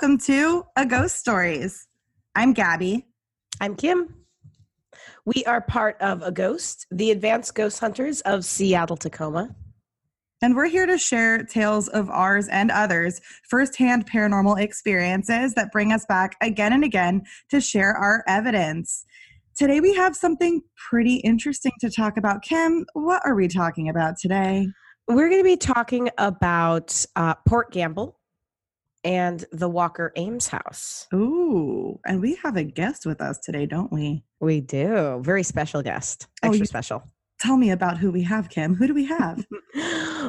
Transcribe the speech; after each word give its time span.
Welcome 0.00 0.18
to 0.26 0.64
A 0.76 0.86
Ghost 0.86 1.16
Stories. 1.16 1.88
I'm 2.36 2.52
Gabby. 2.52 3.08
I'm 3.60 3.74
Kim. 3.74 4.14
We 5.26 5.44
are 5.44 5.60
part 5.60 6.00
of 6.00 6.22
A 6.22 6.30
Ghost, 6.30 6.86
the 6.92 7.10
advanced 7.10 7.56
ghost 7.56 7.80
hunters 7.80 8.20
of 8.20 8.44
Seattle, 8.44 8.96
Tacoma. 8.96 9.56
And 10.40 10.54
we're 10.54 10.68
here 10.68 10.86
to 10.86 10.98
share 10.98 11.42
tales 11.42 11.88
of 11.88 12.10
ours 12.10 12.46
and 12.46 12.70
others, 12.70 13.20
firsthand 13.50 14.08
paranormal 14.08 14.60
experiences 14.60 15.54
that 15.54 15.72
bring 15.72 15.92
us 15.92 16.06
back 16.06 16.36
again 16.40 16.72
and 16.72 16.84
again 16.84 17.22
to 17.50 17.60
share 17.60 17.92
our 17.94 18.22
evidence. 18.28 19.04
Today 19.56 19.80
we 19.80 19.94
have 19.94 20.14
something 20.14 20.62
pretty 20.76 21.16
interesting 21.16 21.72
to 21.80 21.90
talk 21.90 22.16
about. 22.16 22.42
Kim, 22.42 22.86
what 22.92 23.20
are 23.24 23.34
we 23.34 23.48
talking 23.48 23.88
about 23.88 24.16
today? 24.16 24.68
We're 25.08 25.28
going 25.28 25.40
to 25.40 25.44
be 25.44 25.56
talking 25.56 26.08
about 26.18 27.04
uh, 27.16 27.34
Port 27.48 27.72
Gamble 27.72 28.17
and 29.04 29.44
the 29.52 29.68
Walker 29.68 30.12
Ames 30.16 30.48
house. 30.48 31.06
Ooh, 31.14 31.98
and 32.06 32.20
we 32.20 32.34
have 32.42 32.56
a 32.56 32.64
guest 32.64 33.06
with 33.06 33.20
us 33.20 33.38
today, 33.38 33.66
don't 33.66 33.92
we? 33.92 34.24
We 34.40 34.60
do. 34.60 35.20
Very 35.22 35.42
special 35.42 35.82
guest. 35.82 36.26
Oh, 36.42 36.48
Extra 36.48 36.60
you- 36.60 36.66
special. 36.66 37.02
Tell 37.40 37.56
me 37.56 37.70
about 37.70 37.98
who 37.98 38.10
we 38.10 38.22
have, 38.24 38.50
Kim. 38.50 38.74
Who 38.74 38.88
do 38.88 38.94
we 38.94 39.04
have? 39.16 39.46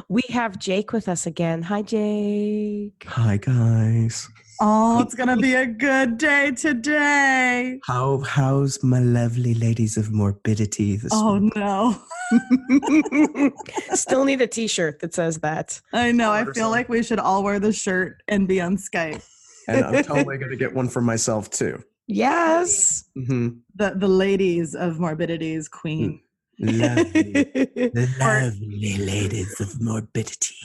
we 0.10 0.22
have 0.30 0.60
Jake 0.60 0.92
with 0.94 1.10
us 1.10 1.26
again. 1.26 1.64
Hi, 1.64 1.82
Jake. 1.82 3.04
Hi 3.08 3.38
guys. 3.38 4.28
Oh, 4.62 5.02
it's 5.02 5.16
going 5.16 5.30
to 5.30 5.38
be 5.38 5.54
a 5.56 5.66
good 5.66 6.18
day 6.18 6.52
today. 6.52 7.80
How 7.86 8.20
how's 8.20 8.84
my 8.84 9.00
lovely 9.00 9.54
ladies 9.54 9.96
of 9.96 10.12
morbidity 10.12 10.98
this 10.98 11.14
Oh, 11.14 11.40
morning? 11.40 11.52
no. 11.56 12.02
Still 13.96 14.26
need 14.26 14.42
a 14.42 14.48
t 14.48 14.68
shirt 14.68 15.00
that 15.00 15.14
says 15.14 15.38
that. 15.40 15.80
I 15.94 16.12
know. 16.12 16.32
I 16.32 16.44
feel 16.52 16.70
like 16.70 16.90
we 16.90 17.04
should 17.04 17.20
all 17.20 17.42
wear 17.44 17.60
the 17.60 17.72
shirt 17.72 18.22
and 18.28 18.48
be 18.48 18.60
on 18.60 18.76
Skype. 18.78 19.24
and 19.68 19.86
I'm 19.86 20.04
totally 20.12 20.38
gonna 20.38 20.56
get 20.58 20.74
one 20.76 20.90
for 20.90 21.02
myself 21.02 21.50
too. 21.50 21.82
Yes. 22.08 23.06
hmm 23.16 23.50
The 23.76 23.94
the 23.96 24.08
ladies 24.10 24.76
of 24.76 25.00
morbidity's 25.00 25.68
queen. 25.70 26.20
Lovely, 26.60 27.32
the 27.54 28.10
lovely 28.20 28.98
ladies 28.98 29.60
of 29.62 29.82
morbidity. 29.82 30.56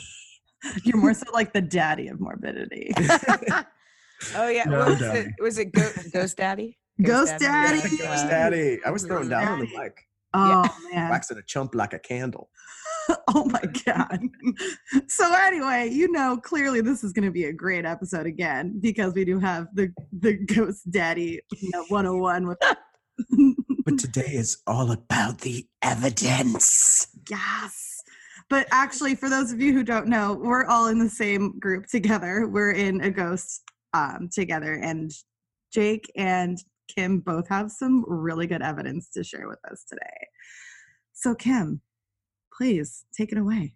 You're 0.83 0.97
more 0.97 1.13
so 1.13 1.25
like 1.33 1.53
the 1.53 1.61
daddy 1.61 2.09
of 2.09 2.19
morbidity. 2.19 2.91
Oh 4.35 4.47
yeah, 4.47 4.63
No, 4.65 4.79
what 4.79 4.87
was 4.89 5.01
it? 5.01 5.27
Was 5.39 5.57
it 5.57 5.65
Go- 5.73 5.91
Ghost 6.13 6.37
Daddy? 6.37 6.77
Ghost 7.01 7.39
Daddy. 7.39 7.77
Yeah, 7.97 8.05
Ghost 8.07 8.27
Daddy. 8.27 8.79
I 8.85 8.91
was 8.91 9.03
thrown 9.03 9.29
down 9.29 9.47
on 9.47 9.59
the 9.59 9.67
mic, 9.77 10.07
Oh 10.33 10.63
man. 10.91 11.09
waxing 11.09 11.37
a 11.37 11.43
chump 11.43 11.75
like 11.75 11.93
a 11.93 11.99
candle. 11.99 12.49
Oh 13.27 13.45
my 13.45 13.61
god. 13.85 14.19
So 15.07 15.31
anyway, 15.31 15.89
you 15.91 16.11
know 16.11 16.37
clearly 16.37 16.81
this 16.81 17.03
is 17.03 17.13
going 17.13 17.25
to 17.25 17.31
be 17.31 17.45
a 17.45 17.53
great 17.53 17.85
episode 17.85 18.25
again 18.25 18.79
because 18.81 19.13
we 19.13 19.25
do 19.25 19.37
have 19.39 19.67
the 19.75 19.93
the 20.19 20.33
Ghost 20.33 20.89
Daddy 20.89 21.39
you 21.51 21.69
know, 21.71 21.85
101 21.89 22.47
with 22.47 22.57
But 23.85 23.99
today 23.99 24.31
is 24.33 24.57
all 24.65 24.91
about 24.91 25.41
the 25.41 25.67
evidence. 25.83 27.07
Yes. 27.29 28.01
But 28.49 28.67
actually, 28.71 29.15
for 29.15 29.29
those 29.29 29.51
of 29.51 29.61
you 29.61 29.73
who 29.73 29.83
don't 29.83 30.07
know, 30.07 30.33
we're 30.33 30.65
all 30.65 30.87
in 30.87 30.97
the 30.99 31.09
same 31.09 31.57
group 31.59 31.85
together. 31.87 32.47
We're 32.47 32.71
in 32.71 33.01
a 33.01 33.09
ghost 33.11 33.61
um, 33.95 34.29
together, 34.31 34.73
and 34.73 35.11
Jake 35.71 36.11
and 36.15 36.57
Kim 36.93 37.19
both 37.19 37.47
have 37.47 37.71
some 37.71 38.03
really 38.07 38.45
good 38.45 38.61
evidence 38.61 39.09
to 39.11 39.23
share 39.23 39.47
with 39.47 39.59
us 39.71 39.85
today. 39.87 40.27
So, 41.13 41.33
Kim, 41.33 41.81
please 42.55 43.05
take 43.17 43.31
it 43.31 43.37
away. 43.37 43.75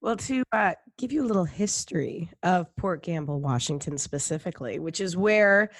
Well, 0.00 0.16
to 0.16 0.42
uh, 0.52 0.74
give 0.96 1.12
you 1.12 1.22
a 1.22 1.26
little 1.26 1.44
history 1.44 2.30
of 2.42 2.74
Port 2.76 3.02
Gamble, 3.02 3.40
Washington, 3.40 3.98
specifically, 3.98 4.78
which 4.78 5.00
is 5.00 5.16
where 5.16 5.70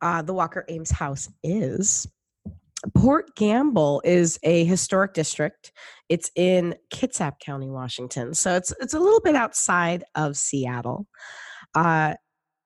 uh, 0.00 0.22
the 0.22 0.32
Walker 0.32 0.64
Ames 0.68 0.90
house 0.90 1.28
is. 1.42 2.06
Port 2.94 3.34
Gamble 3.36 4.00
is 4.04 4.38
a 4.44 4.64
historic 4.64 5.12
district. 5.12 5.72
It's 6.08 6.30
in 6.36 6.76
Kitsap 6.90 7.40
County, 7.40 7.68
Washington, 7.68 8.32
so 8.32 8.54
it's 8.54 8.72
it's 8.80 8.94
a 8.94 9.00
little 9.00 9.20
bit 9.20 9.34
outside 9.34 10.04
of 10.14 10.36
Seattle. 10.36 11.06
Uh, 11.74 12.14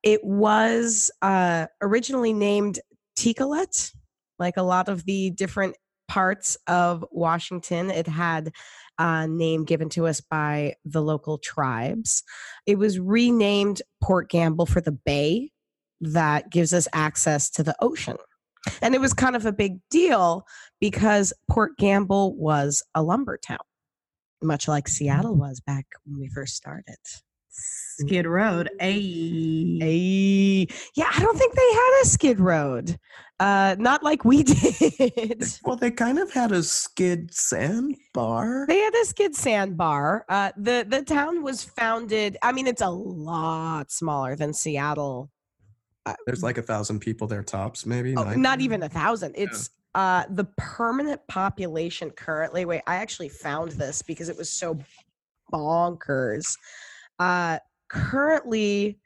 it 0.03 0.25
was 0.25 1.11
uh, 1.23 1.67
originally 1.81 2.33
named 2.33 2.81
Teekalet, 3.19 3.93
like 4.39 4.57
a 4.57 4.63
lot 4.63 4.89
of 4.89 5.05
the 5.05 5.31
different 5.31 5.77
parts 6.09 6.57
of 6.67 7.05
Washington. 7.13 7.91
It 7.91 8.09
had 8.09 8.53
a 8.99 9.29
name 9.29 9.65
given 9.65 9.89
to 9.91 10.07
us 10.07 10.21
by 10.21 10.75
the 10.85 11.03
local 11.03 11.39
tribes. 11.39 12.23
It 12.67 12.79
was 12.79 12.99
renamed 12.99 13.83
Port 14.03 14.29
Gamble 14.31 14.67
for 14.67 14.81
the 14.81 14.93
bay 14.93 15.51
that 16.01 16.51
gives 16.51 16.73
us 16.73 16.89
access 16.93 17.51
to 17.51 17.63
the 17.63 17.77
ocean. 17.81 18.17
And 18.83 18.95
it 18.95 19.01
was 19.01 19.15
kind 19.15 19.37
of 19.37 19.47
a 19.47 19.53
big 19.53 19.79
deal 19.91 20.45
because 20.81 21.33
Port 21.51 21.79
Gamble 21.79 22.37
was 22.37 22.83
a 22.95 23.03
lumber 23.03 23.39
town, 23.39 23.59
much 24.43 24.69
like 24.69 24.89
Seattle 24.89 25.35
was 25.35 25.61
back 25.61 25.87
when 26.05 26.19
we 26.21 26.29
first 26.29 26.57
started. 26.57 26.97
Skid 28.01 28.27
Road. 28.27 28.71
Ayy. 28.81 29.81
Hey, 29.81 30.67
yeah, 30.95 31.11
I 31.15 31.21
don't 31.21 31.37
think 31.37 31.55
they 31.55 31.73
had 31.73 32.01
a 32.03 32.07
skid 32.07 32.41
road. 32.41 32.99
Uh, 33.39 33.75
not 33.79 34.03
like 34.03 34.25
we 34.25 34.43
did. 34.43 35.45
Well, 35.65 35.77
they 35.77 35.91
kind 35.91 36.19
of 36.19 36.31
had 36.33 36.53
a 36.53 36.63
skid 36.63 37.33
sandbar. 37.33 38.67
They 38.69 38.79
had 38.79 38.95
a 38.95 39.05
skid 39.07 39.35
sandbar. 39.35 40.25
Uh, 40.29 40.53
the 40.57 40.87
the 40.89 41.03
town 41.03 41.43
was 41.43 41.65
founded. 41.65 42.37
I 42.43 42.53
mean, 42.53 42.67
it's 42.67 42.83
a 42.83 42.91
lot 42.91 43.91
smaller 43.91 44.37
than 44.37 44.53
Seattle. 44.53 45.31
There's 46.27 46.43
like 46.43 46.59
a 46.59 46.63
thousand 46.63 47.01
people 47.01 47.27
there 47.27 47.43
tops, 47.43 47.87
maybe. 47.87 48.15
Oh, 48.17 48.35
not 48.35 48.61
even 48.61 48.83
a 48.83 48.89
thousand. 48.89 49.35
It's 49.37 49.71
uh, 49.95 50.25
the 50.31 50.45
permanent 50.57 51.21
population 51.29 52.11
currently. 52.11 52.65
Wait, 52.65 52.83
I 52.87 52.97
actually 52.97 53.29
found 53.29 53.73
this 53.73 54.03
because 54.03 54.29
it 54.29 54.37
was 54.37 54.51
so 54.51 54.79
bonkers. 55.53 56.57
Uh, 57.21 57.59
currently, 57.89 58.99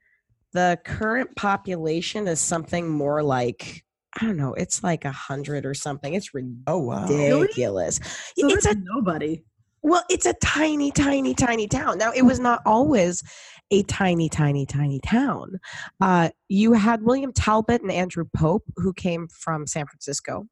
the 0.53 0.79
current 0.85 1.35
population 1.37 2.29
is 2.29 2.41
something 2.41 2.89
more 2.89 3.23
like 3.23 3.85
I 4.21 4.27
don't 4.27 4.37
know. 4.37 4.55
It's 4.55 4.85
like 4.85 5.05
a 5.05 5.11
hundred 5.11 5.67
or 5.67 5.75
something. 5.75 6.15
It's 6.15 6.31
Oh 6.69 6.79
wow. 6.79 7.09
ridiculous. 7.09 7.99
So 8.39 8.47
it's 8.49 8.65
a 8.65 8.77
nobody. 8.77 9.43
Well, 9.83 10.05
it's 10.09 10.25
a 10.25 10.35
tiny, 10.35 10.93
tiny, 10.93 11.35
tiny 11.35 11.67
town. 11.67 11.99
Now, 11.99 12.13
it 12.13 12.23
was 12.23 12.39
not 12.39 12.63
always 12.65 13.23
a 13.71 13.83
tiny, 13.85 14.29
tiny, 14.29 14.67
tiny 14.67 15.01
town. 15.01 15.59
Uh, 16.01 16.31
you 16.49 16.73
had 16.73 17.03
William 17.03 17.33
Talbot 17.33 17.83
and 17.83 17.91
Andrew 17.91 18.25
Pope, 18.37 18.65
who 18.77 18.93
came 18.93 19.29
from 19.29 19.67
San 19.67 19.87
Francisco, 19.87 20.47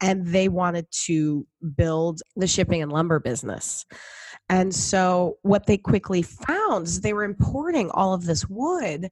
and 0.00 0.26
they 0.26 0.48
wanted 0.48 0.86
to 1.06 1.46
build 1.76 2.20
the 2.36 2.46
shipping 2.46 2.82
and 2.82 2.92
lumber 2.92 3.20
business. 3.20 3.84
And 4.48 4.74
so, 4.74 5.38
what 5.42 5.66
they 5.66 5.78
quickly 5.78 6.22
found 6.22 6.86
is 6.86 7.00
they 7.00 7.12
were 7.12 7.24
importing 7.24 7.90
all 7.90 8.14
of 8.14 8.26
this 8.26 8.48
wood, 8.48 9.08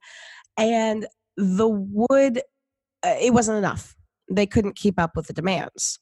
and 0.56 1.06
the 1.36 1.68
wood, 1.68 2.38
uh, 3.02 3.16
it 3.20 3.32
wasn't 3.32 3.58
enough. 3.58 3.96
They 4.30 4.46
couldn't 4.46 4.76
keep 4.76 4.98
up 4.98 5.12
with 5.16 5.26
the 5.26 5.32
demands 5.32 5.98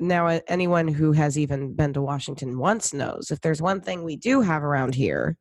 now 0.00 0.26
anyone 0.46 0.88
who 0.88 1.12
has 1.12 1.38
even 1.38 1.74
been 1.74 1.92
to 1.94 2.02
washington 2.02 2.58
once 2.58 2.92
knows 2.92 3.30
if 3.30 3.40
there's 3.40 3.62
one 3.62 3.80
thing 3.80 4.02
we 4.02 4.14
do 4.14 4.42
have 4.42 4.62
around 4.62 4.94
here 4.94 5.38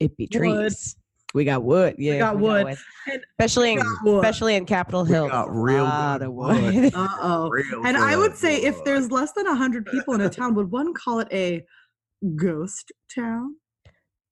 it 0.00 0.16
be 0.16 0.28
Wood. 0.32 0.38
trees 0.38 0.96
we 1.32 1.44
got 1.44 1.62
wood 1.62 1.94
yeah 1.98 2.12
we 2.14 2.18
got 2.18 2.38
wood. 2.38 2.66
And- 3.06 3.22
especially 3.38 3.72
in, 3.72 3.78
got 3.78 3.86
wood. 4.04 4.16
especially 4.24 4.54
in 4.56 4.66
capitol 4.66 5.04
We 5.04 5.10
hill 5.10 5.28
got 5.28 5.54
real 5.54 5.84
lot 5.84 6.18
good 6.18 6.26
of 6.26 6.32
wood. 6.32 6.74
wood. 6.74 6.92
Uh 6.94 7.08
oh. 7.20 7.48
Real 7.52 7.86
And 7.86 7.96
I 7.96 8.16
would 8.16 8.32
good 8.32 8.38
say 8.38 8.56
if 8.62 8.82
there's 8.84 9.10
less 9.12 9.32
than 9.32 9.46
100 9.46 9.86
people 9.86 10.14
in 10.14 10.20
a 10.22 10.28
town, 10.30 10.54
would 10.56 10.70
one 10.70 10.92
call 10.94 11.20
it 11.20 11.28
a 11.32 11.64
ghost 12.36 12.90
town? 13.14 13.54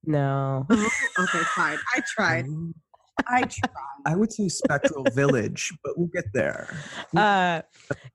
no 0.05 0.67
Oh, 0.70 0.91
okay, 1.20 1.43
fine. 1.55 1.79
I 1.94 2.00
tried. 2.06 2.47
I 3.26 3.43
try. 3.43 3.69
I 4.06 4.15
would 4.17 4.32
say 4.32 4.49
Spectral 4.49 5.05
Village, 5.15 5.73
but 5.82 5.99
we'll 5.99 6.09
get 6.09 6.25
there. 6.32 6.69
uh 7.17 7.62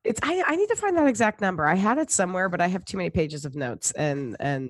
it's 0.04 0.20
I, 0.24 0.44
I 0.48 0.56
need 0.56 0.70
to 0.70 0.76
find 0.76 0.96
that 0.98 1.08
exact 1.08 1.42
number 1.42 1.66
i 1.66 1.76
had 1.76 1.98
it 1.98 2.12
somewhere 2.12 2.48
but 2.50 2.62
i 2.62 2.68
have 2.68 2.86
too 2.86 2.98
many 2.98 3.10
pages 3.10 3.46
of 3.46 3.56
notes 3.56 3.92
and 3.92 4.36
and 4.40 4.70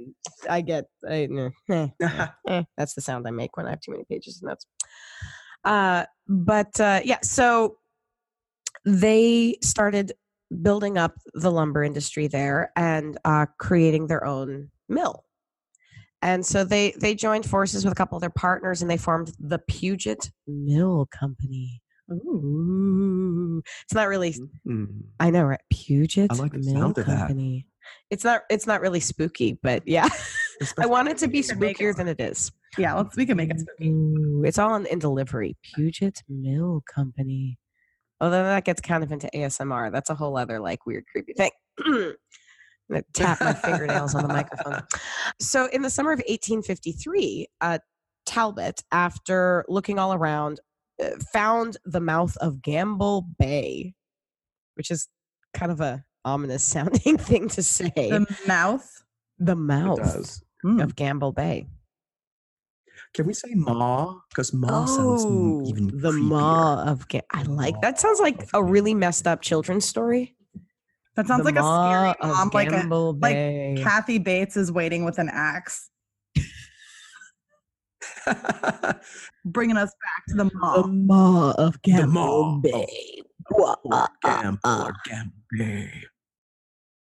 i 0.49 0.61
get 0.61 0.85
I, 1.07 1.27
eh, 1.69 1.87
eh, 2.01 2.27
eh, 2.47 2.63
that's 2.77 2.93
the 2.93 3.01
sound 3.01 3.27
I 3.27 3.31
make 3.31 3.57
when 3.57 3.67
I 3.67 3.71
have 3.71 3.81
too 3.81 3.91
many 3.91 4.05
pages 4.09 4.37
of 4.37 4.49
notes. 4.49 4.65
Uh, 5.63 6.05
but 6.27 6.79
uh, 6.79 7.01
yeah, 7.03 7.19
so 7.21 7.77
they 8.85 9.57
started 9.61 10.13
building 10.61 10.97
up 10.97 11.15
the 11.33 11.51
lumber 11.51 11.83
industry 11.83 12.27
there 12.27 12.71
and 12.75 13.17
uh, 13.25 13.45
creating 13.57 14.07
their 14.07 14.25
own 14.25 14.69
mill. 14.89 15.23
And 16.23 16.45
so 16.45 16.63
they 16.63 16.91
they 16.97 17.15
joined 17.15 17.45
forces 17.45 17.83
with 17.83 17.91
a 17.91 17.95
couple 17.95 18.15
of 18.15 18.21
their 18.21 18.29
partners 18.29 18.81
and 18.81 18.89
they 18.89 18.95
formed 18.95 19.33
the 19.39 19.59
Puget 19.59 20.31
Mill 20.47 21.05
Company. 21.11 21.81
Ooh, 22.09 23.61
it's 23.83 23.93
not 23.93 24.07
really. 24.07 24.33
Mm. 24.65 25.03
I 25.19 25.29
know, 25.31 25.43
right? 25.43 25.59
Puget 25.69 26.31
like 26.39 26.53
the 26.53 26.59
Mill 26.59 26.73
sound 26.73 26.97
of 26.97 27.05
that. 27.07 27.17
Company. 27.27 27.67
It's 28.09 28.23
not. 28.23 28.43
It's 28.49 28.65
not 28.65 28.79
really 28.79 29.01
spooky, 29.01 29.59
but 29.61 29.85
yeah. 29.85 30.07
I 30.79 30.85
want 30.85 31.09
it 31.09 31.17
to 31.17 31.27
be 31.27 31.41
spookier 31.41 31.93
than 31.93 32.07
it 32.07 32.21
is. 32.21 32.53
Yeah, 32.77 32.93
let's 32.93 33.17
we 33.17 33.25
can 33.25 33.35
make 33.35 33.51
it 33.51 33.59
spooky. 33.59 33.89
Ooh, 33.89 34.43
it's 34.45 34.57
all 34.57 34.75
in, 34.75 34.85
in 34.85 34.99
delivery. 34.99 35.57
Puget 35.75 36.23
Mill 36.29 36.83
Company. 36.93 37.59
Although 38.21 38.43
that 38.43 38.63
gets 38.63 38.79
kind 38.79 39.03
of 39.03 39.11
into 39.11 39.29
ASMR. 39.35 39.91
That's 39.91 40.09
a 40.09 40.15
whole 40.15 40.37
other 40.37 40.61
like 40.61 40.85
weird, 40.85 41.03
creepy 41.11 41.33
thing. 41.33 41.51
I'm 42.89 42.95
gonna 42.95 43.03
tap 43.13 43.39
my 43.41 43.53
fingernails 43.53 44.13
on 44.15 44.23
the 44.23 44.27
microphone. 44.33 44.81
So, 45.39 45.67
in 45.67 45.81
the 45.81 45.89
summer 45.89 46.11
of 46.11 46.19
1853, 46.27 47.47
uh, 47.61 47.79
Talbot, 48.25 48.83
after 48.91 49.65
looking 49.67 49.99
all 49.99 50.13
around, 50.13 50.59
uh, 51.03 51.09
found 51.33 51.77
the 51.85 51.99
mouth 51.99 52.37
of 52.37 52.61
Gamble 52.61 53.27
Bay, 53.39 53.93
which 54.75 54.91
is 54.91 55.07
kind 55.53 55.71
of 55.71 55.81
a 55.81 56.03
ominous 56.25 56.63
sounding 56.63 57.17
thing 57.29 57.49
to 57.49 57.63
say. 57.63 57.89
The 57.95 58.37
mouth. 58.47 59.03
the 59.39 59.55
mouth 59.55 59.97
does. 59.99 60.43
Mm. 60.63 60.81
of 60.83 60.95
Gamble 60.95 61.31
Bay. 61.33 61.67
Can 63.13 63.27
we 63.27 63.33
say 63.33 63.49
maw? 63.53 64.19
Because 64.29 64.53
maw 64.53 64.85
sounds 64.85 65.25
even 65.69 65.91
Oh, 65.93 65.97
the 65.99 66.11
creepier. 66.11 66.21
maw 66.21 66.83
of 66.85 67.07
Ga- 67.09 67.21
I 67.31 67.43
like 67.43 67.79
that. 67.81 67.99
Sounds 67.99 68.19
like 68.19 68.47
a 68.53 68.63
really 68.63 68.93
messed 68.93 69.27
up 69.27 69.41
children's 69.41 69.85
story. 69.85 70.35
That 71.15 71.27
sounds 71.27 71.43
The 71.43 71.51
like 71.51 71.57
a 71.57 71.63
scary 71.63 72.09
of 72.21 72.35
mom, 72.37 72.49
like 72.53 72.67
a 72.69 72.71
Gamble 72.71 73.17
like 73.21 73.35
Kathy 73.83 74.17
Bates 74.17 74.57
is 74.57 74.71
waiting 74.71 75.05
with 75.05 75.19
an 75.19 75.29
axe, 75.31 75.91
bringing 79.45 79.77
us 79.77 79.91
back 79.91 80.25
to 80.29 80.35
the 80.35 80.45
the 80.45 80.51
mom. 80.55 81.05
maw 81.05 81.51
of 81.51 81.79
Gamble 81.83 82.07
maw 82.07 82.55
of 82.55 82.63
Bay. 82.63 83.21
Poor 83.51 83.75
Wah, 83.83 84.07
Gam, 84.23 84.59
uh, 84.63 84.67
uh 84.67 84.83
poor 84.85 84.93
uh. 85.13 85.23
Bay. 85.57 85.91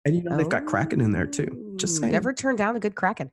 And 0.06 0.16
you 0.16 0.24
know 0.24 0.38
they've 0.38 0.48
got 0.48 0.66
Kraken 0.66 1.02
in 1.02 1.12
there 1.12 1.28
too. 1.28 1.74
Just 1.76 1.98
oh. 1.98 2.02
saying. 2.02 2.14
never 2.14 2.34
turn 2.34 2.56
down 2.56 2.78
a 2.78 2.80
good 2.80 2.96
Kraken. 2.96 3.30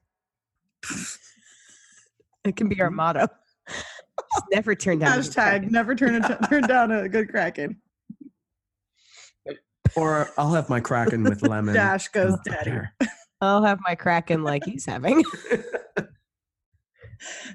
it 2.44 2.56
can 2.56 2.68
be 2.68 2.80
our 2.80 2.88
mm-hmm. 2.88 2.96
motto. 2.96 3.28
Just 3.68 4.46
never 4.50 4.74
turn 4.74 4.98
down. 4.98 5.12
a 5.12 5.22
good 5.22 5.30
Hashtag 5.30 5.50
Kraken. 5.50 5.72
never 5.72 5.94
turn 5.94 6.16
a 6.16 6.38
turn 6.48 6.62
down 6.62 6.90
a 6.90 7.08
good 7.08 7.28
kraken. 7.28 7.80
Or 9.96 10.31
I'll 10.38 10.52
have 10.52 10.69
my 10.69 10.81
Kraken 10.81 11.25
with 11.25 11.42
lemon. 11.46 11.75
Dash 11.75 12.08
goes 12.08 12.32
and 12.32 12.44
daddy. 12.44 12.78
I'll 13.40 13.62
have 13.62 13.78
my 13.86 13.94
Kraken 13.94 14.42
like 14.42 14.64
he's 14.64 14.86
having. 14.86 15.22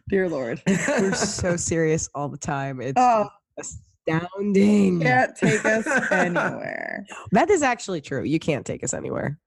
Dear 0.09 0.29
Lord. 0.29 0.61
We're 0.67 1.13
so 1.13 1.55
serious 1.57 2.09
all 2.15 2.29
the 2.29 2.37
time. 2.37 2.81
It's 2.81 2.93
Oh, 2.97 3.27
astounding. 3.57 5.01
can't 5.01 5.35
take 5.35 5.63
us 5.65 5.85
anywhere. 6.11 7.05
That 7.31 7.49
is 7.49 7.61
actually 7.61 8.01
true. 8.01 8.23
You 8.23 8.39
can't 8.39 8.65
take 8.65 8.83
us 8.83 8.93
anywhere. 8.93 9.37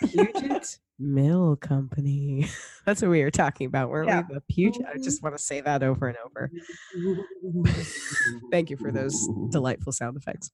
Puget 0.00 0.78
Mill 0.98 1.56
Company. 1.56 2.48
That's 2.84 3.02
what 3.02 3.10
we 3.10 3.22
were 3.22 3.30
talking 3.30 3.66
about, 3.66 3.90
weren't 3.90 4.08
Yeah. 4.08 4.22
we? 4.28 4.34
The 4.36 4.40
Puget. 4.48 4.82
I 4.88 4.96
just 4.96 5.18
mm-hmm. 5.18 5.26
want 5.26 5.38
to 5.38 5.42
say 5.42 5.60
that 5.60 5.82
over 5.82 6.08
and 6.08 6.16
over. 6.24 6.50
Thank 8.50 8.70
you 8.70 8.76
for 8.76 8.90
those 8.90 9.28
delightful 9.50 9.92
sound 9.92 10.16
effects. 10.16 10.50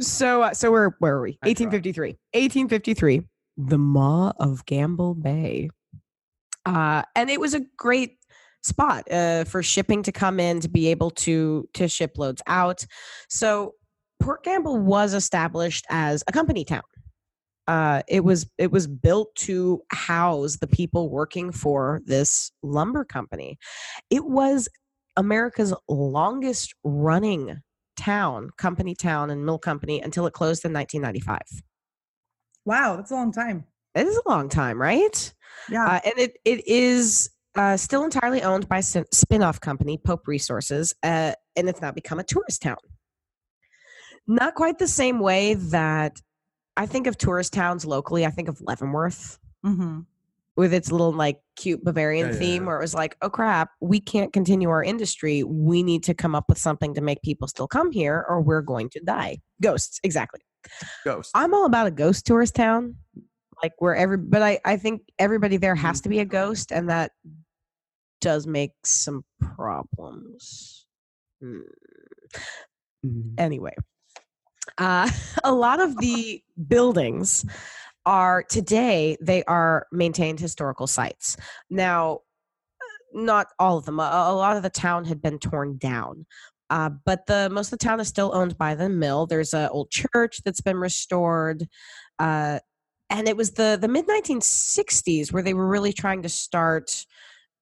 So, 0.00 0.42
uh, 0.42 0.54
so 0.54 0.70
where 0.70 0.96
where 0.98 1.16
are 1.16 1.22
we? 1.22 1.38
1853. 1.42 2.10
1853. 2.32 3.22
The 3.56 3.78
Maw 3.78 4.32
of 4.38 4.64
Gamble 4.66 5.14
Bay. 5.14 5.70
Uh, 6.64 7.02
and 7.16 7.30
it 7.30 7.40
was 7.40 7.54
a 7.54 7.60
great 7.76 8.16
spot 8.62 9.10
uh, 9.10 9.44
for 9.44 9.62
shipping 9.62 10.02
to 10.02 10.12
come 10.12 10.38
in 10.38 10.60
to 10.60 10.68
be 10.68 10.88
able 10.88 11.10
to 11.10 11.68
to 11.74 11.88
ship 11.88 12.12
loads 12.16 12.42
out. 12.46 12.84
So 13.28 13.74
Port 14.20 14.44
Gamble 14.44 14.78
was 14.78 15.14
established 15.14 15.86
as 15.90 16.22
a 16.28 16.32
company 16.32 16.64
town. 16.64 16.82
Uh, 17.66 18.02
it 18.08 18.24
was 18.24 18.48
it 18.58 18.70
was 18.70 18.86
built 18.86 19.34
to 19.36 19.82
house 19.90 20.56
the 20.56 20.66
people 20.66 21.10
working 21.10 21.52
for 21.52 22.00
this 22.06 22.50
lumber 22.62 23.04
company. 23.04 23.58
It 24.10 24.24
was 24.24 24.68
America's 25.16 25.74
longest 25.88 26.74
running 26.84 27.60
town, 27.98 28.50
company 28.56 28.94
town, 28.94 29.30
and 29.30 29.44
mill 29.44 29.58
company 29.58 30.00
until 30.00 30.26
it 30.26 30.32
closed 30.32 30.64
in 30.64 30.72
1995. 30.72 31.62
Wow, 32.64 32.96
that's 32.96 33.10
a 33.10 33.14
long 33.14 33.32
time. 33.32 33.64
It 33.94 34.06
is 34.06 34.16
a 34.16 34.28
long 34.28 34.48
time, 34.48 34.80
right? 34.80 35.32
Yeah. 35.70 35.86
Uh, 35.86 36.00
and 36.04 36.14
it 36.18 36.38
it 36.44 36.66
is 36.66 37.30
uh, 37.56 37.76
still 37.76 38.04
entirely 38.04 38.42
owned 38.42 38.68
by 38.68 38.80
spin- 38.80 39.10
spin-off 39.12 39.60
company, 39.60 39.98
Pope 39.98 40.28
Resources, 40.28 40.94
uh, 41.02 41.32
and 41.56 41.68
it's 41.68 41.80
now 41.80 41.90
become 41.90 42.18
a 42.18 42.24
tourist 42.24 42.62
town. 42.62 42.76
Not 44.26 44.54
quite 44.54 44.78
the 44.78 44.86
same 44.86 45.18
way 45.18 45.54
that 45.54 46.20
I 46.76 46.86
think 46.86 47.06
of 47.06 47.18
tourist 47.18 47.52
towns 47.52 47.84
locally. 47.84 48.24
I 48.24 48.30
think 48.30 48.48
of 48.48 48.60
Leavenworth 48.60 49.38
hmm 49.64 50.00
with 50.58 50.74
its 50.74 50.90
little 50.90 51.12
like 51.12 51.38
cute 51.54 51.84
Bavarian 51.84 52.30
Yeah, 52.30 52.34
theme, 52.34 52.62
yeah. 52.62 52.66
where 52.66 52.76
it 52.78 52.80
was 52.82 52.92
like, 52.92 53.16
oh 53.22 53.30
crap, 53.30 53.70
we 53.80 54.00
can't 54.00 54.32
continue 54.32 54.68
our 54.70 54.82
industry. 54.82 55.44
We 55.44 55.84
need 55.84 56.02
to 56.02 56.14
come 56.14 56.34
up 56.34 56.46
with 56.48 56.58
something 56.58 56.94
to 56.94 57.00
make 57.00 57.22
people 57.22 57.46
still 57.46 57.68
come 57.68 57.92
here, 57.92 58.26
or 58.28 58.40
we're 58.42 58.60
going 58.60 58.90
to 58.90 59.00
die. 59.00 59.38
Ghosts, 59.62 60.00
exactly. 60.02 60.40
Ghosts. 61.04 61.30
I'm 61.32 61.54
all 61.54 61.64
about 61.64 61.86
a 61.86 61.92
ghost 61.92 62.26
tourist 62.26 62.56
town, 62.56 62.96
like 63.62 63.72
where 63.78 63.94
every. 63.94 64.16
But 64.18 64.42
I 64.42 64.58
I 64.64 64.76
think 64.76 65.02
everybody 65.20 65.58
there 65.58 65.76
has 65.76 66.00
to 66.00 66.08
be 66.08 66.18
a 66.18 66.24
ghost, 66.24 66.72
and 66.72 66.90
that 66.90 67.12
does 68.20 68.48
make 68.48 68.72
some 68.84 69.24
problems. 69.40 70.86
Hmm. 71.40 71.60
Mm. 73.06 73.34
Anyway, 73.38 73.76
uh, 74.76 75.08
a 75.44 75.52
lot 75.52 75.80
of 75.80 75.96
the 75.98 76.42
buildings 76.66 77.44
are 78.08 78.42
today 78.42 79.18
they 79.20 79.44
are 79.44 79.86
maintained 79.92 80.40
historical 80.40 80.86
sites. 80.86 81.36
Now, 81.68 82.20
not 83.12 83.48
all 83.58 83.76
of 83.76 83.84
them. 83.84 84.00
A, 84.00 84.02
a 84.02 84.34
lot 84.34 84.56
of 84.56 84.62
the 84.62 84.70
town 84.70 85.04
had 85.04 85.20
been 85.20 85.38
torn 85.38 85.76
down. 85.76 86.24
Uh, 86.70 86.90
but 87.04 87.26
the 87.26 87.50
most 87.50 87.66
of 87.72 87.78
the 87.78 87.84
town 87.84 88.00
is 88.00 88.08
still 88.08 88.30
owned 88.34 88.56
by 88.56 88.74
the 88.74 88.88
mill. 88.88 89.26
There's 89.26 89.52
an 89.52 89.68
old 89.70 89.90
church 89.90 90.40
that's 90.44 90.60
been 90.62 90.76
restored, 90.78 91.66
uh, 92.18 92.60
and 93.10 93.28
it 93.28 93.36
was 93.36 93.52
the 93.52 93.78
the 93.80 93.88
mid 93.88 94.06
1960s 94.06 95.32
where 95.32 95.42
they 95.42 95.54
were 95.54 95.68
really 95.68 95.92
trying 95.92 96.22
to 96.22 96.28
start 96.28 97.04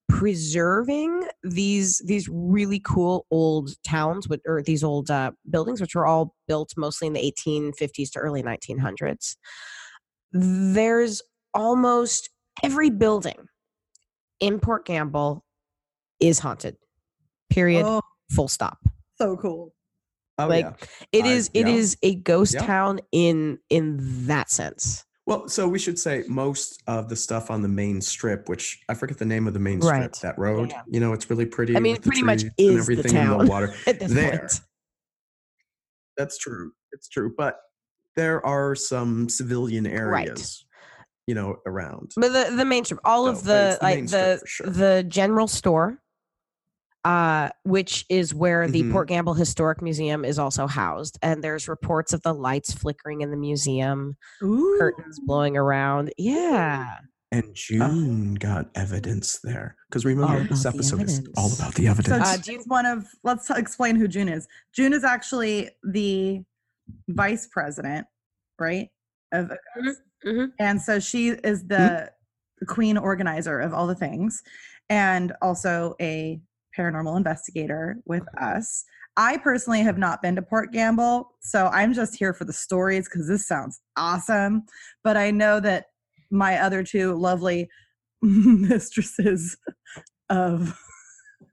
preserving 0.09 1.25
these 1.43 1.99
these 2.07 2.29
really 2.29 2.81
cool 2.81 3.27
old 3.31 3.71
towns 3.85 4.29
with 4.29 4.41
or 4.47 4.63
these 4.63 4.85
old 4.85 5.11
uh, 5.11 5.33
buildings, 5.51 5.81
which 5.81 5.95
were 5.95 6.07
all 6.07 6.35
built 6.47 6.73
mostly 6.77 7.07
in 7.09 7.15
the 7.15 7.33
1850s 7.45 8.11
to 8.13 8.19
early 8.21 8.43
1900s. 8.43 9.37
There's 10.33 11.23
almost 11.55 12.31
every 12.63 12.91
building 12.91 13.49
in 14.41 14.61
Port 14.61 14.85
Gamble 14.87 15.45
is 16.21 16.39
haunted. 16.39 16.77
Period. 17.51 17.85
Oh, 17.87 18.03
Full 18.33 18.49
stop. 18.49 18.79
so 19.17 19.37
cool. 19.37 19.73
Oh, 20.39 20.49
like, 20.49 20.65
yeah. 20.65 20.73
It 21.13 21.25
I- 21.25 21.29
is. 21.29 21.51
It 21.55 21.67
yeah. 21.69 21.75
is 21.75 21.97
a 22.03 22.17
ghost 22.17 22.55
Yeah. 22.55 22.67
town 22.67 23.01
in 23.13 23.59
in 23.71 24.27
that 24.27 24.51
sense. 24.51 25.05
Well, 25.27 25.49
so 25.49 25.67
we 25.67 25.79
should 25.79 25.99
say 25.99 26.23
most 26.29 26.83
of 26.87 27.09
the 27.09 27.17
stuff 27.17 27.51
on 27.51 27.63
the 27.63 27.69
main 27.69 28.01
strip, 28.01 28.49
which 28.49 28.79
I 28.89 28.95
forget 28.95 29.19
the 29.19 29.25
name 29.25 29.47
of 29.49 29.55
the 29.55 29.61
main 29.61 29.81
strip, 29.81 29.93
Right. 30.01 30.13
that 30.23 30.39
road. 30.39 30.71
Yeah. 30.71 30.83
You 30.89 31.01
know, 31.01 31.13
it's 31.15 31.29
really 31.31 31.47
pretty. 31.47 31.77
I 31.77 31.81
mean, 31.81 31.95
with 31.95 32.01
it 32.07 32.09
pretty 32.09 32.23
much 32.23 32.43
is 32.45 32.51
and 32.59 32.77
the 32.77 32.81
everything 32.81 33.17
in 33.17 33.25
town 33.27 33.39
the 33.45 33.51
water. 33.51 33.75
At 33.87 33.99
this 34.01 34.13
There. 34.13 34.39
point, 34.41 34.61
That's 36.17 36.39
true. 36.39 36.73
It's 36.93 37.09
true. 37.09 37.33
But 37.37 37.57
there 38.17 38.45
are 38.45 38.75
some 38.75 39.29
civilian 39.29 39.87
areas, 39.87 40.65
you 41.27 41.35
know, 41.35 41.57
around. 41.67 42.13
but 42.17 42.33
the 42.33 42.55
the 42.57 42.65
main 42.65 42.85
strip, 42.85 43.01
all 43.05 43.25
So, 43.27 43.31
of 43.33 43.45
the 43.45 43.69
it's 43.71 43.79
the 43.79 43.85
like 43.85 44.07
the 44.09 44.43
sure. 44.47 44.67
the 44.71 45.05
general 45.07 45.47
store, 45.47 45.99
uh, 47.05 47.51
which 47.65 48.05
is 48.09 48.35
where 48.35 48.67
the 48.69 48.83
Mhm. 48.83 48.93
Port 48.93 49.09
Gamble 49.09 49.35
Historic 49.35 49.81
Museum 49.83 50.25
is 50.25 50.39
also 50.39 50.67
housed, 50.67 51.19
and 51.23 51.43
there's 51.45 51.69
reports 51.69 52.13
of 52.13 52.23
the 52.23 52.33
lights 52.35 52.73
flickering 52.73 53.21
in 53.21 53.31
the 53.31 53.37
museum, 53.37 54.17
Ooh. 54.43 54.77
curtains 54.79 55.21
blowing 55.25 55.57
around. 55.57 56.13
Yeah. 56.19 56.97
And 57.33 57.55
June 57.55 58.35
got 58.35 58.71
evidence 58.77 59.41
there. 59.43 59.77
Because 59.89 60.05
remember, 60.05 60.45
this 60.45 60.65
episode 60.65 61.03
is 61.03 61.27
all 61.37 61.53
about 61.53 61.75
the 61.75 61.85
So 61.87 61.91
evidence. 61.91 62.29
Uh, 62.29 62.37
June 62.37 62.43
do 62.43 62.53
you- 62.53 62.59
is 62.61 62.67
one 62.69 62.87
of. 62.87 63.05
Let's 63.25 63.51
explain 63.51 63.97
who 63.97 64.07
June 64.09 64.29
is. 64.29 64.47
June 64.73 64.93
is 64.93 65.03
actually 65.05 65.71
the 65.83 66.43
vice 67.09 67.49
president, 67.51 68.07
right? 68.59 68.89
Of 69.33 69.51
mhm. 70.25 70.49
and 70.59 70.81
so 70.81 71.01
she 71.01 71.29
is 71.29 71.65
mm-hmm. 71.65 71.69
the 71.69 72.11
queen 72.67 72.97
organizer 72.97 73.61
of 73.61 73.75
all 73.75 73.87
the 73.87 73.95
things, 73.95 74.43
and 74.89 75.33
also 75.43 75.95
a 76.01 76.41
paranormal 76.77 77.17
investigator 77.17 77.97
with 78.07 78.23
mm-hmm. 78.23 78.59
us. 78.59 78.85
I 79.19 79.39
personally 79.39 79.81
have 79.81 79.97
not 79.97 80.21
been 80.21 80.37
to 80.37 80.43
Port 80.43 80.73
Gamble, 80.73 81.33
so 81.41 81.69
I'm 81.69 81.95
just 81.95 82.17
here 82.17 82.35
for 82.35 82.45
the 82.45 82.53
stories 82.53 83.09
because 83.09 83.27
this 83.27 83.47
sounds 83.47 83.81
awesome. 83.97 84.65
But 85.03 85.17
I 85.17 85.31
know 85.31 85.59
that 85.61 85.87
my 86.31 86.59
other 86.59 86.83
two 86.83 87.15
lovely 87.15 87.69
mistresses 88.23 89.57
of 90.29 90.79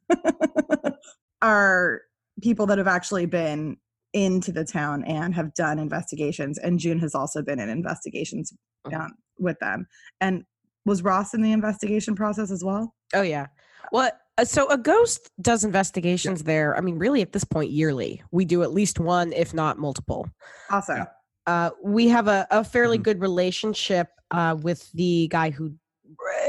are 1.42 2.02
people 2.42 2.66
that 2.66 2.78
have 2.78 2.88
actually 2.88 3.26
been 3.26 3.78
into 4.14 4.52
the 4.52 4.64
town 4.64 5.04
and 5.06 5.34
have 5.34 5.54
done 5.54 5.80
investigations. 5.80 6.58
And 6.58 6.80
June 6.80 7.00
has 7.00 7.16
also 7.16 7.42
been 7.42 7.60
in 7.60 7.70
investigations 7.70 8.54
Mhm. 8.88 9.00
um, 9.00 9.12
with 9.40 9.60
them. 9.60 9.88
And 10.22 10.44
was 10.86 11.02
Ross 11.02 11.34
in 11.34 11.42
the 11.42 11.52
investigation 11.52 12.16
process 12.16 12.52
as 12.52 12.64
well? 12.64 12.94
Oh 13.14 13.22
yeah. 13.22 13.48
Well, 13.92 14.12
uh, 14.38 14.46
so 14.46 14.68
a 14.70 14.78
ghost 14.78 15.30
does 15.42 15.64
investigations 15.64 16.42
yeah. 16.42 16.48
there. 16.48 16.78
I 16.78 16.82
mean, 16.82 16.98
really, 16.98 17.22
at 17.22 17.34
this 17.34 17.44
point, 17.44 17.72
yearly. 17.72 18.22
We 18.32 18.46
do 18.46 18.64
at 18.64 18.72
least 18.72 19.00
one, 19.00 19.32
if 19.34 19.54
not 19.54 19.78
multiple. 19.78 20.28
Awesome. 20.70 21.06
Uh, 21.46 21.72
we 21.84 22.08
have 22.08 22.28
a, 22.28 22.48
a 22.50 22.64
fairly 22.64 22.98
mm-hmm. 22.98 23.04
good 23.04 23.22
relationship 23.22 24.08
uh, 24.32 24.58
with 24.60 24.92
the 24.94 25.28
guy 25.30 25.52
who 25.52 25.74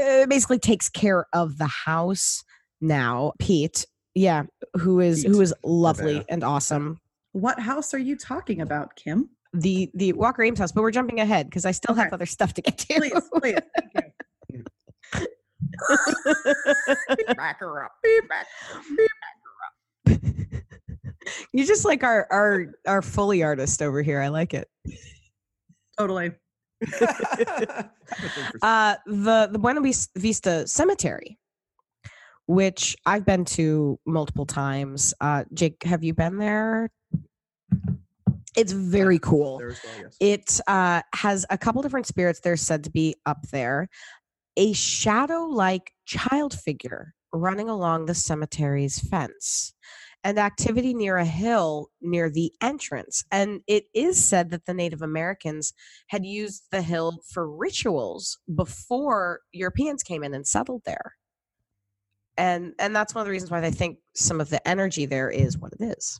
uh, 0.01 0.25
basically 0.27 0.59
takes 0.59 0.89
care 0.89 1.25
of 1.33 1.57
the 1.57 1.67
house 1.67 2.43
now, 2.81 3.33
Pete. 3.39 3.85
Yeah, 4.15 4.43
who 4.77 4.99
is 5.01 5.23
Pete. 5.23 5.31
who 5.31 5.41
is 5.41 5.53
lovely 5.63 6.23
and 6.29 6.43
awesome. 6.43 6.99
What 7.35 7.59
house 7.59 7.93
are 7.93 7.99
you 7.99 8.15
talking 8.15 8.61
about, 8.61 8.95
Kim? 8.95 9.29
The 9.51 9.91
the 9.93 10.13
Walker 10.13 10.41
Ames 10.41 10.57
house, 10.57 10.71
but 10.71 10.83
we're 10.83 10.91
jumping 10.91 11.19
ahead 11.19 11.49
because 11.49 11.65
I 11.65 11.71
still 11.71 11.91
okay. 11.91 12.03
have 12.03 12.13
other 12.13 12.25
stuff 12.25 12.53
to 12.53 12.61
get 12.61 12.77
to. 12.77 12.93
Please, 12.93 13.11
please. 13.33 13.59
back 17.35 17.59
her 17.59 17.83
up. 17.83 17.91
Back, 18.29 18.31
back 18.31 18.47
her 20.05 20.13
up. 20.13 20.21
you 21.51 21.65
just 21.65 21.83
like 21.83 22.05
our 22.05 22.25
our 22.31 22.67
our 22.87 23.01
Foley 23.01 23.43
artist 23.43 23.81
over 23.81 24.01
here. 24.01 24.21
I 24.21 24.29
like 24.29 24.53
it. 24.53 24.69
Totally. 25.99 26.31
uh, 28.61 28.95
the 29.05 29.49
the 29.51 29.59
Buena 29.59 29.81
Vista 30.15 30.65
Cemetery, 30.69 31.37
which 32.45 32.95
I've 33.05 33.25
been 33.25 33.43
to 33.43 33.99
multiple 34.05 34.45
times. 34.45 35.13
Uh, 35.19 35.43
Jake, 35.53 35.83
have 35.83 36.01
you 36.01 36.13
been 36.13 36.37
there? 36.37 36.91
It's 38.55 38.71
very 38.71 39.19
cool. 39.19 39.61
Yes. 39.61 40.17
It 40.19 40.59
uh, 40.67 41.01
has 41.13 41.45
a 41.49 41.57
couple 41.57 41.81
different 41.81 42.07
spirits. 42.07 42.39
They're 42.39 42.57
said 42.57 42.83
to 42.85 42.89
be 42.89 43.15
up 43.25 43.41
there 43.51 43.89
a 44.57 44.73
shadow 44.73 45.43
like 45.43 45.91
child 46.05 46.57
figure 46.57 47.13
running 47.33 47.67
along 47.69 48.05
the 48.05 48.15
cemetery's 48.15 48.99
fence 48.99 49.73
and 50.23 50.39
activity 50.39 50.93
near 50.93 51.17
a 51.17 51.25
hill 51.25 51.89
near 52.01 52.29
the 52.29 52.51
entrance. 52.61 53.23
And 53.31 53.61
it 53.67 53.85
is 53.93 54.23
said 54.23 54.49
that 54.49 54.65
the 54.65 54.73
Native 54.73 55.03
Americans 55.03 55.73
had 56.07 56.25
used 56.25 56.63
the 56.71 56.81
hill 56.81 57.19
for 57.31 57.49
rituals 57.49 58.39
before 58.55 59.41
Europeans 59.51 60.01
came 60.01 60.23
in 60.23 60.33
and 60.33 60.47
settled 60.47 60.81
there. 60.85 61.13
And 62.37 62.73
and 62.79 62.95
that's 62.95 63.13
one 63.13 63.21
of 63.21 63.25
the 63.25 63.31
reasons 63.31 63.51
why 63.51 63.61
they 63.61 63.71
think 63.71 63.99
some 64.15 64.41
of 64.41 64.49
the 64.49 64.67
energy 64.67 65.05
there 65.05 65.29
is 65.29 65.57
what 65.57 65.73
it 65.79 65.83
is. 65.97 66.19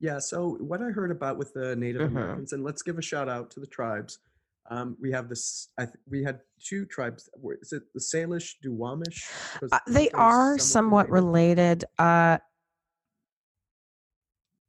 Yeah, 0.00 0.18
so 0.18 0.56
what 0.60 0.82
I 0.82 0.86
heard 0.86 1.10
about 1.10 1.38
with 1.38 1.54
the 1.54 1.76
Native 1.76 2.02
mm-hmm. 2.02 2.16
Americans, 2.16 2.52
and 2.52 2.64
let's 2.64 2.82
give 2.82 2.98
a 2.98 3.02
shout 3.02 3.28
out 3.28 3.50
to 3.52 3.60
the 3.60 3.66
tribes. 3.66 4.18
Um, 4.70 4.96
we 5.00 5.12
have 5.12 5.28
this. 5.28 5.68
I 5.78 5.84
th- 5.84 5.96
we 6.08 6.24
had 6.24 6.40
two 6.62 6.86
tribes. 6.86 7.28
Is 7.60 7.72
it 7.72 7.82
the 7.92 8.00
Salish, 8.00 8.54
Duwamish? 8.64 9.30
Uh, 9.70 9.78
they 9.86 10.10
are 10.10 10.58
somewhat 10.58 11.10
related. 11.10 11.84
Uh, 11.98 12.38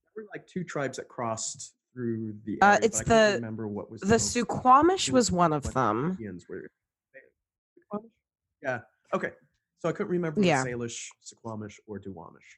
there 0.04 0.24
were 0.24 0.26
like 0.34 0.46
two 0.48 0.64
tribes 0.64 0.98
that 0.98 1.08
crossed 1.08 1.76
through 1.94 2.36
the. 2.46 2.62
Uh, 2.62 2.66
area, 2.66 2.78
uh, 2.78 2.80
it's 2.84 3.00
the. 3.04 3.32
Remember 3.36 3.68
what 3.68 3.90
was 3.90 4.02
the 4.02 4.16
Suquamish 4.16 5.10
was 5.12 5.32
one 5.32 5.54
of 5.54 5.74
them. 5.74 6.18
Were, 6.50 6.70
yeah. 8.62 8.80
Okay. 9.14 9.32
So 9.80 9.90
I 9.90 9.92
couldn't 9.92 10.12
remember 10.12 10.42
yeah. 10.42 10.66
Salish, 10.66 11.08
Suquamish, 11.24 11.80
or 11.88 12.00
Duwamish, 12.00 12.58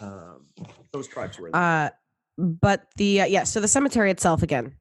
um, 0.00 0.46
those 0.92 1.08
tribes 1.08 1.38
were. 1.38 1.54
Uh, 1.54 1.90
but 2.38 2.86
the 2.96 3.22
uh, 3.22 3.26
yeah, 3.26 3.44
so 3.44 3.60
the 3.60 3.68
cemetery 3.68 4.10
itself 4.10 4.42
again 4.42 4.76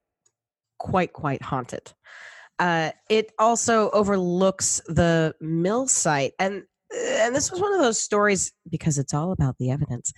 quite 0.80 1.14
quite 1.14 1.42
haunted. 1.42 1.94
Uh, 2.60 2.92
it 3.10 3.32
also 3.40 3.90
overlooks 3.92 4.82
the 4.88 5.34
mill 5.42 5.88
site, 5.88 6.34
and 6.40 6.64
and 6.94 7.36
this 7.36 7.52
was 7.52 7.60
one 7.60 7.74
of 7.74 7.80
those 7.80 8.00
stories 8.00 8.52
because 8.70 8.98
it's 8.98 9.14
all 9.14 9.32
about 9.32 9.58
the 9.58 9.72
evidence. 9.72 10.14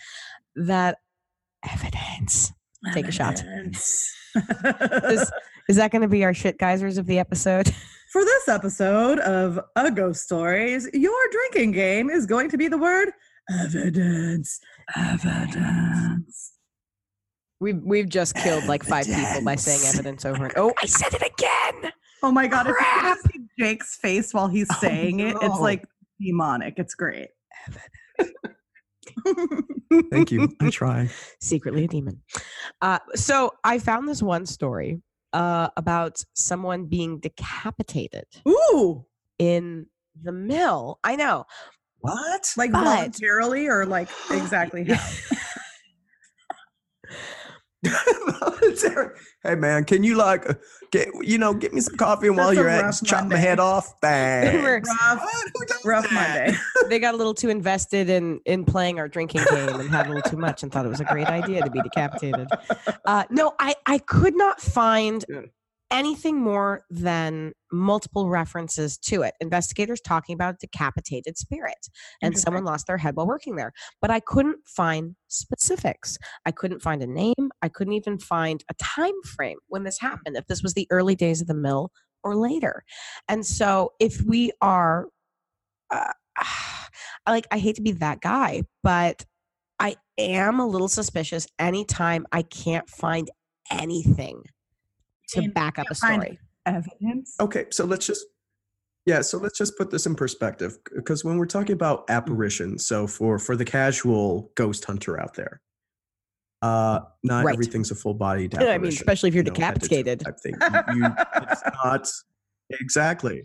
That 0.55 0.97
evidence. 1.63 2.51
Take 2.93 3.05
evidence. 3.05 4.11
a 4.35 4.41
shot. 4.41 5.11
is, 5.11 5.31
is 5.69 5.77
that 5.77 5.91
going 5.91 6.01
to 6.01 6.07
be 6.07 6.23
our 6.23 6.33
shit 6.33 6.57
geysers 6.57 6.97
of 6.97 7.05
the 7.05 7.19
episode? 7.19 7.73
For 8.11 8.23
this 8.23 8.47
episode 8.47 9.19
of 9.19 9.59
A 9.75 9.91
Ghost 9.91 10.23
Stories, 10.23 10.87
your 10.93 11.19
drinking 11.31 11.71
game 11.71 12.09
is 12.09 12.25
going 12.25 12.49
to 12.49 12.57
be 12.57 12.67
the 12.67 12.77
word 12.77 13.09
evidence. 13.49 14.59
Evidence. 14.95 16.53
We've 17.59 17.81
we've 17.83 18.09
just 18.09 18.35
killed 18.35 18.65
like 18.65 18.83
five 18.83 19.05
people 19.05 19.41
by 19.43 19.55
saying 19.55 19.81
evidence 19.93 20.25
over 20.25 20.45
and 20.45 20.53
oh, 20.57 20.73
I 20.81 20.85
said 20.85 21.13
it 21.13 21.21
again. 21.21 21.91
Oh 22.21 22.31
my 22.31 22.47
god! 22.47 22.65
Crap. 22.67 23.17
If 23.17 23.33
you 23.33 23.41
see 23.41 23.47
Jake's 23.59 23.95
face 23.95 24.33
while 24.33 24.47
he's 24.47 24.67
oh, 24.71 24.77
saying 24.79 25.21
oh, 25.21 25.29
no. 25.29 25.29
it, 25.29 25.37
it's 25.43 25.59
like 25.59 25.85
demonic. 26.19 26.75
It's 26.77 26.95
great. 26.95 27.29
Thank 30.11 30.31
you. 30.31 30.49
I 30.61 30.69
try. 30.71 31.09
Secretly 31.39 31.85
a 31.85 31.87
demon. 31.87 32.21
Uh, 32.81 32.99
so 33.15 33.51
I 33.63 33.79
found 33.79 34.07
this 34.07 34.21
one 34.21 34.45
story 34.45 35.01
uh, 35.33 35.69
about 35.77 36.23
someone 36.33 36.85
being 36.85 37.19
decapitated. 37.19 38.25
Ooh. 38.47 39.05
In 39.39 39.87
the 40.21 40.31
mill. 40.31 40.99
I 41.03 41.15
know. 41.15 41.45
What? 42.05 42.53
Like 42.55 42.71
but, 42.71 42.83
voluntarily 42.83 43.67
or 43.67 43.85
like 43.85 44.09
exactly 44.31 44.83
how? 44.83 45.03
hey 49.43 49.55
man, 49.55 49.83
can 49.85 50.03
you 50.03 50.15
like 50.15 50.47
uh, 50.49 50.53
get 50.91 51.07
you 51.21 51.37
know 51.37 51.53
get 51.53 51.73
me 51.73 51.81
some 51.81 51.95
coffee 51.97 52.27
and 52.27 52.37
while 52.37 52.53
you're 52.53 52.69
at 52.69 52.93
chop 53.03 53.27
my 53.27 53.37
head 53.37 53.59
off? 53.59 53.91
Bang. 54.01 54.63
rough, 54.63 55.25
rough 55.83 56.11
Monday. 56.11 56.55
they 56.89 56.99
got 56.99 57.15
a 57.15 57.17
little 57.17 57.33
too 57.33 57.49
invested 57.49 58.09
in 58.09 58.39
in 58.45 58.65
playing 58.65 58.99
our 58.99 59.07
drinking 59.07 59.41
game 59.49 59.79
and 59.79 59.89
had 59.89 60.05
a 60.05 60.09
little 60.09 60.29
too 60.29 60.37
much 60.37 60.61
and 60.61 60.71
thought 60.71 60.85
it 60.85 60.89
was 60.89 60.99
a 60.99 61.05
great 61.05 61.27
idea 61.27 61.63
to 61.63 61.71
be 61.71 61.81
decapitated. 61.81 62.47
Uh, 63.05 63.23
no, 63.31 63.53
I 63.59 63.75
I 63.85 63.97
could 63.97 64.35
not 64.35 64.61
find 64.61 65.25
anything 65.91 66.41
more 66.41 66.83
than 66.89 67.53
multiple 67.71 68.29
references 68.29 68.97
to 68.97 69.21
it. 69.21 69.33
Investigators 69.39 70.01
talking 70.01 70.33
about 70.33 70.55
a 70.55 70.57
decapitated 70.59 71.37
spirit 71.37 71.89
and 72.21 72.37
someone 72.37 72.63
lost 72.63 72.87
their 72.87 72.97
head 72.97 73.15
while 73.15 73.27
working 73.27 73.55
there. 73.55 73.71
But 74.01 74.11
I 74.11 74.19
couldn't 74.19 74.59
find 74.65 75.15
specifics. 75.27 76.17
I 76.45 76.51
couldn't 76.51 76.81
find 76.81 77.01
a 77.01 77.07
name. 77.07 77.51
I 77.61 77.69
couldn't 77.69 77.93
even 77.93 78.17
find 78.17 78.63
a 78.69 78.73
time 78.75 79.21
frame 79.23 79.57
when 79.67 79.83
this 79.83 79.99
happened, 79.99 80.37
if 80.37 80.47
this 80.47 80.63
was 80.63 80.73
the 80.73 80.87
early 80.89 81.15
days 81.15 81.41
of 81.41 81.47
the 81.47 81.53
mill 81.53 81.91
or 82.23 82.35
later. 82.35 82.83
And 83.27 83.45
so 83.45 83.93
if 83.99 84.21
we 84.21 84.51
are 84.61 85.07
uh, 85.91 86.13
like 87.27 87.47
I 87.51 87.59
hate 87.59 87.75
to 87.75 87.81
be 87.81 87.91
that 87.93 88.21
guy, 88.21 88.63
but 88.83 89.25
I 89.79 89.97
am 90.17 90.59
a 90.59 90.67
little 90.67 90.87
suspicious 90.87 91.47
anytime 91.59 92.25
I 92.31 92.43
can't 92.43 92.89
find 92.89 93.29
anything 93.71 94.43
to 95.29 95.49
back 95.49 95.79
up 95.79 95.87
a 95.89 95.95
story. 95.95 96.39
Evidence. 96.65 97.35
Okay, 97.39 97.65
so 97.71 97.85
let's 97.85 98.07
just 98.07 98.25
yeah, 99.05 99.21
so 99.21 99.37
let's 99.37 99.57
just 99.57 99.77
put 99.77 99.91
this 99.91 100.07
in 100.07 100.15
perspective 100.15 100.79
because 100.95 101.23
when 101.23 101.37
we're 101.37 101.45
talking 101.45 101.73
about 101.73 102.07
mm-hmm. 102.07 102.17
apparitions, 102.17 102.85
so 102.85 103.05
for 103.05 103.37
for 103.37 103.55
the 103.55 103.65
casual 103.65 104.51
ghost 104.55 104.83
hunter 104.85 105.21
out 105.21 105.35
there, 105.35 105.61
uh, 106.63 107.01
not 107.23 107.45
right. 107.45 107.53
everything's 107.53 107.91
a 107.91 107.95
full 107.95 108.15
body 108.15 108.45
apparition. 108.45 108.73
I 108.73 108.77
mean, 108.79 108.89
especially 108.89 109.29
if 109.29 109.35
you're 109.35 109.43
you 109.43 109.51
know, 109.51 109.55
decapitated. 109.55 110.21
Type 110.21 110.39
thing. 110.39 110.55
You, 110.61 110.95
you, 110.95 111.15
it's 111.35 111.61
not 111.83 112.09
exactly. 112.71 113.43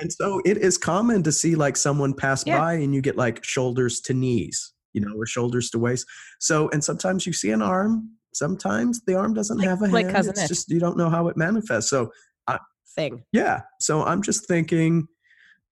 And 0.00 0.12
so 0.12 0.40
it 0.44 0.58
is 0.58 0.78
common 0.78 1.22
to 1.24 1.32
see 1.32 1.54
like 1.54 1.76
someone 1.76 2.14
pass 2.14 2.44
yeah. 2.46 2.58
by 2.58 2.74
and 2.74 2.94
you 2.94 3.00
get 3.00 3.16
like 3.16 3.44
shoulders 3.44 4.00
to 4.02 4.14
knees, 4.14 4.72
you 4.92 5.00
know, 5.00 5.12
or 5.16 5.26
shoulders 5.26 5.70
to 5.70 5.78
waist. 5.78 6.06
So 6.40 6.68
and 6.70 6.82
sometimes 6.82 7.26
you 7.26 7.32
see 7.32 7.50
an 7.50 7.62
arm, 7.62 8.10
sometimes 8.34 9.02
the 9.06 9.14
arm 9.14 9.34
doesn't 9.34 9.58
like, 9.58 9.68
have 9.68 9.82
a 9.82 9.86
like 9.86 10.06
hand. 10.06 10.16
Cousin 10.16 10.30
it's 10.32 10.40
Nick. 10.40 10.48
just 10.48 10.70
you 10.70 10.80
don't 10.80 10.96
know 10.96 11.10
how 11.10 11.28
it 11.28 11.36
manifests. 11.36 11.90
So 11.90 12.10
I, 12.46 12.58
thing. 12.94 13.24
Yeah. 13.32 13.62
So 13.80 14.04
I'm 14.04 14.22
just 14.22 14.46
thinking, 14.46 15.06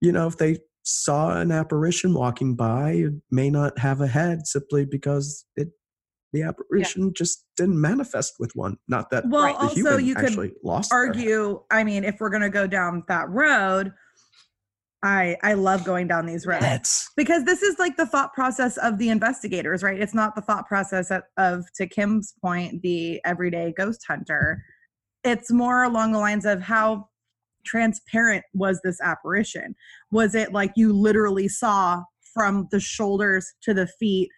you 0.01 0.11
know, 0.11 0.27
if 0.27 0.37
they 0.37 0.57
saw 0.83 1.37
an 1.39 1.51
apparition 1.51 2.13
walking 2.13 2.55
by, 2.55 2.91
it 2.91 3.13
may 3.31 3.49
not 3.49 3.77
have 3.77 4.01
a 4.01 4.07
head 4.07 4.47
simply 4.47 4.85
because 4.85 5.45
it 5.55 5.69
the 6.31 6.43
apparition 6.43 7.05
yeah. 7.05 7.11
just 7.15 7.45
didn't 7.57 7.79
manifest 7.81 8.35
with 8.39 8.51
one. 8.53 8.77
Not 8.87 9.09
that 9.09 9.23
well, 9.27 9.55
also 9.55 9.97
you 9.97 10.13
could 10.13 10.51
lost 10.63 10.93
argue. 10.93 11.63
I 11.71 11.83
mean, 11.83 12.03
if 12.03 12.19
we're 12.19 12.29
gonna 12.29 12.51
go 12.51 12.67
down 12.67 13.03
that 13.07 13.29
road, 13.29 13.91
I 15.01 15.37
I 15.43 15.53
love 15.53 15.85
going 15.85 16.07
down 16.07 16.25
these 16.25 16.45
roads 16.45 16.61
That's... 16.61 17.09
because 17.15 17.45
this 17.45 17.61
is 17.61 17.79
like 17.79 17.95
the 17.95 18.05
thought 18.05 18.33
process 18.33 18.77
of 18.77 18.97
the 18.97 19.09
investigators, 19.09 19.81
right? 19.81 19.99
It's 19.99 20.13
not 20.13 20.35
the 20.35 20.41
thought 20.41 20.67
process 20.67 21.09
of, 21.09 21.23
of 21.37 21.65
to 21.75 21.87
Kim's 21.87 22.33
point, 22.41 22.81
the 22.81 23.21
everyday 23.25 23.73
ghost 23.77 24.03
hunter. 24.07 24.63
It's 25.23 25.51
more 25.51 25.83
along 25.83 26.11
the 26.11 26.19
lines 26.19 26.45
of 26.45 26.61
how 26.61 27.09
transparent 27.65 28.43
was 28.53 28.79
this 28.83 28.99
apparition? 29.01 29.75
Was 30.11 30.35
it 30.35 30.53
like 30.53 30.71
you 30.75 30.93
literally 30.93 31.47
saw 31.47 32.03
from 32.33 32.67
the 32.71 32.79
shoulders 32.79 33.53
to 33.63 33.73
the 33.73 33.87
feet 33.87 34.29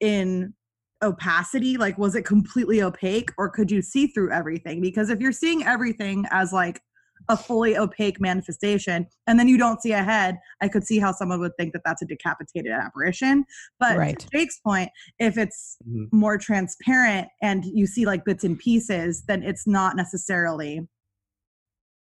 in 0.00 0.54
opacity? 1.02 1.76
Like 1.76 1.98
was 1.98 2.14
it 2.14 2.24
completely 2.24 2.82
opaque 2.82 3.30
or 3.38 3.48
could 3.48 3.70
you 3.70 3.82
see 3.82 4.08
through 4.08 4.32
everything? 4.32 4.80
Because 4.80 5.10
if 5.10 5.20
you're 5.20 5.32
seeing 5.32 5.64
everything 5.64 6.24
as 6.30 6.52
like 6.52 6.80
a 7.28 7.36
fully 7.36 7.76
opaque 7.76 8.20
manifestation 8.20 9.06
and 9.26 9.38
then 9.38 9.48
you 9.48 9.56
don't 9.56 9.80
see 9.80 9.92
a 9.92 10.02
head 10.02 10.38
i 10.60 10.68
could 10.68 10.84
see 10.84 10.98
how 10.98 11.12
someone 11.12 11.38
would 11.40 11.56
think 11.56 11.72
that 11.72 11.82
that's 11.84 12.02
a 12.02 12.04
decapitated 12.06 12.72
apparition 12.72 13.44
but 13.78 13.96
Right. 13.96 14.18
to 14.18 14.26
jake's 14.32 14.58
point 14.58 14.90
if 15.18 15.38
it's 15.38 15.76
Mhm. 15.88 16.08
more 16.12 16.38
transparent 16.38 17.28
and 17.40 17.64
you 17.64 17.86
see 17.86 18.04
like 18.06 18.24
bits 18.24 18.44
and 18.44 18.58
pieces 18.58 19.24
then 19.26 19.42
it's 19.42 19.66
not 19.66 19.96
necessarily 19.96 20.86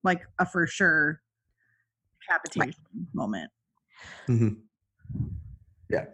like 0.04 0.22
a 0.38 0.46
for 0.46 0.66
sure 0.66 1.20
decapitation 2.20 2.80
moment 3.12 3.50
mm-hmm. 4.28 4.48
Yeah. 5.90 6.06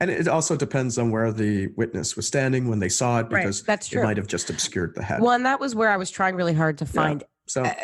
And 0.00 0.10
it 0.10 0.28
also 0.28 0.56
depends 0.56 0.98
on 0.98 1.10
where 1.10 1.32
the 1.32 1.68
witness 1.76 2.14
was 2.16 2.26
standing 2.26 2.68
when 2.68 2.78
they 2.78 2.88
saw 2.90 3.20
it 3.20 3.22
Right, 3.30 3.42
because 3.42 3.62
That's 3.62 3.90
it 3.92 4.02
might 4.02 4.16
have 4.18 4.26
just 4.26 4.50
obscured 4.50 4.94
the 4.94 5.02
head. 5.02 5.22
Well, 5.22 5.30
and 5.30 5.46
that 5.46 5.60
was 5.60 5.74
where 5.74 5.88
I 5.88 5.96
was 5.96 6.10
trying 6.10 6.34
really 6.34 6.52
hard 6.52 6.76
to 6.78 6.86
find 6.86 7.24
So 7.46 7.62
uh, 7.62 7.74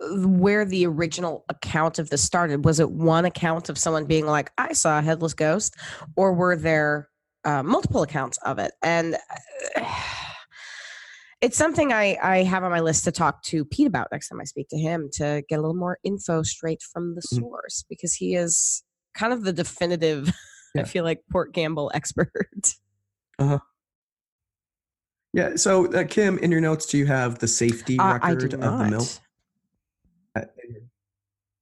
where 0.00 0.64
the 0.64 0.86
original 0.86 1.44
account 1.48 1.98
of 1.98 2.10
this 2.10 2.22
started. 2.22 2.64
Was 2.64 2.80
it 2.80 2.90
one 2.90 3.24
account 3.24 3.68
of 3.68 3.78
someone 3.78 4.04
being 4.06 4.26
like, 4.26 4.50
"I 4.58 4.72
saw 4.72 4.98
a 4.98 5.02
headless 5.02 5.34
ghost," 5.34 5.76
or 6.16 6.32
were 6.32 6.56
there 6.56 7.08
uh, 7.44 7.62
multiple 7.62 8.02
accounts 8.02 8.38
of 8.38 8.58
it? 8.58 8.72
And 8.82 9.16
uh, 9.76 9.94
it's 11.40 11.56
something 11.56 11.92
I 11.92 12.16
I 12.22 12.42
have 12.42 12.64
on 12.64 12.70
my 12.70 12.80
list 12.80 13.04
to 13.04 13.12
talk 13.12 13.42
to 13.44 13.64
Pete 13.64 13.86
about 13.86 14.08
next 14.12 14.28
time 14.28 14.40
I 14.40 14.44
speak 14.44 14.68
to 14.70 14.78
him 14.78 15.08
to 15.14 15.42
get 15.48 15.56
a 15.58 15.62
little 15.62 15.76
more 15.76 15.98
info 16.04 16.42
straight 16.42 16.82
from 16.82 17.14
the 17.14 17.20
Mm. 17.22 17.40
source 17.40 17.84
because 17.88 18.14
he 18.14 18.34
is 18.34 18.82
kind 19.14 19.32
of 19.32 19.44
the 19.44 19.52
definitive. 19.52 20.30
I 20.76 20.84
feel 20.84 21.02
like 21.02 21.22
Port 21.32 21.52
Gamble 21.54 21.90
expert. 21.94 22.74
Uh 23.38 23.46
huh. 23.46 23.58
yeah. 25.32 25.56
So 25.56 25.90
uh, 25.92 26.04
Kim, 26.04 26.38
in 26.38 26.50
your 26.52 26.60
notes, 26.60 26.86
do 26.86 26.98
you 26.98 27.06
have 27.06 27.38
the 27.38 27.48
safety 27.48 27.98
Uh, 27.98 28.12
record 28.14 28.54
of 28.54 28.78
the 28.78 28.84
mill? 28.84 29.06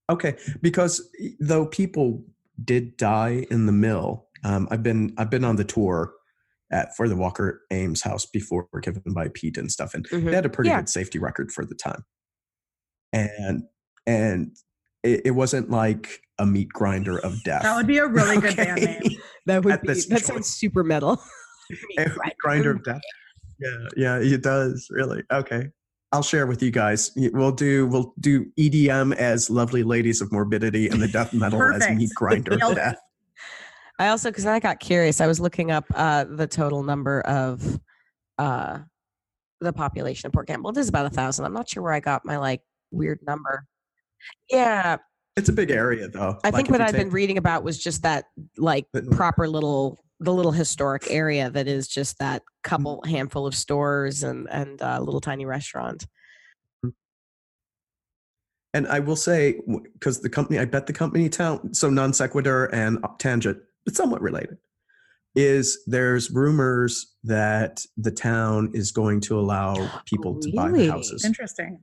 Not. 0.08 0.14
Okay, 0.14 0.36
because 0.62 1.08
though 1.40 1.66
people 1.66 2.24
did 2.64 2.96
die 2.96 3.46
in 3.50 3.66
the 3.66 3.72
mill, 3.72 4.26
um, 4.44 4.68
I've 4.70 4.82
been 4.82 5.12
I've 5.18 5.30
been 5.30 5.44
on 5.44 5.56
the 5.56 5.64
tour 5.64 6.12
at 6.72 6.96
for 6.96 7.08
the 7.08 7.16
Walker 7.16 7.62
Ames 7.70 8.02
house 8.02 8.26
before, 8.26 8.66
given 8.82 9.02
by 9.14 9.28
Pete 9.34 9.56
and 9.56 9.70
stuff, 9.70 9.94
and 9.94 10.08
Mhm. 10.08 10.24
they 10.26 10.34
had 10.34 10.46
a 10.46 10.48
pretty 10.50 10.70
Yeah. 10.70 10.80
good 10.80 10.88
safety 10.88 11.18
record 11.18 11.52
for 11.52 11.64
the 11.64 11.74
time. 11.74 12.04
And 13.12 13.62
and 14.06 14.56
it, 15.02 15.22
it 15.26 15.30
wasn't 15.32 15.70
like 15.70 16.20
a 16.38 16.46
meat 16.46 16.68
grinder 16.68 17.18
of 17.18 17.42
death. 17.44 17.62
that 17.62 17.76
would 17.76 17.86
be 17.86 17.98
a 17.98 18.06
really 18.08 18.40
good 18.40 18.56
band 18.56 18.82
name 18.82 19.00
That 19.46 19.64
would 19.64 19.74
At 19.74 19.82
be 19.82 19.88
that 19.88 20.08
choice. 20.08 20.26
sounds 20.26 20.48
super 20.48 20.82
metal. 20.84 21.22
Meat 21.96 22.08
grinder 22.40 22.72
of 22.72 22.84
death. 22.84 23.00
Yeah, 23.60 23.86
yeah, 23.96 24.18
it 24.18 24.42
does 24.42 24.86
really. 24.90 25.22
Okay, 25.32 25.68
I'll 26.16 26.22
share 26.22 26.46
with 26.46 26.62
you 26.62 26.70
guys. 26.70 27.10
We'll 27.14 27.52
do 27.52 27.86
we'll 27.88 28.14
do 28.20 28.46
EDM 28.58 29.14
as 29.16 29.50
"Lovely 29.50 29.82
Ladies 29.82 30.22
of 30.22 30.32
Morbidity" 30.32 30.88
and 30.88 31.02
the 31.02 31.08
death 31.08 31.34
metal 31.34 31.62
as 31.62 31.86
"Meat 31.90 32.08
Grinder 32.14 32.56
Nailed 32.56 32.72
of 32.72 32.78
it. 32.78 32.80
Death." 32.80 33.00
I 33.98 34.08
also 34.08 34.30
because 34.30 34.46
I 34.46 34.58
got 34.58 34.80
curious. 34.80 35.20
I 35.20 35.26
was 35.26 35.40
looking 35.40 35.70
up 35.70 35.84
uh, 35.94 36.24
the 36.24 36.46
total 36.46 36.82
number 36.82 37.20
of 37.20 37.78
uh, 38.38 38.78
the 39.60 39.74
population 39.74 40.26
of 40.28 40.32
Port 40.32 40.46
Campbell. 40.46 40.70
It 40.70 40.78
is 40.78 40.88
about 40.88 41.04
a 41.04 41.10
thousand. 41.10 41.44
I'm 41.44 41.52
not 41.52 41.68
sure 41.68 41.82
where 41.82 41.92
I 41.92 42.00
got 42.00 42.24
my 42.24 42.38
like 42.38 42.62
weird 42.90 43.20
number. 43.26 43.66
Yeah, 44.50 44.96
It's 45.36 45.50
a 45.50 45.52
big 45.52 45.70
area, 45.70 46.08
though. 46.08 46.38
I 46.44 46.48
Like, 46.48 46.54
think 46.54 46.70
what 46.70 46.80
I've 46.80 46.94
been 46.94 47.10
reading 47.10 47.36
about 47.36 47.62
was 47.62 47.78
just 47.78 48.02
that 48.04 48.24
like 48.56 48.86
proper 49.10 49.46
little 49.46 49.98
the 50.20 50.32
little 50.32 50.52
historic 50.52 51.10
area 51.10 51.50
that 51.50 51.68
is 51.68 51.88
just 51.88 52.18
that 52.18 52.42
Mm-hmm. 52.66 52.82
couple 52.82 53.02
handful 53.06 53.46
of 53.46 53.54
stores 53.54 54.22
and 54.24 54.48
and 54.50 54.82
uh, 54.82 54.98
little 55.00 55.20
tiny 55.20 55.46
restaurant. 55.46 56.06
And 58.74 58.86
I 58.88 58.98
will 58.98 59.16
say, 59.16 59.60
because 59.94 60.20
the 60.20 60.28
company, 60.28 60.58
I 60.58 60.66
bet 60.66 60.86
the 60.86 60.92
company 60.92 61.30
town, 61.30 61.72
so 61.72 61.88
non 61.88 62.12
sequitur 62.12 62.66
and 62.66 62.98
tangent, 63.18 63.58
but 63.84 63.94
somewhat 63.94 64.20
related. 64.20 64.58
Is 65.34 65.84
there's 65.86 66.30
rumors 66.30 67.14
that 67.24 67.84
the 67.96 68.10
town 68.10 68.70
is 68.74 68.90
going 68.90 69.20
to 69.22 69.38
allow 69.38 69.74
people 70.06 70.40
to 70.40 70.52
buy 70.52 70.70
the 70.70 70.88
houses, 70.88 71.24
interesting 71.24 71.80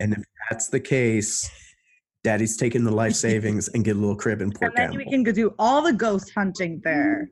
and 0.00 0.14
if 0.14 0.24
that's 0.48 0.68
the 0.68 0.80
case, 0.80 1.50
Daddy's 2.22 2.56
taking 2.56 2.84
the 2.84 2.90
life 2.90 3.14
savings 3.14 3.68
and 3.68 3.84
get 3.84 3.96
a 3.96 3.98
little 3.98 4.16
crib 4.16 4.40
in 4.42 4.52
Port 4.52 4.72
and 4.76 4.90
then 4.90 4.96
we 4.96 5.04
can 5.08 5.22
go 5.22 5.32
do 5.32 5.54
all 5.58 5.82
the 5.82 5.92
ghost 5.92 6.30
hunting 6.36 6.80
there 6.84 7.30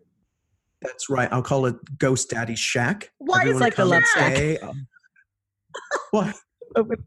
That's 0.83 1.11
right. 1.11 1.29
I'll 1.33 1.43
call 1.43 1.67
it 1.67 1.77
Ghost 1.99 2.31
Daddy 2.31 2.55
Shack. 2.55 3.11
Why 3.19 3.47
is 3.47 3.61
like 3.61 3.77
the 3.77 3.85
Love 3.85 4.05
Shack? 4.15 4.63
um, 4.63 4.87
What? 6.11 6.37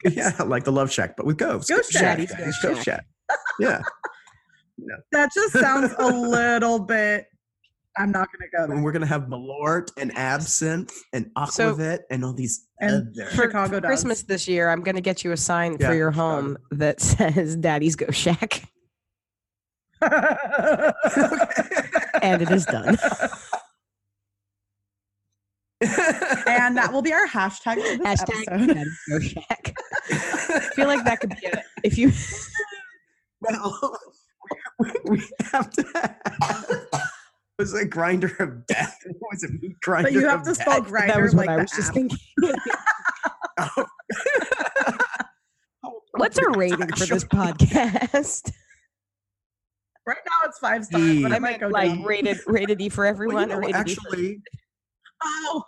Yeah, 0.10 0.34
like 0.46 0.64
the 0.64 0.72
Love 0.72 0.92
Shack, 0.92 1.16
but 1.16 1.26
with 1.26 1.38
ghosts. 1.38 1.70
Ghost 1.70 1.92
Shack, 1.92 2.02
Daddy's 2.02 2.32
Daddy's 2.32 2.58
Ghost 2.62 2.76
Ghost 2.76 2.84
Shack. 2.84 3.06
Yeah. 3.60 3.82
that 5.12 5.30
just 5.34 5.54
sounds 5.54 5.94
a 6.00 6.08
little 6.08 6.80
bit 6.80 7.26
i'm 7.98 8.12
not 8.12 8.28
gonna 8.32 8.50
go 8.68 8.74
And 8.74 8.84
we're 8.84 8.92
gonna 8.94 9.06
have 9.06 9.24
Malort 9.24 9.90
and 9.98 10.16
absinthe 10.18 10.94
and 11.14 11.30
So- 11.50 11.76
aquavit 11.76 12.00
and 12.10 12.24
all 12.24 12.34
these 12.34 12.66
And 12.80 13.10
other. 13.16 13.30
For, 13.32 13.44
Chicago 13.44 13.76
for 13.76 13.82
does. 13.82 13.88
Christmas 13.90 14.24
this 14.24 14.48
year, 14.48 14.70
I'm 14.70 14.82
going 14.82 14.96
to 14.96 15.02
get 15.02 15.24
you 15.24 15.34
a 15.34 15.38
sign 15.38 15.78
Yeah, 15.80 15.90
for 15.90 15.94
your 15.96 16.12
Chicago. 16.12 16.42
home 16.42 16.58
that 16.72 17.00
says 17.10 17.56
"Daddy's 17.58 17.96
Go 17.96 18.10
Shack," 18.12 18.64
and 20.02 20.94
it 22.42 22.50
is 22.50 22.66
done. 22.66 22.98
and 25.82 26.78
that 26.78 26.90
will 26.92 27.02
be 27.02 27.14
our 27.14 27.28
hashtag 27.28 27.76
for 27.76 27.98
this 27.98 28.22
Hashtag 28.22 28.44
episode. 28.48 28.68
Daddy's 28.74 29.00
Go 29.10 29.20
Shack. 29.20 29.74
I 30.10 30.60
feel 30.76 30.88
like 30.88 31.04
that 31.06 31.20
could 31.20 31.36
be 31.42 31.48
a, 31.48 31.64
if 31.84 31.98
you. 31.98 32.12
well, 33.42 33.98
we, 34.80 34.92
we 35.06 35.24
have 35.52 35.70
to. 35.72 35.84
Have, 36.42 36.88
was 37.62 37.74
a 37.76 37.86
grinder 37.86 38.36
of 38.40 38.66
death? 38.66 38.98
What 39.20 39.32
was 39.34 39.44
it? 39.44 39.52
Meat 39.62 39.80
grinder. 39.82 40.10
But 40.10 40.14
you 40.14 40.28
have 40.28 40.40
of 40.42 40.46
to 40.48 40.56
spell 40.56 40.82
death? 40.82 40.90
grinder 40.90 41.14
that 41.14 41.22
was 41.22 41.34
like 41.36 41.48
what 41.48 41.54
I 41.54 41.56
the 41.58 41.62
was 41.64 41.72
just 41.72 41.94
thinking. 41.94 42.18
Oh. 43.60 43.86
What's 46.18 46.40
our 46.40 46.52
rating 46.54 46.88
for 46.88 47.06
this 47.06 47.24
podcast? 47.26 48.52
Right 50.08 50.18
now 50.26 50.48
it's 50.48 50.58
five 50.60 50.84
stars, 50.86 51.04
E. 51.04 51.22
but 51.22 51.32
I 51.32 51.36
I 51.36 51.40
might 51.40 51.50
meant 51.60 51.62
go 51.62 51.68
like 51.68 51.92
down. 51.92 52.04
rated 52.04 52.40
rated 52.48 52.82
E 52.82 52.90
for 52.90 53.06
everyone 53.06 53.50
Well, 53.50 53.60
or 53.60 53.64
you 53.64 53.72
know, 53.74 53.80
rated 53.80 53.90
E 53.92 53.96
for 53.96 54.02
actually. 54.10 54.42
Oh, 55.24 55.64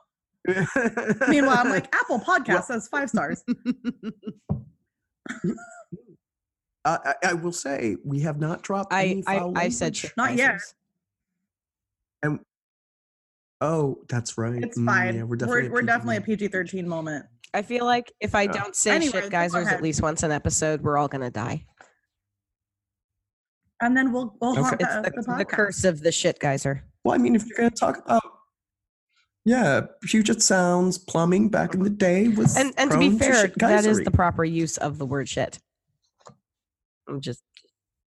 meanwhile, 1.29 1.57
I'm 1.59 1.69
like 1.69 1.93
Apple 1.95 2.19
Podcast 2.19 2.47
Well- 2.47 2.63
says 2.63 2.87
five 2.87 3.09
stars. 3.09 3.43
Uh, 6.85 6.97
I, 7.05 7.13
I 7.23 7.33
will 7.33 7.51
say 7.53 7.95
we 8.03 8.19
have 8.21 8.39
not 8.39 8.61
dropped. 8.63 8.91
I 8.91 9.03
any 9.05 9.23
I, 9.27 9.51
I 9.55 9.69
said 9.69 9.97
Not 10.17 10.35
yet. 10.35 10.59
Geysers. 12.23 12.39
Oh, 13.61 13.97
that's 14.09 14.37
right. 14.37 14.61
It's 14.63 14.77
Mm, 14.77 14.85
fine. 14.85 15.15
yeah, 15.15 15.21
we're 15.23 15.27
we're 15.29 15.35
definitely, 15.37 15.69
we're, 15.69 15.81
definitely 15.83 16.17
a 16.17 16.21
PG. 16.21 16.49
PG-13 16.49 16.85
moment. 16.85 17.25
I 17.53 17.61
feel 17.61 17.85
like 17.85 18.11
if 18.19 18.35
I 18.35 18.45
Uh, 18.45 18.51
don't 18.53 18.75
say 18.75 18.91
anyway, 18.95 19.11
shit 19.21 19.23
go 19.25 19.29
geysers 19.29 19.67
ahead. 19.67 19.77
at 19.77 19.83
least 19.83 20.01
once 20.01 20.23
an 20.23 20.31
episode, 20.31 20.81
we're 20.81 20.97
all 20.97 21.07
gonna 21.07 21.29
die. 21.31 21.65
And 23.81 23.95
then 23.95 24.11
we'll 24.11 24.35
we'll 24.41 24.55
haunt 24.55 24.81
It's 24.81 24.95
the, 24.95 25.01
the, 25.01 25.09
the, 25.11 25.21
the 25.21 25.27
podcast. 25.45 25.47
curse 25.49 25.83
of 25.83 26.01
the 26.01 26.11
shit 26.11 26.39
geyser. 26.39 26.83
Well, 27.03 27.13
I 27.15 27.17
mean, 27.17 27.35
if 27.35 27.45
you're 27.45 27.57
going 27.57 27.69
to 27.69 27.75
talk 27.75 27.97
about, 28.05 28.23
yeah, 29.43 29.81
Puget 30.03 30.41
Sounds 30.41 30.97
plumbing 30.97 31.49
back 31.49 31.73
in 31.73 31.83
the 31.83 31.89
day 31.89 32.29
was, 32.29 32.55
And 32.55 32.73
and 32.77 32.89
to 32.91 32.97
be 32.97 33.09
prone 33.09 33.19
fair, 33.19 33.41
shit 33.41 33.59
that 33.59 33.85
is 33.85 33.99
geysery. 33.99 34.03
the 34.05 34.11
proper 34.11 34.45
use 34.45 34.77
of 34.77 34.97
the 34.99 35.05
word 35.05 35.27
shit. 35.27 35.59
I'm 37.09 37.19
just 37.19 37.43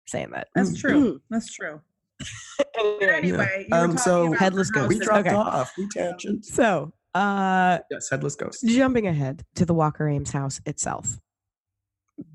saying 0.09 0.31
that. 0.33 0.49
That's 0.57 0.71
Mm. 0.71 0.81
true. 0.81 1.21
That's 1.31 1.53
true. 1.53 1.81
But 2.59 2.69
Anyway, 2.79 3.13
anyway, 3.13 3.67
you 3.69 3.77
Um, 3.77 3.97
so- 3.99 4.33
Headless 4.33 4.71
ghost. 4.71 4.89
we 4.89 4.99
dropped 4.99 5.27
Okay. 5.27 5.35
off. 5.35 5.73
We 5.79 5.89
tangent. 5.89 6.45
so 6.45 6.93
uh 7.15 7.79
Yes, 7.91 8.09
headless 8.11 8.37
ghost. 8.37 8.65
jumping 8.67 9.07
ahead 9.07 9.45
to 9.57 9.65
the 9.67 9.75
Walker 9.75 10.09
Ames 10.09 10.31
house 10.31 10.61
itself, 10.67 11.19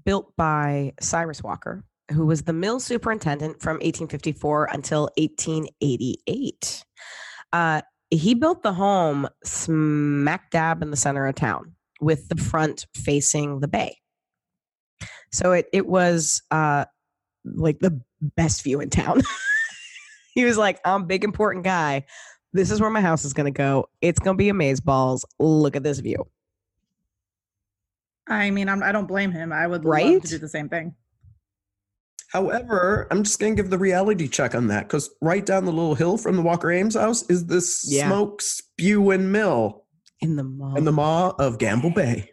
built 0.03 0.35
by 0.35 0.93
Cyrus 0.99 1.41
Walker, 1.43 1.83
who 2.11 2.25
was 2.25 2.43
the 2.43 2.53
mill 2.53 2.79
superintendent 2.79 3.61
from 3.61 3.75
1854 3.75 4.65
until 4.71 5.09
1888. 5.17 6.83
Uh, 7.53 7.81
he 8.09 8.33
built 8.33 8.63
the 8.63 8.73
home 8.73 9.27
smack 9.43 10.51
dab 10.51 10.81
in 10.81 10.91
the 10.91 10.97
center 10.97 11.25
of 11.25 11.35
town 11.35 11.73
with 12.01 12.27
the 12.29 12.35
front 12.35 12.85
facing 12.95 13.61
the 13.61 13.67
bay. 13.67 13.95
So 15.31 15.53
it, 15.53 15.67
it 15.73 15.87
was 15.87 16.41
uh, 16.51 16.85
like 17.45 17.79
the 17.79 18.01
best 18.35 18.63
view 18.63 18.79
in 18.81 18.89
town. 18.89 19.21
he 20.35 20.45
was 20.45 20.57
like, 20.57 20.79
I'm 20.85 21.05
big 21.05 21.23
important 21.23 21.63
guy. 21.65 22.05
This 22.53 22.71
is 22.71 22.79
where 22.79 22.89
my 22.89 23.01
house 23.01 23.25
is 23.25 23.33
going 23.33 23.51
to 23.51 23.57
go. 23.57 23.89
It's 24.01 24.19
going 24.19 24.35
to 24.35 24.37
be 24.37 24.49
amaze 24.49 24.79
balls. 24.79 25.25
Look 25.39 25.75
at 25.75 25.83
this 25.83 25.99
view. 25.99 26.27
I 28.27 28.49
mean, 28.51 28.69
I'm, 28.69 28.81
I 28.83 28.91
don't 28.91 29.07
blame 29.07 29.31
him. 29.31 29.51
I 29.51 29.67
would 29.67 29.85
love 29.85 30.21
to 30.23 30.27
do 30.27 30.37
the 30.37 30.47
same 30.49 30.69
thing. 30.69 30.95
However, 32.31 33.07
I'm 33.11 33.23
just 33.23 33.39
going 33.39 33.55
to 33.55 33.61
give 33.61 33.69
the 33.69 33.77
reality 33.77 34.27
check 34.27 34.55
on 34.55 34.67
that 34.67 34.87
because 34.87 35.09
right 35.21 35.45
down 35.45 35.65
the 35.65 35.71
little 35.71 35.95
hill 35.95 36.17
from 36.17 36.35
the 36.35 36.41
Walker 36.41 36.71
Ames 36.71 36.95
house 36.95 37.23
is 37.29 37.45
this 37.45 37.85
Yeah. 37.87 38.07
smoke 38.07 38.41
spewing 38.41 39.31
mill 39.31 39.85
In 40.21 40.35
the 40.35 40.43
mall. 40.43 40.75
in 40.75 40.85
the 40.85 40.91
maw 40.91 41.29
of 41.39 41.59
Gamble 41.59 41.91
Bay. 41.91 42.29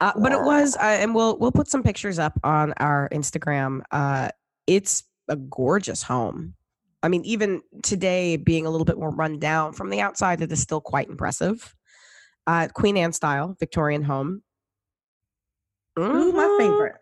Uh, 0.00 0.12
but 0.20 0.32
it 0.32 0.42
was, 0.42 0.76
uh, 0.76 0.80
and 0.82 1.14
we'll 1.14 1.38
we'll 1.38 1.52
put 1.52 1.68
some 1.68 1.82
pictures 1.82 2.18
up 2.18 2.38
on 2.44 2.74
our 2.78 3.08
Instagram. 3.12 3.80
Uh, 3.90 4.28
it's 4.66 5.04
a 5.28 5.36
gorgeous 5.36 6.02
home. 6.02 6.54
I 7.02 7.08
mean, 7.08 7.24
even 7.24 7.62
today, 7.82 8.36
being 8.36 8.66
a 8.66 8.70
little 8.70 8.84
bit 8.84 8.98
more 8.98 9.10
run 9.10 9.38
down 9.38 9.72
from 9.72 9.90
the 9.90 10.00
outside, 10.00 10.42
it 10.42 10.52
is 10.52 10.60
still 10.60 10.80
quite 10.80 11.08
impressive. 11.08 11.74
Uh, 12.46 12.68
Queen 12.74 12.96
Anne 12.96 13.12
style 13.12 13.56
Victorian 13.58 14.02
home. 14.02 14.42
Ooh, 15.98 16.32
my 16.32 16.56
favorite. 16.58 16.96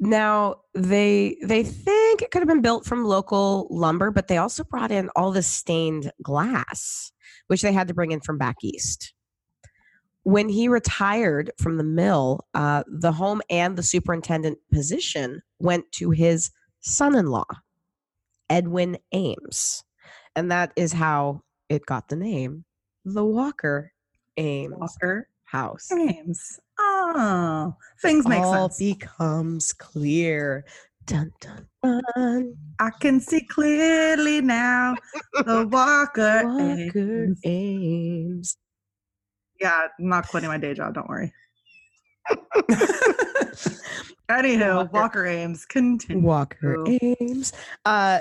Now 0.00 0.56
they 0.74 1.36
they 1.42 1.62
think 1.62 2.22
it 2.22 2.30
could 2.30 2.40
have 2.42 2.48
been 2.48 2.60
built 2.60 2.84
from 2.84 3.04
local 3.04 3.68
lumber, 3.70 4.10
but 4.10 4.28
they 4.28 4.38
also 4.38 4.64
brought 4.64 4.90
in 4.90 5.08
all 5.16 5.30
the 5.30 5.42
stained 5.42 6.12
glass, 6.22 7.12
which 7.46 7.62
they 7.62 7.72
had 7.72 7.88
to 7.88 7.94
bring 7.94 8.10
in 8.10 8.20
from 8.20 8.38
back 8.38 8.56
east. 8.62 9.14
When 10.24 10.48
he 10.48 10.68
retired 10.68 11.52
from 11.58 11.76
the 11.76 11.84
mill, 11.84 12.46
uh, 12.54 12.82
the 12.86 13.12
home 13.12 13.42
and 13.50 13.76
the 13.76 13.82
superintendent 13.82 14.58
position 14.72 15.42
went 15.58 15.90
to 15.92 16.10
his 16.10 16.50
son-in-law, 16.80 17.44
Edwin 18.50 18.98
Ames, 19.12 19.82
and 20.36 20.50
that 20.50 20.72
is 20.76 20.92
how 20.92 21.42
it 21.68 21.86
got 21.86 22.08
the 22.08 22.16
name, 22.16 22.64
the 23.04 23.24
Walker 23.24 23.92
Ames 24.36 24.74
Walker 24.76 25.28
House 25.44 25.90
Ames. 25.92 26.58
Oh, 26.78 27.74
things 28.02 28.26
make 28.26 28.42
sense. 28.42 28.54
all 28.54 28.70
sense. 28.70 28.78
becomes 28.78 29.72
clear. 29.72 30.64
Dun 31.06 31.32
dun 31.40 31.66
dun. 31.82 32.56
I 32.78 32.90
can 33.00 33.20
see 33.20 33.44
clearly 33.44 34.40
now. 34.40 34.96
The 35.44 35.66
Walker. 35.70 36.44
Walker 36.44 36.58
Ames. 36.60 37.40
Ames. 37.44 38.56
Yeah, 39.60 39.88
I'm 39.98 40.08
not 40.08 40.28
quitting 40.28 40.48
my 40.48 40.58
day 40.58 40.74
job. 40.74 40.94
Don't 40.94 41.08
worry. 41.08 41.32
Anywho, 44.30 44.76
Walker. 44.76 44.90
Walker, 44.92 45.26
Ames. 45.26 45.66
Continue. 45.66 46.22
Walker 46.22 46.84
Ames. 47.02 47.52
Uh, 47.84 48.20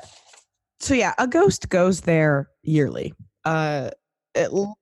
so 0.80 0.94
yeah, 0.94 1.14
a 1.18 1.28
ghost 1.28 1.70
goes 1.70 2.02
there 2.02 2.50
yearly. 2.62 3.14
Uh, 3.46 3.90
it 4.36 4.50
l- 4.52 4.78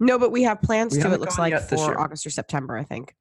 no, 0.00 0.18
but 0.18 0.30
we 0.32 0.42
have 0.44 0.60
plans 0.62 0.94
We 0.96 1.02
to. 1.02 1.12
It 1.12 1.20
looks 1.20 1.38
like 1.38 1.58
for. 1.68 1.98
August 2.00 2.26
or 2.26 2.30
September, 2.30 2.76
I 2.76 2.84
think. 2.84 3.14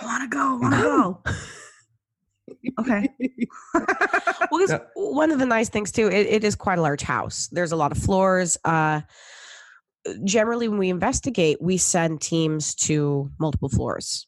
I 0.00 0.04
want 0.04 0.22
to 0.22 0.28
go. 0.28 0.38
I 0.40 0.58
want 0.60 0.74
to 0.74 0.80
go. 0.80 1.22
Okay. 2.78 3.08
well, 4.50 4.66
Yeah. 4.68 4.78
one 4.94 5.30
of 5.30 5.38
the 5.38 5.46
nice 5.46 5.68
things 5.68 5.90
too, 5.92 6.08
it, 6.08 6.26
it 6.26 6.44
is 6.44 6.54
quite 6.54 6.78
a 6.78 6.82
large 6.82 7.00
house. 7.02 7.48
There's 7.52 7.72
a 7.72 7.76
lot 7.76 7.90
of 7.92 7.98
floors. 7.98 8.56
Uh, 8.64 9.00
generally, 10.24 10.68
when 10.68 10.78
we 10.78 10.90
investigate, 10.90 11.58
we 11.60 11.76
send 11.76 12.20
teams 12.20 12.74
to 12.76 13.30
multiple 13.40 13.68
floors. 13.68 14.26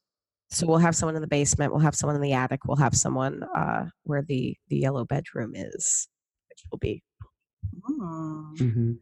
So 0.52 0.66
we'll 0.66 0.78
have 0.78 0.94
someone 0.94 1.16
in 1.16 1.22
the 1.22 1.28
basement, 1.28 1.72
we'll 1.72 1.80
have 1.80 1.94
someone 1.94 2.14
in 2.14 2.20
the 2.22 2.34
attic, 2.34 2.66
we'll 2.66 2.76
have 2.76 2.94
someone 2.94 3.42
uh, 3.56 3.86
where 4.04 4.22
the 4.22 4.56
the 4.68 4.76
yellow 4.76 5.04
bedroom 5.04 5.52
is, 5.54 6.08
which 6.50 6.62
will 6.70 6.78
be 6.78 7.02
Hmm. 7.86 8.54
Mhm. 8.56 8.98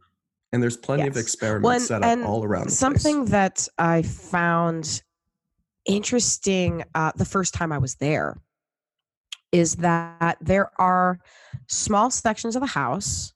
And 0.53 0.63
there's 0.63 0.77
plenty 0.77 1.09
of 1.09 1.17
experiments 1.17 1.65
Well, 1.65 1.73
and- 1.77 1.83
set 1.83 2.03
up 2.03 2.09
and 2.09 2.23
all 2.25 2.45
around. 2.45 2.63
the 2.63 2.67
place. 2.67 2.79
something 2.79 3.25
that 3.27 3.67
I 3.79 4.03
found 4.03 5.03
interesting 5.87 6.85
uh, 6.95 7.13
the 7.17 7.25
first 7.25 7.53
time 7.55 7.73
I 7.73 7.79
was 7.79 7.97
there 7.97 8.37
is 9.51 9.77
that 9.77 10.37
there 10.41 10.71
are 10.81 11.19
small 11.69 12.11
sections 12.11 12.55
of 12.55 12.61
the 12.61 12.67
house 12.69 13.33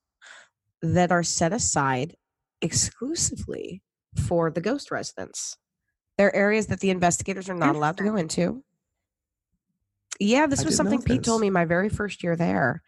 that 0.83 1.11
are 1.11 1.23
set 1.25 1.53
aside 1.53 2.15
exclusively 2.61 3.83
for 4.29 4.51
the 4.51 4.61
ghost 4.61 4.91
residents. 4.93 5.57
They're 6.17 6.35
areas 6.35 6.69
that 6.69 6.81
the 6.81 6.91
investigators 6.91 7.49
are 7.49 7.55
not 7.55 7.75
allowed 7.75 7.97
to 7.99 8.05
go 8.05 8.17
into. 8.17 8.63
Yeah, 10.21 10.47
this 10.47 10.63
I 10.63 10.65
was 10.65 10.77
something 10.77 11.03
Pete 11.03 11.25
told 11.25 11.41
me 11.41 11.51
my 11.51 11.65
very 11.65 11.89
first 11.89 12.23
year 12.23 12.37
there. 12.37 12.83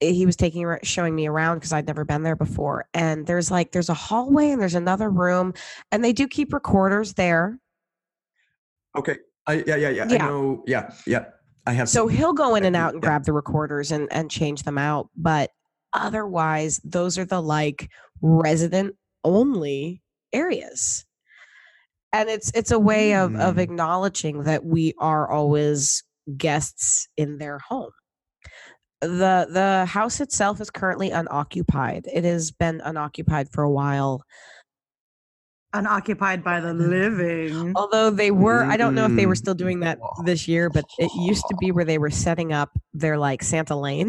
Eh, 0.00 0.12
He 0.12 0.26
was 0.26 0.36
taking 0.36 0.64
showing 0.82 1.14
me 1.14 1.26
around 1.26 1.56
because 1.58 1.72
I'd 1.72 1.86
never 1.86 2.04
been 2.04 2.22
there 2.22 2.36
before. 2.36 2.86
And 2.94 3.26
there's 3.26 3.50
like 3.50 3.72
there's 3.72 3.88
a 3.88 3.94
hallway 3.94 4.50
and 4.50 4.60
there's 4.60 4.74
another 4.76 5.10
room, 5.10 5.54
and 5.90 6.04
they 6.04 6.12
do 6.12 6.28
keep 6.28 6.52
recorders 6.52 7.14
there. 7.14 7.58
Okay. 8.96 9.18
I, 9.46 9.64
yeah, 9.66 9.76
yeah, 9.76 9.88
yeah, 9.90 10.06
Yeah. 10.08 10.24
I 10.24 10.28
know. 10.28 10.64
Yeah, 10.66 10.94
yeah. 11.06 11.24
I 11.66 11.72
have. 11.72 11.88
So 11.88 12.06
he'll 12.06 12.32
go 12.32 12.54
in 12.54 12.64
and 12.64 12.76
out 12.76 12.94
and 12.94 13.02
yeah. 13.02 13.08
grab 13.08 13.24
the 13.24 13.32
recorders 13.32 13.90
and 13.90 14.10
and 14.12 14.30
change 14.30 14.62
them 14.62 14.78
out. 14.78 15.08
But 15.16 15.50
otherwise, 15.92 16.80
those 16.84 17.18
are 17.18 17.24
the 17.24 17.42
like 17.42 17.90
resident 18.22 18.94
only 19.24 20.02
areas. 20.32 21.04
And 22.14 22.28
it's 22.30 22.52
it's 22.54 22.70
a 22.70 22.78
way 22.78 23.14
of 23.14 23.34
of 23.34 23.56
Mm. 23.56 23.58
acknowledging 23.58 24.44
that 24.44 24.64
we 24.64 24.94
are 25.00 25.28
always 25.28 26.04
guests 26.36 27.08
in 27.16 27.38
their 27.38 27.58
home. 27.58 27.90
The 29.00 29.48
the 29.50 29.84
house 29.86 30.20
itself 30.20 30.60
is 30.60 30.70
currently 30.70 31.10
unoccupied. 31.10 32.06
It 32.12 32.22
has 32.24 32.52
been 32.52 32.80
unoccupied 32.84 33.48
for 33.52 33.64
a 33.64 33.70
while. 33.70 34.22
Unoccupied 35.72 36.44
by 36.44 36.60
the 36.60 36.72
living. 36.72 37.72
Although 37.74 38.10
they 38.10 38.30
were, 38.30 38.62
I 38.64 38.76
don't 38.76 38.94
know 38.94 39.06
if 39.06 39.16
they 39.16 39.26
were 39.26 39.34
Mm. 39.34 39.38
still 39.38 39.54
doing 39.54 39.80
that 39.80 39.98
this 40.24 40.46
year, 40.46 40.70
but 40.70 40.84
it 41.00 41.10
used 41.18 41.42
to 41.48 41.56
be 41.56 41.72
where 41.72 41.84
they 41.84 41.98
were 41.98 42.10
setting 42.10 42.52
up 42.52 42.70
their 42.92 43.18
like 43.18 43.42
Santa 43.42 43.74
Lane. 43.74 44.08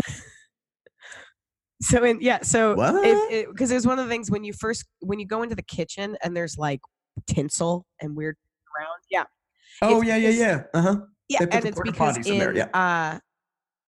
so 1.81 2.03
in 2.03 2.19
yeah, 2.21 2.39
so 2.43 2.75
What? 2.75 2.93
because 3.51 3.71
it, 3.71 3.73
was 3.73 3.87
one 3.87 3.97
of 3.97 4.05
the 4.05 4.11
things 4.11 4.29
when 4.29 4.43
you 4.43 4.53
first 4.53 4.85
when 4.99 5.19
you 5.19 5.25
go 5.25 5.41
into 5.41 5.55
the 5.55 5.63
kitchen 5.63 6.15
and 6.23 6.37
there's 6.37 6.55
like 6.59 6.81
tinsel 7.27 7.85
and 8.01 8.15
weird 8.15 8.35
around, 8.77 8.99
yeah, 9.09 9.23
oh 9.81 9.99
it's 9.99 10.07
yeah, 10.07 10.15
yeah, 10.15 10.27
because- 10.29 10.39
yeah. 10.39 10.63
Uh 10.73 10.81
huh. 10.81 10.97
yeah, 11.29 11.45
and 11.51 11.65
it's 11.65 11.79
because 11.81 12.17
in 12.27 12.41
in 12.41 12.55
yeah. 12.55 12.65
uh 12.73 13.19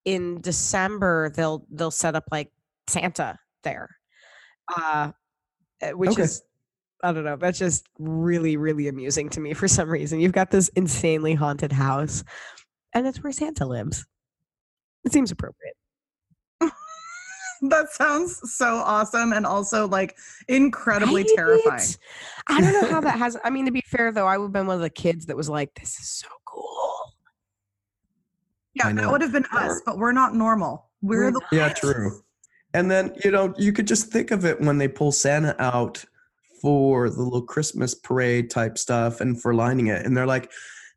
in 0.05 0.39
December 0.41 1.29
they'll 1.35 1.65
they'll 1.71 1.91
set 1.91 2.15
up 2.15 2.23
like 2.31 2.51
Santa 2.87 3.37
there, 3.63 3.89
uh, 4.75 5.11
uh, 5.81 5.89
which 5.91 6.11
Okay. 6.11 6.21
is 6.23 6.41
I 7.03 7.11
don't 7.11 7.25
know. 7.25 7.35
That's 7.35 7.59
just 7.59 7.85
really 7.99 8.57
really 8.57 8.87
amusing 8.87 9.29
to 9.31 9.39
me 9.39 9.53
for 9.53 9.67
some 9.67 9.89
reason. 9.89 10.19
You've 10.19 10.31
got 10.31 10.49
this 10.51 10.69
insanely 10.69 11.33
haunted 11.35 11.71
house, 11.71 12.23
and 12.93 13.05
it's 13.05 13.21
where 13.21 13.31
Santa 13.33 13.65
lives. 13.65 14.05
It 15.05 15.11
seems 15.13 15.31
appropriate. 15.31 15.75
that 17.69 17.89
sounds 17.91 18.39
so 18.53 18.75
awesome 18.77 19.33
and 19.33 19.45
also 19.45 19.87
like 19.87 20.17
incredibly 20.47 21.23
Right? 21.23 21.31
terrifying. 21.35 21.89
I 22.49 22.61
don't 22.61 22.73
know 22.73 22.89
how 22.89 23.01
that 23.01 23.17
has. 23.19 23.37
I 23.43 23.49
mean, 23.49 23.65
to 23.65 23.71
be 23.71 23.83
fair 23.85 24.11
though, 24.11 24.27
I 24.27 24.37
would 24.37 24.45
have 24.45 24.53
been 24.53 24.67
one 24.67 24.75
of 24.75 24.81
the 24.81 24.89
kids 24.89 25.25
that 25.27 25.37
was 25.37 25.49
like, 25.49 25.73
"This 25.75 25.99
is 25.99 26.09
so 26.09 26.27
cool." 26.45 26.87
Yeah, 28.75 28.93
that 28.93 29.11
would 29.11 29.21
have 29.21 29.31
been 29.31 29.45
us, 29.51 29.81
but 29.85 29.97
we're 29.97 30.11
not 30.11 30.35
normal. 30.35 30.89
We're, 31.01 31.25
We're 31.25 31.31
the 31.31 31.41
Yeah, 31.51 31.69
true. 31.69 32.21
And 32.73 32.91
then 32.91 33.15
you 33.23 33.31
know 33.31 33.53
you 33.57 33.73
could 33.73 33.87
just 33.87 34.11
think 34.11 34.31
of 34.31 34.45
it 34.45 34.61
when 34.61 34.77
they 34.77 34.87
pull 34.87 35.11
Santa 35.11 35.55
out 35.59 36.03
for 36.61 37.09
the 37.09 37.21
little 37.21 37.41
Christmas 37.41 37.95
parade 37.95 38.49
type 38.49 38.77
stuff 38.77 39.21
and 39.21 39.41
for 39.41 39.53
lining 39.53 39.87
it, 39.87 40.05
and 40.05 40.15
they're 40.15 40.27
like, 40.27 40.51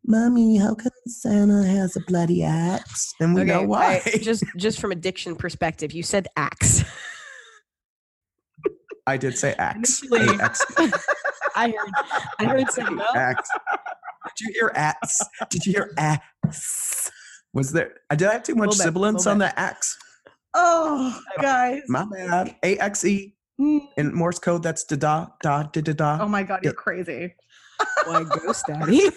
"Mommy, 0.06 0.56
how 0.58 0.74
come 0.74 0.92
Santa 1.06 1.64
has 1.66 1.96
a 1.96 2.00
bloody 2.00 2.42
axe? 2.42 3.12
And 3.20 3.34
we 3.34 3.44
know 3.44 3.62
why. 3.62 4.02
I- 4.06 4.18
just 4.22 4.44
just 4.56 4.80
from 4.80 4.92
a 4.92 4.96
diction 4.96 5.36
perspective, 5.36 5.92
you 5.92 6.02
said 6.02 6.28
axe. 6.36 6.82
I 9.06 9.16
did 9.16 9.36
say 9.36 9.54
axe. 9.58 10.02
Initially- 10.04 10.36
A-X. 10.38 10.64
I 11.56 11.68
heard. 11.70 11.90
I 12.38 12.44
heard 12.44 12.70
something 12.70 13.00
else. 13.00 13.16
axe. 13.16 13.48
Did 14.36 14.46
you 14.46 14.52
hear 14.54 14.72
axe? 14.74 15.18
Did 15.50 15.66
you 15.66 15.72
hear 15.72 15.90
axe? 15.98 17.10
Was 17.52 17.72
there? 17.72 17.94
I 18.10 18.14
did 18.16 18.28
I 18.28 18.34
have 18.34 18.42
too 18.44 18.54
much 18.54 18.74
sibilance 18.74 19.26
on 19.26 19.38
the 19.38 19.58
axe? 19.58 19.98
Oh, 20.54 21.20
guys. 21.40 21.82
My 21.88 22.04
bad. 22.04 22.56
A 22.62 22.78
X 22.78 23.04
E 23.04 23.34
Mm. 23.60 23.80
in 23.98 24.14
Morse 24.14 24.38
code. 24.38 24.62
That's 24.62 24.84
da 24.84 24.96
da 24.96 25.26
da 25.42 25.64
da 25.64 25.80
da 25.82 25.92
da. 25.92 26.18
Oh 26.22 26.28
my 26.28 26.42
God, 26.42 26.60
you're 26.62 26.72
Yeah. 26.72 26.76
crazy. 26.82 27.34
Why 28.06 28.24
ghost 28.24 28.64
daddy? 28.66 29.10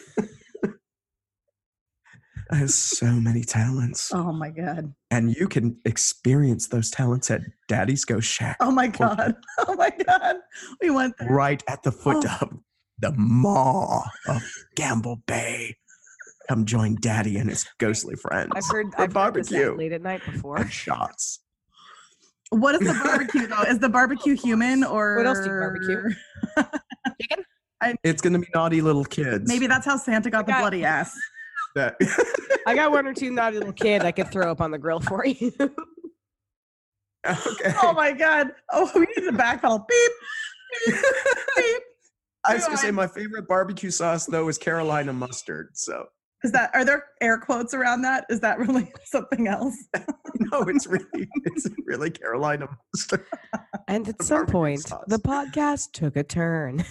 I 2.54 2.58
have 2.58 2.70
so 2.70 3.08
many 3.08 3.44
talents, 3.44 4.12
Oh 4.14 4.32
my 4.32 4.52
God. 4.52 4.94
and 5.10 5.36
you 5.36 5.48
can 5.48 5.76
experience 5.86 6.68
those 6.68 6.92
talents 6.92 7.32
at 7.32 7.42
Daddy's 7.68 8.06
Ghost 8.06 8.28
Shack, 8.30 8.58
Oh 8.60 8.70
my 8.70 8.86
God. 8.88 9.34
Oh 9.68 9.74
my 9.76 9.90
God. 10.06 10.36
We 10.80 10.92
went 10.92 11.16
there. 11.18 11.30
right 11.30 11.64
at 11.68 11.82
the 11.82 11.92
foot 11.92 12.24
Oh. 12.30 12.38
of 12.42 12.60
the 13.00 13.12
maw 13.18 14.04
of 14.28 14.44
Gamble 14.76 15.24
Bay. 15.26 15.78
Come 16.48 16.66
join 16.66 16.96
Daddy 17.02 17.38
and 17.38 17.50
his 17.50 17.66
ghostly 17.80 18.16
friends. 18.16 18.52
I've 18.56 18.66
heard. 18.70 18.92
for 18.94 19.02
I've 19.02 19.14
heard 19.14 19.34
this 19.34 19.50
barbecue 19.50 19.76
late 19.76 19.94
at 19.94 20.04
night 20.04 20.22
before. 20.24 20.58
and 20.58 20.72
shots. 20.72 21.40
What 22.52 22.76
is 22.76 22.82
the 22.82 22.94
barbecue 23.04 23.48
though? 23.48 23.64
Is 23.64 23.80
the 23.80 23.90
barbecue 23.90 24.36
human 24.36 24.84
or 24.84 25.18
What 25.18 25.26
else 25.26 25.40
do 25.40 25.46
you 25.46 25.50
barbecue? 25.60 26.04
Chicken? 27.20 27.46
It's 28.04 28.22
gonna 28.22 28.38
be 28.40 28.48
naughty 28.54 28.82
little 28.82 29.06
kids. 29.06 29.48
Maybe 29.50 29.66
that's 29.66 29.88
how 29.88 29.98
Santa 29.98 30.30
got 30.30 30.46
the 30.46 30.52
got- 30.52 30.60
bloody 30.60 30.86
ass. 30.86 31.18
That. 31.76 31.96
I 32.68 32.76
got 32.76 32.92
one 32.92 33.08
or 33.08 33.14
two 33.14 33.32
naughty 33.32 33.58
little 33.58 33.74
kid 33.74 34.04
I 34.04 34.12
could 34.12 34.32
throw 34.32 34.52
up 34.52 34.62
on 34.62 34.72
the 34.72 34.78
grill 34.78 35.00
for 35.00 35.26
you. 35.26 35.52
okay. 37.26 37.74
Oh 37.82 37.94
my 37.94 38.12
God. 38.12 38.52
Oh, 38.72 38.90
we 38.96 39.02
need 39.02 39.26
to 39.26 39.32
backpedal. 39.32 39.86
Beep. 39.88 40.12
Beep. 40.86 40.96
Beep. 41.58 41.84
I 42.46 42.56
was 42.56 42.66
gonna 42.66 42.78
say 42.78 42.92
my 42.92 43.08
favorite 43.08 43.48
barbecue 43.48 43.90
sauce 43.92 44.26
though 44.26 44.50
is 44.50 44.58
Carolina 44.58 45.14
mustard. 45.14 45.70
So 45.74 46.08
Is 46.44 46.52
that 46.52 46.72
are 46.74 46.84
there 46.84 47.06
air 47.22 47.38
quotes 47.38 47.74
around 47.74 48.02
that? 48.02 48.26
Is 48.30 48.42
that 48.42 48.60
really 48.60 48.92
something 49.06 49.48
else? 49.48 49.78
no, 50.40 50.62
it's 50.64 50.86
really 50.86 51.30
it's 51.46 51.70
really 51.86 52.12
Carolina 52.12 52.68
mustard. 52.94 53.26
And 53.88 54.08
at 54.10 54.22
some 54.22 54.46
point, 54.46 54.82
sauce. 54.82 55.06
the 55.08 55.20
podcast 55.20 55.92
took 55.94 56.18
a 56.18 56.24
turn. 56.24 56.84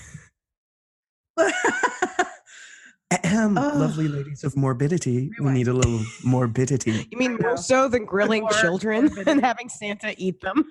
Ahem, 3.25 3.59
Ugh. 3.59 3.75
lovely 3.77 4.09
ladies 4.09 4.45
of 4.45 4.57
morbidity. 4.57 5.31
We 5.41 5.51
need 5.51 5.69
a 5.69 5.73
little 5.73 6.01
morbidity. 6.25 7.07
You 7.11 7.19
mean 7.19 7.37
more 7.41 7.57
so 7.57 7.89
than 7.89 8.05
grilling 8.05 8.43
More 8.43 8.51
children 8.53 9.05
morbidity. 9.07 9.31
and 9.31 9.41
having 9.45 9.69
Santa 9.69 10.15
eat 10.17 10.41
them? 10.41 10.65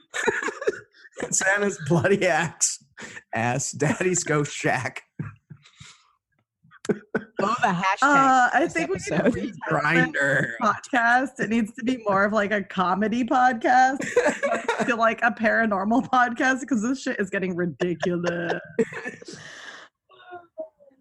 Santa's 1.30 1.80
bloody 1.88 2.26
axe. 2.28 2.84
Ass 3.34 3.72
daddy's 3.72 4.24
go 4.24 4.44
shack. 4.44 5.04
Oh, 7.44 7.56
the 7.62 7.68
hashtag. 7.68 8.04
Uh, 8.04 8.50
I 8.54 8.60
this 8.62 8.74
think 8.74 8.90
we 8.90 8.96
need 8.96 9.04
to 9.06 9.16
episode. 9.16 9.34
retitle 9.34 9.48
this 9.48 9.58
Grinder. 9.68 10.56
podcast. 10.62 11.40
It 11.40 11.50
needs 11.50 11.74
to 11.74 11.84
be 11.84 11.98
more 12.08 12.24
of 12.26 12.34
like 12.34 12.52
a 12.52 12.62
comedy 12.64 13.24
podcast 13.24 13.98
to 14.88 14.96
like 14.96 15.20
a 15.24 15.32
paranormal 15.32 16.08
podcast 16.10 16.62
because 16.62 16.82
this 16.84 17.02
shit 17.02 17.20
is 17.20 17.30
getting 17.30 17.56
ridiculous. 17.56 18.60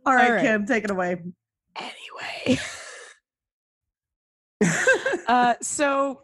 All 0.07 0.15
right, 0.15 0.29
All 0.29 0.35
right. 0.37 0.43
Kim, 0.43 0.67
take 0.67 0.85
it 0.85 0.91
away. 0.91 1.23
anyway. 1.77 2.61
uh, 5.29 5.55
so 5.61 6.23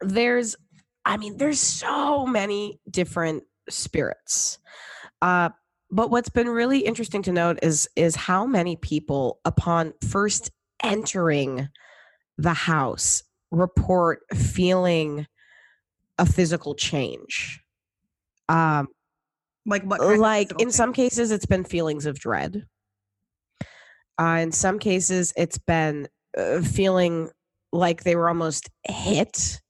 there's, 0.00 0.56
I 1.04 1.16
mean, 1.16 1.36
there's 1.36 1.60
so 1.60 2.26
many 2.26 2.80
different 2.90 3.44
spirits. 3.68 4.58
Uh, 5.20 5.50
but 5.90 6.10
what's 6.10 6.30
been 6.30 6.48
really 6.48 6.80
interesting 6.80 7.22
to 7.22 7.32
note 7.32 7.58
is 7.62 7.88
is 7.96 8.16
how 8.16 8.46
many 8.46 8.76
people, 8.76 9.40
upon 9.44 9.92
first 10.08 10.50
entering 10.82 11.68
the 12.38 12.54
house, 12.54 13.22
report 13.50 14.20
feeling 14.34 15.26
a 16.18 16.24
physical 16.26 16.74
change. 16.74 17.60
Um, 18.48 18.88
Like 19.64 19.84
what? 19.84 20.00
like 20.18 20.50
in 20.52 20.58
thing? 20.58 20.70
some 20.70 20.92
cases 20.92 21.30
it's 21.30 21.46
been 21.46 21.64
feelings 21.64 22.06
of 22.06 22.18
dread 22.18 22.66
uh, 24.18 24.38
in 24.40 24.50
some 24.52 24.78
cases 24.78 25.32
it's 25.36 25.58
been 25.58 26.08
uh, 26.36 26.60
feeling 26.62 27.30
like 27.72 28.02
they 28.02 28.16
were 28.16 28.28
almost 28.28 28.68
hit 28.84 29.60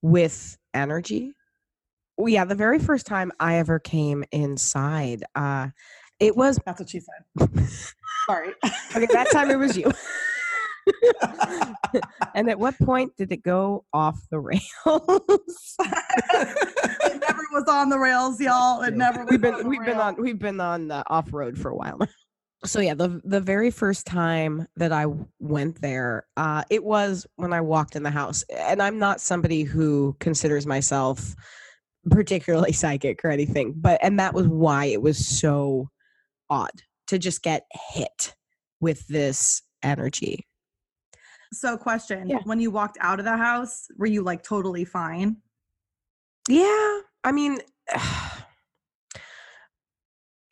with 0.00 0.56
energy 0.74 1.32
well, 2.16 2.28
yeah 2.28 2.44
the 2.44 2.54
very 2.54 2.78
first 2.78 3.06
time 3.06 3.30
i 3.40 3.56
ever 3.56 3.78
came 3.78 4.24
inside 4.32 5.22
uh 5.34 5.68
it 6.18 6.36
was 6.36 6.58
That's 6.64 6.80
what 6.80 6.88
she 6.88 7.00
said. 7.00 7.48
Sorry. 8.26 8.52
okay 8.96 9.06
that 9.06 9.30
time 9.32 9.50
it 9.50 9.58
was 9.58 9.76
you 9.76 9.90
and 12.34 12.48
at 12.48 12.58
what 12.58 12.76
point 12.78 13.12
did 13.16 13.30
it 13.32 13.42
go 13.42 13.84
off 13.92 14.18
the 14.30 14.38
rails 14.40 15.76
was 17.52 17.64
on 17.68 17.88
the 17.88 17.98
rails, 17.98 18.40
y'all. 18.40 18.82
It 18.82 18.94
never. 18.94 19.24
We've 19.24 19.40
been 19.40 19.68
we've 19.68 19.84
been 19.84 19.98
on 19.98 20.16
we've 20.18 20.38
been 20.38 20.60
on 20.60 20.90
uh, 20.90 21.02
off 21.06 21.32
road 21.32 21.58
for 21.58 21.70
a 21.70 21.76
while. 21.76 21.98
So 22.64 22.78
yeah, 22.78 22.94
the 22.94 23.20
the 23.24 23.40
very 23.40 23.72
first 23.72 24.06
time 24.06 24.68
that 24.76 24.92
I 24.92 25.06
went 25.40 25.80
there, 25.80 26.28
uh, 26.36 26.62
it 26.70 26.84
was 26.84 27.26
when 27.34 27.52
I 27.52 27.60
walked 27.60 27.96
in 27.96 28.04
the 28.04 28.10
house, 28.10 28.44
and 28.56 28.80
I'm 28.80 29.00
not 29.00 29.20
somebody 29.20 29.64
who 29.64 30.16
considers 30.20 30.64
myself 30.64 31.34
particularly 32.08 32.72
psychic 32.72 33.24
or 33.24 33.30
anything, 33.30 33.74
but 33.76 33.98
and 34.00 34.20
that 34.20 34.32
was 34.32 34.46
why 34.46 34.84
it 34.84 35.02
was 35.02 35.26
so 35.26 35.88
odd 36.50 36.70
to 37.08 37.18
just 37.18 37.42
get 37.42 37.66
hit 37.72 38.36
with 38.80 39.08
this 39.08 39.62
energy. 39.82 40.46
So, 41.52 41.76
question: 41.76 42.28
Yeah. 42.28 42.38
When 42.44 42.60
you 42.60 42.70
walked 42.70 42.96
out 43.00 43.18
of 43.18 43.24
the 43.24 43.36
house, 43.36 43.88
were 43.98 44.06
you 44.06 44.22
like 44.22 44.44
totally 44.44 44.84
fine? 44.84 45.38
Yeah, 46.48 47.00
I 47.24 47.32
mean, 47.32 47.58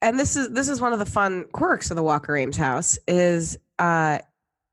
and 0.02 0.18
this 0.18 0.37
is 0.37 0.50
this 0.50 0.68
is 0.68 0.80
one 0.80 0.92
of 0.92 0.98
the 0.98 1.06
fun 1.06 1.46
quirks 1.52 1.90
of 1.90 1.96
the 1.96 2.02
Walker 2.02 2.37
Ames 2.37 2.56
house 2.56 2.98
is 3.06 3.59
uh, 3.78 4.18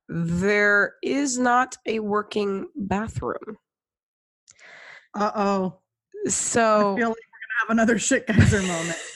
there 0.09 0.95
is 1.03 1.37
not 1.37 1.75
a 1.85 1.99
working 1.99 2.67
bathroom. 2.75 3.57
Uh 5.13 5.31
oh. 5.35 5.79
So 6.27 6.93
I 6.93 6.97
feel 6.97 7.09
like 7.09 7.17
we're 7.17 7.39
gonna 7.43 7.61
have 7.61 7.69
another 7.69 7.99
shit 7.99 8.27
geyser 8.27 8.61
moment. 8.61 8.97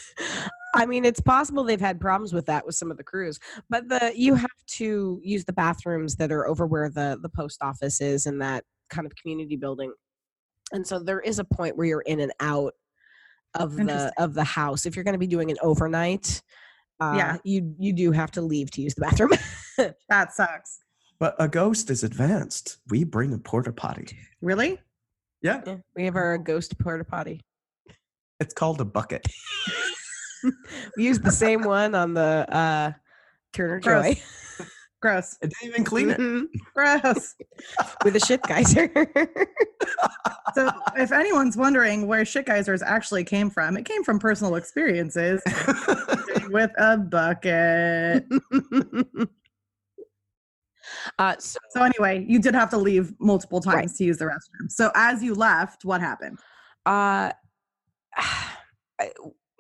I 0.73 0.85
mean, 0.85 1.03
it's 1.03 1.19
possible 1.19 1.63
they've 1.63 1.79
had 1.79 1.99
problems 1.99 2.31
with 2.31 2.45
that 2.45 2.65
with 2.65 2.75
some 2.75 2.91
of 2.91 2.97
the 2.97 3.03
crews, 3.03 3.39
but 3.69 3.89
the 3.89 4.13
you 4.15 4.35
have 4.35 4.49
to 4.77 5.19
use 5.23 5.43
the 5.43 5.53
bathrooms 5.53 6.15
that 6.15 6.31
are 6.31 6.47
over 6.47 6.65
where 6.65 6.89
the 6.89 7.19
the 7.21 7.29
post 7.29 7.61
office 7.61 7.99
is 8.01 8.25
in 8.25 8.39
that 8.39 8.63
kind 8.89 9.05
of 9.05 9.15
community 9.15 9.55
building, 9.57 9.93
and 10.71 10.86
so 10.86 10.99
there 10.99 11.19
is 11.19 11.39
a 11.39 11.43
point 11.43 11.75
where 11.77 11.88
you're 11.88 12.01
in 12.01 12.19
and 12.19 12.31
out 12.39 12.73
of 13.55 13.75
the 13.75 14.13
of 14.17 14.34
the 14.34 14.43
house 14.43 14.86
if 14.86 14.95
you're 14.95 15.03
going 15.03 15.13
to 15.13 15.19
be 15.19 15.27
doing 15.27 15.51
an 15.51 15.57
overnight. 15.62 16.41
Uh, 16.99 17.13
Yeah. 17.17 17.38
you 17.43 17.75
you 17.79 17.93
do 17.93 18.12
have 18.12 18.31
to 18.31 18.41
leave 18.41 18.71
to 18.71 18.81
use 18.81 18.93
the 18.95 19.01
bathroom. 19.01 19.31
That 20.10 20.34
sucks. 20.34 20.79
But 21.19 21.36
a 21.39 21.47
ghost 21.47 21.89
is 21.89 22.03
advanced. 22.03 22.77
We 22.89 23.03
bring 23.03 23.34
a 23.34 23.38
porta 23.39 23.71
potty. 23.73 24.17
Really? 24.41 24.79
Yeah, 25.41 25.62
Yeah, 25.65 25.77
we 25.95 26.05
have 26.05 26.15
our 26.15 26.38
ghost 26.38 26.77
porta 26.77 27.03
potty. 27.03 27.41
it's 28.39 28.53
called 28.53 28.79
a 28.81 28.86
bucket. 28.86 29.25
We 30.97 31.05
use 31.05 31.19
the 31.19 31.31
same 31.31 31.62
one 31.63 31.93
on 31.93 32.13
the 32.15 32.45
uh, 32.49 32.91
Turner 33.53 33.79
Gross. 33.79 34.15
Joy 34.15 34.21
Gross. 35.01 35.37
I 35.43 35.47
didn't 35.47 35.63
even 35.67 35.83
clean 35.83 36.11
it. 36.11 36.19
Mhm. 36.19 36.45
Gross. 36.75 37.35
with 38.05 38.15
a 38.15 38.19
shit 38.19 38.41
geyser. 38.43 38.89
So, 40.53 40.69
if 40.97 41.11
anyone's 41.11 41.55
wondering 41.57 42.07
where 42.07 42.23
shit 42.25 42.45
geysers 42.45 42.81
actually 42.83 43.23
came 43.23 43.49
from, 43.49 43.77
it 43.77 43.85
came 43.85 44.03
from 44.03 44.19
personal 44.19 44.55
experiences 44.55 45.41
with 46.49 46.71
a 46.77 46.97
bucket. 46.97 48.25
uh, 51.19 51.35
so, 51.39 51.57
So, 51.69 51.83
anyway, 51.83 52.25
you 52.27 52.39
did 52.39 52.53
have 52.53 52.69
to 52.71 52.77
leave 52.77 53.13
multiple 53.19 53.61
times 53.61 53.75
Right. 53.75 53.89
to 53.97 54.03
use 54.03 54.17
the 54.17 54.25
restroom. 54.25 54.69
So, 54.69 54.91
as 54.93 55.23
you 55.23 55.33
left, 55.33 55.85
what 55.85 56.01
happened? 56.01 56.37
uh, 56.85 57.31
I- 58.17 59.11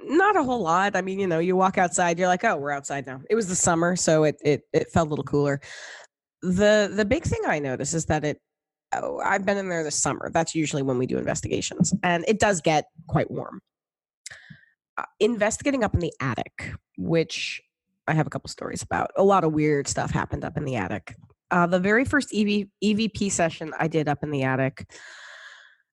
not 0.03 0.35
a 0.35 0.43
whole 0.43 0.61
lot. 0.61 0.95
I 0.95 1.01
mean, 1.01 1.19
you 1.19 1.27
know, 1.27 1.39
you 1.39 1.55
walk 1.55 1.77
outside, 1.77 2.17
you're 2.19 2.27
like, 2.27 2.43
oh, 2.43 2.55
we're 2.55 2.71
outside 2.71 3.05
now. 3.05 3.21
It 3.29 3.35
was 3.35 3.47
the 3.47 3.55
summer, 3.55 3.95
so 3.95 4.23
it 4.23 4.37
it 4.43 4.61
it 4.73 4.89
felt 4.91 5.07
a 5.07 5.09
little 5.09 5.25
cooler. 5.25 5.61
The 6.41 6.91
the 6.93 7.05
big 7.05 7.23
thing 7.23 7.41
I 7.47 7.59
notice 7.59 7.93
is 7.93 8.05
that 8.05 8.23
it. 8.23 8.39
Oh, 8.93 9.21
I've 9.23 9.45
been 9.45 9.57
in 9.57 9.69
there 9.69 9.85
this 9.85 10.01
summer. 10.01 10.29
That's 10.33 10.53
usually 10.53 10.81
when 10.81 10.97
we 10.97 11.05
do 11.05 11.17
investigations, 11.17 11.93
and 12.03 12.25
it 12.27 12.39
does 12.39 12.61
get 12.61 12.85
quite 13.07 13.31
warm. 13.31 13.61
Uh, 14.97 15.03
investigating 15.19 15.83
up 15.83 15.93
in 15.93 16.01
the 16.01 16.13
attic, 16.19 16.73
which 16.97 17.61
I 18.07 18.13
have 18.13 18.27
a 18.27 18.29
couple 18.29 18.49
stories 18.49 18.81
about. 18.81 19.11
A 19.15 19.23
lot 19.23 19.45
of 19.45 19.53
weird 19.53 19.87
stuff 19.87 20.11
happened 20.11 20.43
up 20.43 20.57
in 20.57 20.65
the 20.65 20.75
attic. 20.75 21.15
Uh, 21.49 21.67
the 21.67 21.79
very 21.79 22.03
first 22.03 22.33
EV, 22.33 22.67
EVP 22.83 23.31
session 23.31 23.73
I 23.79 23.87
did 23.87 24.07
up 24.09 24.23
in 24.23 24.31
the 24.31 24.43
attic 24.43 24.85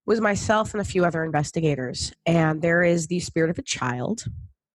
was 0.09 0.23
myself 0.23 0.73
and 0.73 0.81
a 0.81 0.85
few 0.85 1.05
other 1.05 1.23
investigators. 1.23 2.12
And 2.25 2.62
there 2.62 2.83
is 2.83 3.07
the 3.07 3.21
spirit 3.21 3.51
of 3.51 3.59
a 3.59 3.62
child 3.62 4.25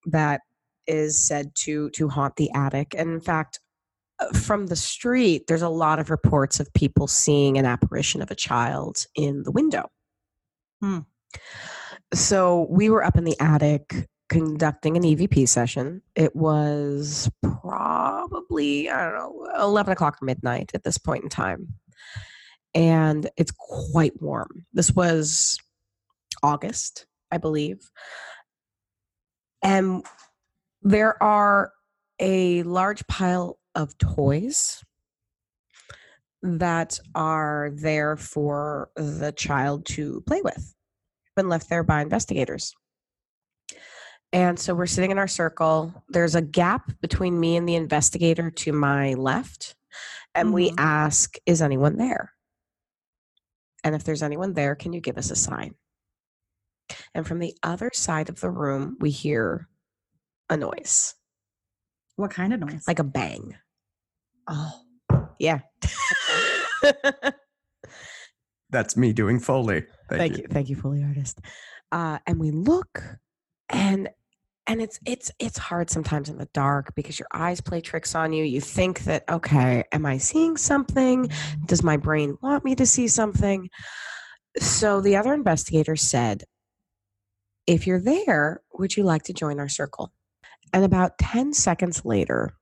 that 0.06 0.42
is 0.86 1.26
said 1.26 1.54
to 1.56 1.90
to 1.90 2.08
haunt 2.08 2.36
the 2.36 2.50
attic. 2.52 2.94
And 2.96 3.10
in 3.10 3.20
fact, 3.20 3.58
uh, 4.20 4.32
from 4.32 4.68
the 4.68 4.76
street, 4.76 5.48
there's 5.48 5.62
a 5.62 5.68
lot 5.68 5.98
of 5.98 6.08
reports 6.08 6.60
of 6.60 6.72
people 6.72 7.08
seeing 7.08 7.58
an 7.58 7.66
apparition 7.66 8.22
of 8.22 8.30
a 8.30 8.36
child 8.36 9.06
in 9.16 9.42
the 9.42 9.50
window. 9.50 9.90
Hmm. 10.80 11.00
So 12.12 12.68
we 12.70 12.88
were 12.88 13.04
up 13.04 13.16
in 13.16 13.24
the 13.24 13.38
attic 13.40 14.08
conducting 14.28 14.96
an 14.96 15.02
EVP 15.02 15.48
session. 15.48 16.00
It 16.14 16.36
was 16.36 17.28
probably, 17.42 18.88
I 18.88 19.04
don't 19.04 19.14
know, 19.14 19.48
11 19.58 19.92
o'clock 19.92 20.22
or 20.22 20.26
midnight 20.26 20.70
at 20.74 20.84
this 20.84 20.96
point 20.96 21.24
in 21.24 21.28
time. 21.28 21.74
And 22.74 23.30
it's 23.36 23.52
quite 23.52 24.20
warm. 24.20 24.66
This 24.72 24.92
was 24.92 25.58
August, 26.42 27.06
I 27.30 27.38
believe. 27.38 27.90
And 29.62 30.04
there 30.82 31.20
are 31.22 31.72
a 32.20 32.62
large 32.64 33.06
pile 33.06 33.58
of 33.74 33.96
toys 33.98 34.82
that 36.42 36.98
are 37.14 37.70
there 37.74 38.16
for 38.16 38.90
the 38.96 39.32
child 39.32 39.86
to 39.86 40.22
play 40.26 40.42
with, 40.42 40.74
been 41.36 41.48
left 41.48 41.70
there 41.70 41.82
by 41.82 42.02
investigators. 42.02 42.74
And 44.32 44.58
so 44.58 44.74
we're 44.74 44.86
sitting 44.86 45.12
in 45.12 45.18
our 45.18 45.28
circle. 45.28 46.04
There's 46.08 46.34
a 46.34 46.42
gap 46.42 46.92
between 47.00 47.38
me 47.40 47.56
and 47.56 47.68
the 47.68 47.76
investigator 47.76 48.50
to 48.50 48.72
my 48.72 49.14
left. 49.14 49.76
And 50.34 50.52
we 50.52 50.70
Mhm. 50.70 50.74
ask, 50.78 51.36
Is 51.46 51.62
anyone 51.62 51.96
there? 51.96 52.32
And 53.84 53.94
if 53.94 54.02
there's 54.02 54.22
anyone 54.22 54.54
there, 54.54 54.74
can 54.74 54.92
you 54.92 55.00
give 55.00 55.18
us 55.18 55.30
a 55.30 55.36
sign? 55.36 55.74
And 57.14 57.26
from 57.26 57.38
the 57.38 57.54
other 57.62 57.90
side 57.92 58.28
of 58.28 58.40
the 58.40 58.50
room, 58.50 58.96
we 59.00 59.10
hear 59.10 59.68
a 60.50 60.56
noise. 60.56 61.14
What 62.16 62.30
kind 62.30 62.52
of 62.52 62.60
noise? 62.60 62.84
like 62.88 62.98
a 62.98 63.04
bang. 63.04 63.54
oh, 64.48 64.80
Yeah. 65.38 65.60
That's 68.70 68.96
me 68.96 69.12
doing 69.12 69.38
Foley. 69.38 69.84
Thank, 70.08 70.20
thank 70.20 70.36
you. 70.36 70.42
you. 70.42 70.48
thank 70.50 70.68
you 70.68 70.76
foley 70.76 71.02
artist 71.02 71.40
uh 71.92 72.18
and 72.26 72.38
we 72.38 72.50
look 72.50 73.02
and 73.70 74.10
and 74.66 74.80
it's 74.80 74.98
it's 75.06 75.30
it's 75.38 75.58
hard 75.58 75.90
sometimes 75.90 76.28
in 76.28 76.38
the 76.38 76.48
dark 76.54 76.94
because 76.94 77.18
your 77.18 77.28
eyes 77.32 77.60
play 77.60 77.80
tricks 77.80 78.14
on 78.14 78.32
you. 78.32 78.44
You 78.44 78.60
think 78.60 79.00
that 79.04 79.24
okay 79.28 79.84
am 79.92 80.06
i 80.06 80.18
seeing 80.18 80.56
something? 80.56 81.28
Does 81.66 81.82
my 81.82 81.96
brain 81.96 82.36
want 82.42 82.64
me 82.64 82.74
to 82.76 82.86
see 82.86 83.08
something? 83.08 83.68
So 84.58 85.00
the 85.00 85.16
other 85.16 85.34
investigator 85.34 85.96
said 85.96 86.44
if 87.66 87.86
you're 87.86 88.00
there 88.00 88.62
would 88.74 88.96
you 88.96 89.04
like 89.04 89.24
to 89.24 89.32
join 89.32 89.60
our 89.60 89.68
circle? 89.68 90.12
And 90.72 90.84
about 90.84 91.18
10 91.18 91.52
seconds 91.52 92.04
later 92.04 92.54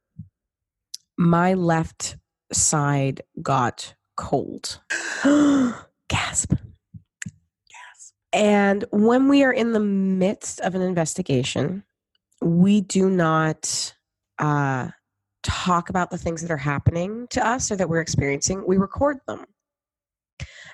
my 1.17 1.55
left 1.55 2.17
side 2.53 3.23
got 3.41 3.95
cold. 4.17 4.81
Gasp. 6.09 6.55
And 8.33 8.85
when 8.91 9.29
we 9.29 9.45
are 9.45 9.53
in 9.53 9.73
the 9.73 9.81
midst 9.81 10.61
of 10.61 10.75
an 10.75 10.81
investigation, 10.83 11.85
we 12.43 12.81
do 12.81 13.09
not 13.11 13.95
uh, 14.39 14.89
talk 15.43 15.91
about 15.91 16.11
the 16.11 16.19
things 16.19 16.43
that 16.43 16.51
are 16.51 16.57
happening 16.57 17.27
to 17.31 17.47
us 17.47 17.71
or 17.71 17.77
that 17.77 17.89
we're 17.89 18.01
experiencing. 18.01 18.65
We 18.67 18.77
record 18.77 19.19
them. 19.27 19.45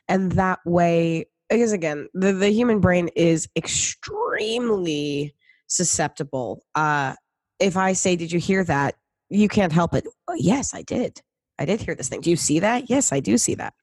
And 0.09 0.33
that 0.33 0.61
way, 0.64 1.26
because 1.50 1.72
again, 1.72 2.09
the, 2.14 2.33
the 2.33 2.50
human 2.50 2.81
brain 2.81 3.09
is 3.14 3.48
extremely 3.57 5.35
susceptible. 5.66 6.62
Uh, 6.74 7.14
if 7.61 7.76
I 7.76 7.92
say, 7.92 8.16
Did 8.16 8.33
you 8.33 8.38
hear 8.38 8.64
that? 8.64 8.94
You 9.31 9.48
can't 9.48 9.72
help 9.72 9.94
it. 9.94 10.07
"Oh, 10.28 10.35
yes, 10.35 10.72
I 10.74 10.83
did. 10.83 11.20
I 11.59 11.64
did 11.64 11.81
hear 11.83 11.94
this 11.94 12.09
thing. 12.09 12.20
Do 12.20 12.31
you 12.31 12.37
see 12.37 12.61
that? 12.61 12.88
Yes, 12.88 13.12
I 13.12 13.20
do 13.20 13.37
see 13.37 13.54
that. 13.57 13.74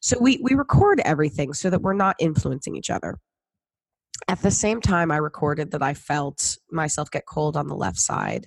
So 0.00 0.16
we 0.18 0.38
we 0.42 0.54
record 0.54 1.00
everything 1.04 1.52
so 1.52 1.68
that 1.68 1.82
we're 1.82 1.92
not 1.92 2.16
influencing 2.18 2.76
each 2.76 2.90
other. 2.90 3.18
At 4.26 4.42
the 4.42 4.50
same 4.50 4.80
time, 4.80 5.10
I 5.10 5.16
recorded 5.18 5.70
that 5.70 5.82
I 5.82 5.94
felt 5.94 6.58
myself 6.70 7.10
get 7.10 7.26
cold 7.26 7.56
on 7.56 7.68
the 7.68 7.74
left 7.76 7.98
side. 7.98 8.46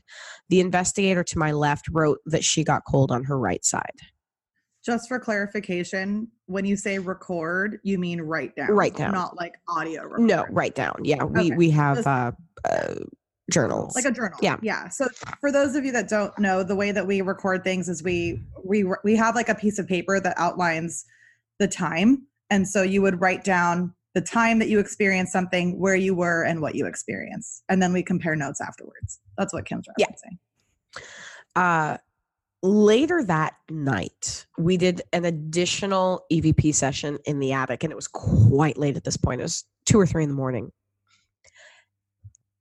The 0.50 0.60
investigator 0.60 1.24
to 1.24 1.38
my 1.40 1.52
left 1.54 1.88
wrote 1.92 2.20
that 2.26 2.44
she 2.44 2.64
got 2.64 2.84
cold 2.88 3.12
on 3.12 3.24
her 3.24 3.38
right 3.40 3.64
side. 3.66 4.00
just 4.84 5.08
for 5.08 5.20
clarification, 5.20 6.28
when 6.48 6.66
you 6.66 6.76
say 6.76 6.98
record, 6.98 7.80
you 7.84 8.00
mean 8.00 8.20
write 8.20 8.56
down, 8.56 8.72
Write 8.72 8.96
down. 8.96 9.12
not 9.12 9.38
like 9.38 9.54
audio. 9.68 10.04
Record. 10.04 10.22
No, 10.22 10.46
write 10.50 10.74
down. 10.74 10.96
Yeah, 11.04 11.24
we 11.24 11.40
Okay. 11.48 11.56
we 11.56 11.70
have 11.70 11.98
Just- 11.98 12.08
uh, 12.08 12.32
uh, 12.66 12.96
journals. 13.52 13.94
like 13.96 14.06
a 14.06 14.12
journal. 14.12 14.40
Yeah. 14.42 14.58
yeah. 14.64 14.90
So 14.90 15.08
for 15.40 15.52
those 15.52 15.76
of 15.76 15.86
you 15.86 15.92
that 15.92 16.10
don't 16.10 16.36
know, 16.40 16.64
the 16.64 16.76
way 16.76 16.92
that 16.92 17.06
we 17.06 17.22
record 17.22 17.64
things 17.64 17.90
is 17.90 18.02
we 18.02 18.42
we 18.64 18.84
we 19.04 19.16
have 19.16 19.36
like 19.36 19.50
a 19.50 19.56
piece 19.56 19.78
of 19.78 19.88
paper 19.88 20.20
that 20.20 20.34
outlines 20.38 21.06
the 21.60 21.68
time, 21.68 22.26
and 22.50 22.68
so 22.68 22.82
you 22.82 23.04
would 23.04 23.22
write 23.22 23.44
down 23.44 23.94
the 24.14 24.22
time 24.22 24.60
that 24.60 24.68
you 24.68 24.80
experienced 24.80 25.32
something, 25.32 25.80
where 25.80 25.96
you 25.96 26.14
were, 26.14 26.44
and 26.44 26.62
what 26.62 26.76
you 26.76 26.86
experienced, 26.86 27.64
and 27.70 27.82
then 27.82 27.94
we 27.94 28.04
compare 28.04 28.36
notes 28.36 28.60
afterwards. 28.62 29.20
That's 29.38 29.54
what 29.54 29.66
Kim's 29.66 29.88
Yeah. 29.98 30.08
referencing. 30.08 30.38
uh, 31.56 31.98
later 32.64 33.24
that 33.24 33.56
night, 33.70 34.46
we 34.58 34.78
did 34.78 35.02
an 35.14 35.26
additional 35.26 36.26
EVP 36.32 36.72
session 36.74 37.18
in 37.26 37.40
the 37.40 37.54
attic, 37.54 37.84
and 37.84 37.92
it 37.92 37.96
was 37.96 38.08
quite 38.08 38.78
late 38.78 38.96
at 38.98 39.04
this 39.04 39.18
point. 39.18 39.42
It 39.42 39.46
was 39.46 39.64
two 39.86 40.00
or 40.00 40.06
three 40.06 40.24
in 40.24 40.30
the 40.30 40.36
morning. 40.36 40.72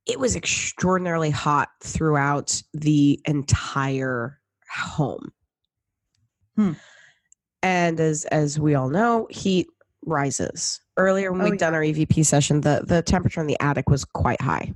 It 0.06 0.18
was 0.18 0.34
extraordinarily 0.36 1.30
hot 1.30 1.68
throughout 1.82 2.60
the 2.72 3.20
entire 3.26 4.40
home. 4.72 5.32
Hmm. 6.56 6.72
And 7.62 8.00
as 8.00 8.24
as 8.26 8.58
we 8.58 8.74
all 8.74 8.88
know, 8.88 9.26
heat 9.30 9.68
rises. 10.06 10.80
Earlier 11.00 11.32
when 11.32 11.40
Oh, 11.40 11.50
we'd 11.50 11.58
done 11.58 11.74
our 11.74 11.80
EVP 11.80 12.26
session, 12.26 12.60
the, 12.60 12.82
the 12.86 13.00
temperature 13.00 13.40
in 13.40 13.46
the 13.46 13.56
attic 13.60 13.88
was 13.88 14.04
quite 14.04 14.40
high. 14.40 14.74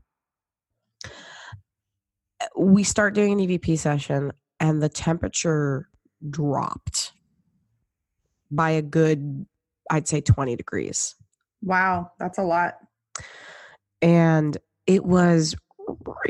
We 2.56 2.82
start 2.82 3.14
doing 3.14 3.32
an 3.32 3.46
EVP 3.46 3.78
session 3.78 4.32
and 4.58 4.82
the 4.82 4.88
temperature 4.88 5.88
dropped 6.30 7.12
by 8.50 8.70
a 8.70 8.82
good, 8.82 9.44
I'd 9.90 10.08
say 10.08 10.20
20 10.20 10.56
degrees. 10.56 11.14
Wow, 11.62 12.12
that's 12.18 12.38
a 12.38 12.42
lot. 12.42 12.74
And 14.00 14.56
it 14.86 15.04
was 15.04 15.54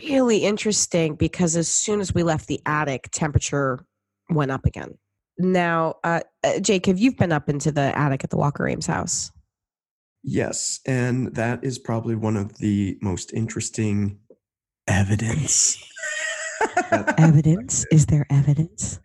really 0.03 0.39
interesting 0.39 1.15
because 1.15 1.57
as 1.57 1.69
soon 1.69 2.01
as 2.01 2.15
we 2.15 2.23
left 2.23 2.47
the 2.47 2.61
attic, 2.67 3.09
temperature 3.13 3.85
went 4.31 4.51
up 4.51 4.65
again. 4.65 4.99
Now, 5.39 5.97
uh, 6.05 6.21
uh, 6.45 6.61
Jacob, 6.61 6.99
you've 6.99 7.17
been 7.17 7.33
up 7.33 7.49
into 7.49 7.73
the 7.73 7.97
attic 7.97 8.25
at 8.25 8.31
the 8.31 8.37
Walker 8.37 8.69
Ames 8.69 8.87
house. 8.87 9.31
Yes, 10.25 10.81
and 10.87 11.35
that 11.35 11.63
is 11.63 11.79
probably 11.79 12.15
one 12.15 12.37
of 12.37 12.57
the 12.59 12.97
most 13.03 13.33
interesting 13.35 14.19
evidence. 14.89 15.77
Evidence? 17.19 17.85
Is 17.91 18.07
there 18.07 18.27
evidence? 18.31 18.99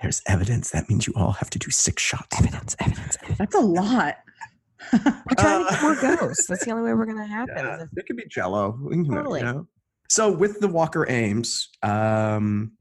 There's 0.00 0.22
evidence. 0.26 0.70
That 0.70 0.88
means 0.88 1.06
you 1.06 1.12
all 1.16 1.32
have 1.32 1.50
to 1.50 1.58
do 1.58 1.70
six 1.70 2.02
shots. 2.02 2.38
Evidence, 2.40 2.76
evidence, 2.80 3.16
evidence. 3.16 3.38
That's 3.38 3.54
a 3.56 3.60
lot. 3.60 4.16
We're 4.92 5.34
trying 5.36 5.66
to 5.66 5.70
get 5.70 5.82
more 5.82 5.94
ghosts. 6.16 6.46
That's 6.46 6.64
the 6.64 6.70
only 6.70 6.84
way 6.84 6.94
we're 6.94 7.04
going 7.04 7.18
to 7.18 7.24
happen. 7.26 7.54
Yeah, 7.56 7.84
it 7.96 8.06
could 8.06 8.16
be 8.16 8.24
Jello. 8.30 8.78
We 8.80 8.92
can, 8.92 9.04
you 9.04 9.10
Totally. 9.12 9.42
know. 9.42 9.66
So 10.08 10.30
with 10.32 10.60
the 10.60 10.68
Walker 10.68 11.04
Ames, 11.10 11.68
um, 11.82 12.72
w- 12.72 12.77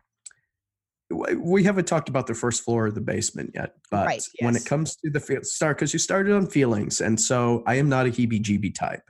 we 1.09 1.63
haven't 1.63 1.85
talked 1.85 2.09
about 2.09 2.27
the 2.27 2.33
first 2.33 2.63
floor 2.63 2.87
or 2.87 2.91
the 2.91 3.01
basement 3.01 3.51
yet. 3.55 3.75
But 3.89 4.07
Right, 4.07 4.23
when 4.39 4.55
it 4.55 4.65
comes 4.65 4.95
to 4.97 5.09
the 5.09 5.19
fe- 5.19 5.41
start, 5.43 5.77
because 5.77 5.93
you 5.93 5.99
started 5.99 6.33
on 6.33 6.47
feelings, 6.47 7.01
and 7.01 7.19
so 7.19 7.63
I 7.65 7.75
am 7.75 7.87
not 7.87 8.05
a 8.05 8.09
heebie-jeebie 8.09 8.75
type. 8.75 9.03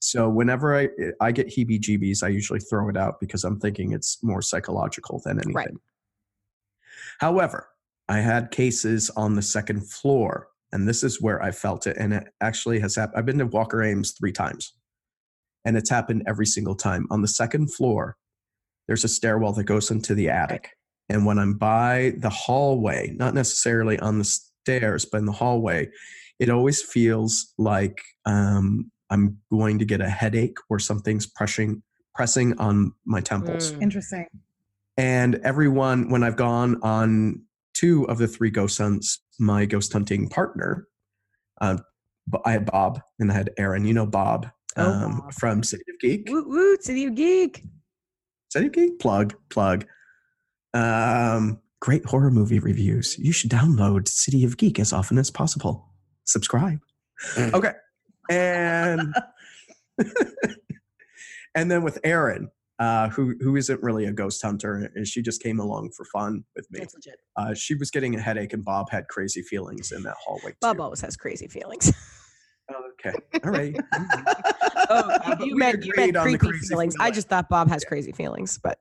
So 0.00 0.28
whenever 0.28 0.76
I 0.76 0.88
I 1.20 1.32
get 1.32 1.48
heebie-jeebies, 1.48 2.22
I 2.22 2.28
usually 2.28 2.60
throw 2.60 2.88
it 2.88 2.96
out 2.96 3.20
because 3.20 3.44
I'm 3.44 3.58
thinking 3.60 3.92
it's 3.92 4.22
more 4.22 4.42
psychological 4.42 5.20
than 5.24 5.38
anything. 5.38 5.54
Right. 5.54 5.70
However, 7.20 7.68
I 8.08 8.18
had 8.18 8.50
cases 8.50 9.10
on 9.10 9.34
the 9.34 9.42
second 9.42 9.88
floor, 9.90 10.48
and 10.72 10.88
this 10.88 11.04
is 11.04 11.20
where 11.20 11.42
I 11.42 11.50
felt 11.50 11.86
it, 11.86 11.96
and 11.98 12.12
it 12.12 12.24
actually 12.40 12.80
has 12.80 12.96
happened. 12.96 13.18
I've 13.18 13.26
been 13.26 13.38
to 13.38 13.46
Walker 13.46 13.82
Ames 13.82 14.12
three 14.12 14.32
times, 14.32 14.72
and 15.64 15.76
it's 15.76 15.90
happened 15.90 16.24
every 16.26 16.46
single 16.46 16.74
time. 16.74 17.06
On 17.10 17.22
the 17.22 17.28
second 17.28 17.74
floor, 17.74 18.16
there's 18.86 19.04
a 19.04 19.08
stairwell 19.08 19.52
that 19.52 19.64
goes 19.64 19.90
into 19.90 20.14
the 20.14 20.30
attic, 20.30 20.70
and 21.08 21.24
when 21.26 21.38
I'm 21.38 21.54
by 21.54 22.14
the 22.18 22.28
hallway, 22.30 23.14
not 23.16 23.34
necessarily 23.34 23.98
on 24.00 24.18
the 24.18 24.24
stairs, 24.24 25.04
but 25.04 25.18
in 25.18 25.24
the 25.26 25.32
hallway, 25.32 25.88
it 26.38 26.50
always 26.50 26.82
feels 26.82 27.52
like 27.58 28.00
um, 28.26 28.90
I'm 29.10 29.38
going 29.50 29.78
to 29.78 29.84
get 29.84 30.00
a 30.00 30.08
headache 30.08 30.58
or 30.68 30.78
something's 30.78 31.26
pressing 31.26 31.82
pressing 32.14 32.58
on 32.58 32.92
my 33.04 33.20
temples. 33.20 33.72
Mm. 33.72 33.82
Interesting. 33.82 34.26
And 34.96 35.36
everyone, 35.44 36.10
when 36.10 36.24
I've 36.24 36.34
gone 36.36 36.80
on 36.82 37.42
two 37.74 38.04
of 38.08 38.18
the 38.18 38.26
three 38.26 38.50
ghost 38.50 38.78
hunts, 38.78 39.20
my 39.38 39.64
ghost 39.64 39.92
hunting 39.92 40.28
partner, 40.28 40.88
um, 41.60 41.78
b- 42.30 42.38
I 42.44 42.50
had 42.52 42.66
Bob 42.66 43.00
and 43.20 43.30
I 43.30 43.34
had 43.34 43.50
Aaron. 43.56 43.84
You 43.84 43.94
know 43.94 44.06
Bob, 44.06 44.48
Oh, 44.76 44.82
um, 44.90 45.20
Bob. 45.20 45.34
from 45.34 45.62
City 45.62 45.84
of 45.94 46.00
Geek. 46.00 46.28
Woot 46.28 46.48
woot, 46.48 46.82
City 46.84 47.04
of 47.04 47.14
Geek. 47.14 47.62
City 48.50 48.66
of 48.66 48.72
Geek? 48.72 48.98
Plug, 48.98 49.34
plug. 49.48 49.86
Um, 50.74 51.60
great 51.80 52.04
horror 52.04 52.30
movie 52.30 52.58
reviews. 52.58 53.18
You 53.18 53.32
should 53.32 53.50
download 53.50 54.08
City 54.08 54.44
of 54.44 54.56
Geek 54.56 54.78
as 54.78 54.92
often 54.92 55.18
as 55.18 55.30
possible. 55.30 55.88
Subscribe. 56.24 56.80
Okay. 57.38 57.72
And 58.30 59.14
and 61.54 61.70
then 61.70 61.82
with 61.82 61.98
Aaron, 62.04 62.50
uh, 62.78 63.08
who 63.08 63.34
who 63.40 63.56
isn't 63.56 63.82
really 63.82 64.04
a 64.04 64.12
ghost 64.12 64.40
hunter, 64.42 64.90
and 64.94 65.06
she 65.06 65.22
just 65.22 65.42
came 65.42 65.58
along 65.58 65.90
for 65.96 66.04
fun 66.04 66.44
with 66.54 66.70
me. 66.70 66.80
That's 66.80 66.94
legit. 66.94 67.16
Uh, 67.36 67.54
she 67.54 67.74
was 67.74 67.90
getting 67.90 68.14
a 68.14 68.20
headache, 68.20 68.52
and 68.52 68.64
Bob 68.64 68.90
had 68.90 69.08
crazy 69.08 69.42
feelings 69.42 69.90
in 69.92 70.02
that 70.04 70.16
hallway. 70.24 70.54
Bob 70.60 70.76
too. 70.76 70.82
always 70.82 71.00
has 71.00 71.16
crazy 71.16 71.48
feelings. 71.48 71.92
Okay. 73.00 73.16
All 73.44 73.50
right. 73.50 73.74
oh, 73.94 75.10
Uh, 75.24 75.36
you 75.40 75.56
meant 75.56 75.84
you 75.86 75.92
meant 75.96 76.16
on 76.16 76.24
creepy 76.24 76.48
crazy 76.48 76.66
feelings. 76.66 76.94
I 77.00 77.10
just 77.10 77.28
thought 77.28 77.48
Bob 77.48 77.68
has 77.68 77.82
crazy 77.84 78.12
feelings, 78.12 78.58
but 78.62 78.78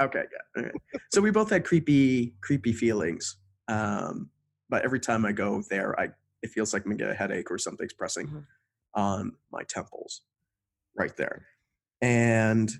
Okay, 0.00 0.24
good. 0.54 0.64
Okay. 0.66 0.78
So 1.10 1.20
we 1.20 1.30
both 1.30 1.50
had 1.50 1.64
creepy, 1.64 2.34
creepy 2.40 2.72
feelings. 2.72 3.36
Um, 3.68 4.30
but 4.68 4.84
every 4.84 5.00
time 5.00 5.24
I 5.26 5.32
go 5.32 5.62
there, 5.68 5.98
I 6.00 6.08
it 6.42 6.50
feels 6.50 6.72
like 6.72 6.84
I'm 6.84 6.92
gonna 6.92 6.98
get 7.04 7.10
a 7.10 7.14
headache 7.14 7.50
or 7.50 7.58
something's 7.58 7.92
pressing 7.92 8.26
Mhm. 8.28 8.44
on 8.94 9.32
my 9.52 9.62
temples, 9.64 10.22
right 10.96 11.14
there. 11.16 11.44
And 12.00 12.70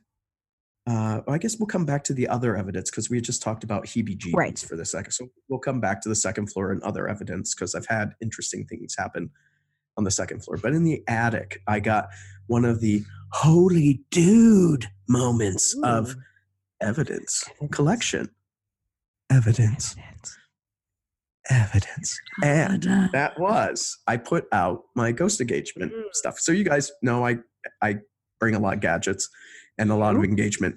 uh, 0.86 1.20
I 1.28 1.36
guess 1.36 1.58
we'll 1.58 1.66
come 1.66 1.84
back 1.84 2.02
to 2.04 2.14
the 2.14 2.26
other 2.26 2.56
evidence 2.56 2.90
because 2.90 3.10
we 3.10 3.20
just 3.20 3.42
talked 3.42 3.62
about 3.62 3.84
heebie-jeebies 3.84 4.32
Right. 4.34 4.58
for 4.58 4.76
the 4.76 4.86
second. 4.86 5.12
So 5.12 5.28
we'll 5.48 5.58
come 5.60 5.78
back 5.78 6.00
to 6.02 6.08
the 6.08 6.14
second 6.16 6.46
floor 6.50 6.72
and 6.72 6.82
other 6.82 7.06
evidence 7.06 7.54
because 7.54 7.74
I've 7.74 7.86
had 7.86 8.14
interesting 8.22 8.64
things 8.66 8.96
happen 8.98 9.30
on 9.98 10.04
the 10.04 10.10
second 10.10 10.42
floor. 10.42 10.56
But 10.56 10.72
in 10.72 10.82
the 10.84 11.04
attic, 11.06 11.62
I 11.68 11.80
got 11.80 12.08
one 12.46 12.64
of 12.64 12.80
the 12.80 13.04
holy 13.32 14.02
dude 14.10 14.86
moments 15.06 15.76
of 15.84 16.16
Ooh. 16.82 16.86
evidence 16.86 17.44
collection. 17.70 18.28
Evidence, 19.30 19.94
evidence. 19.96 20.36
Evidence. 21.50 22.18
And 22.44 22.82
that 23.12 23.38
was 23.38 23.98
I 24.06 24.16
put 24.16 24.46
out 24.52 24.82
my 24.94 25.12
ghost 25.12 25.40
engagement 25.40 25.92
Mm. 25.92 26.02
stuff. 26.12 26.38
So 26.38 26.52
you 26.52 26.64
guys 26.64 26.92
know 27.02 27.24
I 27.26 27.38
I 27.82 27.98
bring 28.38 28.54
a 28.54 28.58
lot 28.58 28.74
of 28.74 28.80
gadgets 28.80 29.28
and 29.78 29.90
a 29.90 29.94
lot 29.96 30.16
of 30.16 30.24
engagement. 30.24 30.76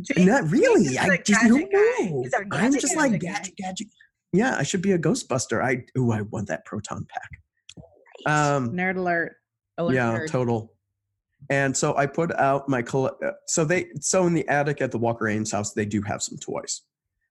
Jake- 0.00 0.26
Not 0.26 0.50
really. 0.50 0.98
I 0.98 1.16
just 1.18 1.40
guy. 1.42 1.48
know. 1.48 2.24
I'm 2.52 2.72
just 2.72 2.96
like 2.96 3.12
Gadget 3.12 3.20
gadget, 3.20 3.56
gadget. 3.56 3.86
Yeah, 4.32 4.56
I 4.56 4.62
should 4.62 4.82
be 4.82 4.92
a 4.92 4.98
Ghostbuster. 4.98 5.62
I 5.64 5.84
oh, 5.96 6.10
I 6.12 6.22
want 6.22 6.48
that 6.48 6.64
proton 6.66 7.06
pack. 7.08 7.30
Um, 8.26 8.72
Nerd 8.72 8.96
alert. 8.96 9.36
Alert 9.78 9.94
yeah, 9.94 10.12
nerd. 10.18 10.28
total. 10.28 10.74
And 11.50 11.76
so 11.76 11.96
I 11.96 12.06
put 12.06 12.32
out 12.38 12.68
my 12.68 12.82
coll- 12.82 13.16
uh, 13.24 13.30
so 13.46 13.64
they 13.64 13.86
so 14.00 14.26
in 14.26 14.34
the 14.34 14.46
attic 14.48 14.80
at 14.80 14.90
the 14.90 14.98
Walker 14.98 15.28
Ames 15.28 15.52
house 15.52 15.72
they 15.74 15.84
do 15.86 16.02
have 16.02 16.22
some 16.22 16.38
toys, 16.38 16.82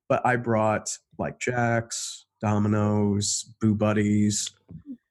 but 0.07 0.25
I 0.25 0.35
brought 0.37 0.97
like 1.17 1.39
jacks, 1.39 2.25
dominoes, 2.41 3.53
boo 3.59 3.75
buddies, 3.75 4.51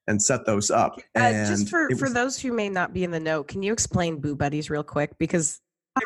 and 0.07 0.23
set 0.23 0.47
those 0.47 0.71
up. 0.71 0.99
Uh, 1.17 1.21
And 1.21 1.47
just 1.49 1.69
for, 1.69 1.89
it 1.89 1.99
for 1.99 2.05
was- 2.07 2.15
those 2.15 2.39
who 2.41 2.53
may 2.53 2.69
not 2.69 2.93
be 2.95 3.05
in 3.05 3.11
the 3.11 3.21
know, 3.21 3.43
can 3.45 3.63
you 3.63 3.73
explain 3.73 4.21
Boo 4.21 4.35
Buddies 4.37 4.69
real 4.71 4.83
quick? 4.85 5.17
Because 5.19 5.61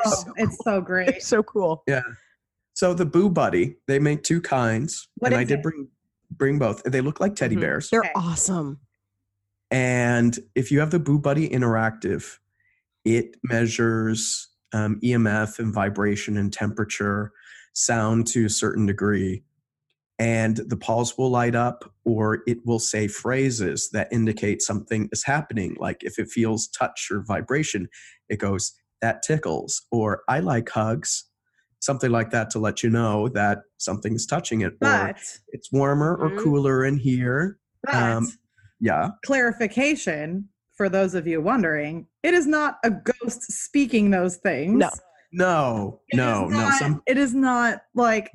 Oh, 0.04 0.10
so 0.10 0.32
it's 0.36 0.58
so 0.64 0.80
great. 0.80 1.22
so 1.22 1.42
cool. 1.42 1.82
yeah. 1.88 2.02
So 2.74 2.94
the 2.94 3.06
Boo 3.06 3.28
Buddy, 3.30 3.76
they 3.86 3.98
make 3.98 4.22
two 4.22 4.40
kinds, 4.40 5.08
What 5.16 5.32
and 5.32 5.40
I 5.40 5.44
did 5.44 5.60
it? 5.60 5.62
bring 5.62 5.88
bring 6.30 6.58
both. 6.58 6.82
They 6.84 7.00
look 7.00 7.20
like 7.20 7.34
teddy 7.36 7.56
Mhm. 7.56 7.60
bears. 7.60 7.90
They're 7.90 8.00
Okay. 8.00 8.12
awesome. 8.14 8.80
And 9.70 10.38
if 10.54 10.70
you 10.70 10.80
have 10.80 10.90
the 10.90 10.98
Boo 10.98 11.18
Buddy 11.18 11.48
Interactive, 11.48 12.38
it 13.04 13.36
measures 13.44 14.48
um, 14.72 15.00
EMF 15.02 15.58
and 15.58 15.72
vibration 15.72 16.36
and 16.36 16.52
temperature, 16.52 17.32
sound 17.74 18.26
to 18.28 18.46
a 18.46 18.50
certain 18.50 18.86
degree. 18.86 19.42
And 20.18 20.56
the 20.56 20.76
paws 20.76 21.16
will 21.16 21.30
light 21.30 21.54
up, 21.54 21.92
or 22.04 22.40
it 22.46 22.58
will 22.66 22.80
say 22.80 23.06
phrases 23.06 23.90
that 23.90 24.08
indicate 24.12 24.62
something 24.62 25.08
is 25.12 25.24
happening. 25.24 25.76
Like 25.78 26.02
if 26.02 26.18
it 26.18 26.28
feels 26.28 26.66
touch 26.68 27.08
or 27.10 27.22
vibration, 27.22 27.88
it 28.28 28.38
goes, 28.38 28.72
that 29.00 29.22
tickles, 29.22 29.82
or 29.92 30.22
I 30.28 30.40
like 30.40 30.68
hugs, 30.70 31.24
something 31.78 32.10
like 32.10 32.30
that 32.30 32.50
to 32.50 32.58
let 32.58 32.82
you 32.82 32.90
know 32.90 33.28
that 33.28 33.60
something's 33.76 34.26
touching 34.26 34.62
it, 34.62 34.72
or 34.80 35.14
it's 35.48 35.70
warmer 35.70 36.16
or 36.16 36.30
Mhm. 36.32 36.38
cooler 36.42 36.84
in 36.84 36.98
here. 36.98 37.58
but 37.84 37.94
Um, 37.94 38.26
Yeah. 38.80 39.10
clarification 39.24 40.48
for 40.78 40.88
those 40.88 41.14
of 41.14 41.26
you 41.26 41.42
wondering, 41.42 42.06
it 42.22 42.32
is 42.32 42.46
not 42.46 42.78
a 42.84 42.90
ghost 42.90 43.42
speaking 43.52 44.10
those 44.10 44.36
things. 44.36 44.78
No. 44.78 44.88
No, 45.30 46.00
It 46.08 46.14
is 46.14 46.18
no, 46.18 46.48
no. 46.48 46.70
Some 46.78 47.02
it 47.06 47.18
is 47.18 47.34
not 47.34 47.82
like 47.94 48.30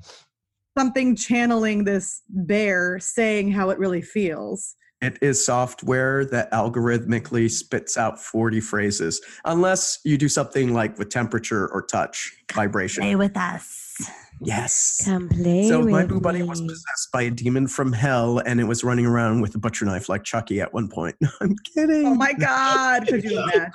something 0.78 1.16
channeling 1.16 1.86
this 1.86 2.22
bear 2.30 3.00
saying 3.00 3.52
how 3.52 3.72
it 3.72 3.80
really 3.80 4.04
feels. 4.04 4.76
it 5.02 5.18
is 5.20 5.44
software 5.44 6.24
that 6.26 6.52
algorithmically 6.52 7.50
spits 7.50 7.98
out 7.98 8.20
40 8.20 8.60
phrases, 8.60 9.22
unless 9.46 10.00
you 10.06 10.20
do 10.20 10.30
something 10.30 10.72
like 10.74 11.00
with 11.00 11.10
temperature 11.10 11.68
or 11.74 11.82
touch 11.82 12.32
vibration. 12.54 13.02
Stay 13.02 13.16
with 13.16 13.36
us. 13.38 14.00
Yes. 14.42 15.02
Come 15.06 15.30
play 15.30 15.68
So 15.68 15.82
my 15.82 16.02
with 16.02 16.10
boo 16.10 16.20
buddy 16.22 16.44
was 16.44 16.62
possessed 16.62 17.12
by 17.12 17.24
a 17.24 17.30
demon 17.32 17.68
from 17.68 17.94
hell, 17.94 18.40
and 18.40 18.60
it 18.60 18.66
was 18.66 18.84
running 18.84 19.06
around 19.06 19.42
with 19.42 19.56
a 19.56 19.58
butcher 19.58 19.86
knife 19.86 20.10
like 20.10 20.24
Chucky 20.24 20.62
at 20.62 20.74
one 20.74 20.90
point. 20.90 21.16
I'm 21.42 21.56
kidding. 21.74 22.08
Oh 22.08 22.16
my 22.16 22.34
God, 22.34 23.08
could 23.08 23.24
you 23.24 23.42
imagine? 23.42 23.72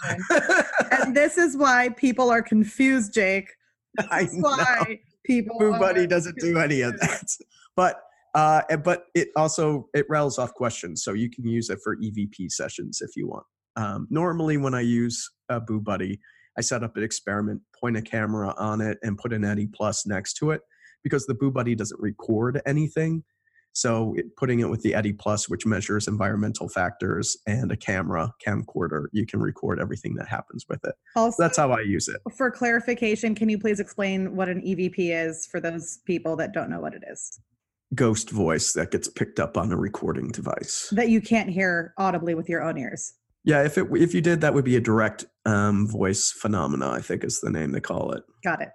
And 0.90 1.16
this 1.16 1.38
is 1.38 1.56
why 1.56 1.90
people 1.90 2.30
are 2.30 2.42
confused, 2.42 3.14
Jake. 3.14 3.48
I 4.10 4.24
This 4.24 4.32
is 4.32 4.38
know. 4.38 4.48
why 4.48 5.00
people 5.24 5.58
Boo 5.58 5.72
are 5.72 5.78
Buddy 5.78 6.06
doesn't 6.06 6.36
do 6.38 6.58
any 6.58 6.82
of 6.82 6.98
that. 7.00 7.28
But 7.76 8.00
uh, 8.34 8.62
but 8.78 9.04
it 9.14 9.28
also 9.36 9.88
it 9.94 10.04
rattles 10.08 10.36
off 10.36 10.52
questions, 10.52 11.04
so 11.04 11.12
you 11.12 11.30
can 11.30 11.46
use 11.46 11.70
it 11.70 11.78
for 11.84 11.96
EVP 11.96 12.50
sessions 12.50 13.00
if 13.00 13.10
you 13.14 13.28
want. 13.28 13.44
Um, 13.76 14.08
normally, 14.10 14.56
when 14.56 14.74
I 14.74 14.80
use 14.80 15.30
uh, 15.48 15.60
Boo 15.60 15.80
Buddy, 15.80 16.18
I 16.58 16.60
set 16.60 16.82
up 16.82 16.96
an 16.96 17.04
experiment, 17.04 17.62
point 17.78 17.96
a 17.96 18.02
camera 18.02 18.52
on 18.58 18.80
it, 18.80 18.98
and 19.02 19.16
put 19.16 19.32
an 19.32 19.44
EDI 19.44 19.68
Plus 19.68 20.04
next 20.06 20.34
to 20.34 20.50
it 20.50 20.60
because 21.04 21.24
the 21.24 21.34
Boo 21.34 21.52
Buddy 21.52 21.76
doesn't 21.76 22.00
record 22.00 22.60
anything. 22.66 23.22
So 23.74 24.14
it, 24.16 24.34
putting 24.36 24.58
it 24.58 24.68
with 24.68 24.82
the 24.82 24.94
EDI 24.98 25.12
Plus, 25.12 25.48
which 25.48 25.64
measures 25.64 26.08
environmental 26.08 26.68
factors, 26.68 27.36
and 27.46 27.70
a 27.70 27.76
camera 27.76 28.32
camcorder, 28.44 29.04
you 29.12 29.24
can 29.24 29.38
record 29.38 29.80
everything 29.80 30.16
that 30.16 30.26
happens 30.26 30.66
with 30.68 30.84
it. 30.84 30.96
Also, 31.14 31.40
That's 31.40 31.56
how 31.56 31.70
I 31.70 31.82
use 31.82 32.08
it. 32.08 32.20
for 32.36 32.50
clarification, 32.50 33.36
can 33.36 33.48
you 33.48 33.58
please 33.58 33.78
explain 33.78 34.34
what 34.34 34.48
an 34.48 34.60
EVP 34.62 34.96
is 34.98 35.46
for 35.46 35.60
those 35.60 35.98
people 36.06 36.34
that 36.36 36.52
don't 36.52 36.70
know 36.70 36.80
what 36.80 36.92
it 36.92 37.04
is? 37.08 37.38
Ghost 37.94 38.30
voice 38.30 38.72
that 38.72 38.90
gets 38.90 39.06
picked 39.06 39.38
up 39.38 39.56
on 39.56 39.70
a 39.70 39.76
recording 39.76 40.28
device. 40.28 40.88
That 40.90 41.08
you 41.08 41.20
can't 41.20 41.48
hear 41.48 41.94
audibly 41.96 42.34
with 42.34 42.48
your 42.48 42.64
own 42.64 42.78
ears. 42.78 43.14
Yeah, 43.44 43.62
if 43.64 43.78
it 43.78 43.86
if 43.92 44.14
you 44.14 44.20
did, 44.20 44.40
that 44.40 44.54
would 44.54 44.64
be 44.64 44.76
a 44.76 44.80
direct 44.80 45.24
um, 45.46 45.88
voice 45.88 46.30
phenomena. 46.30 46.90
I 46.90 47.00
think 47.00 47.24
is 47.24 47.40
the 47.40 47.50
name 47.50 47.72
they 47.72 47.80
call 47.80 48.12
it. 48.12 48.22
Got 48.44 48.62
it. 48.62 48.70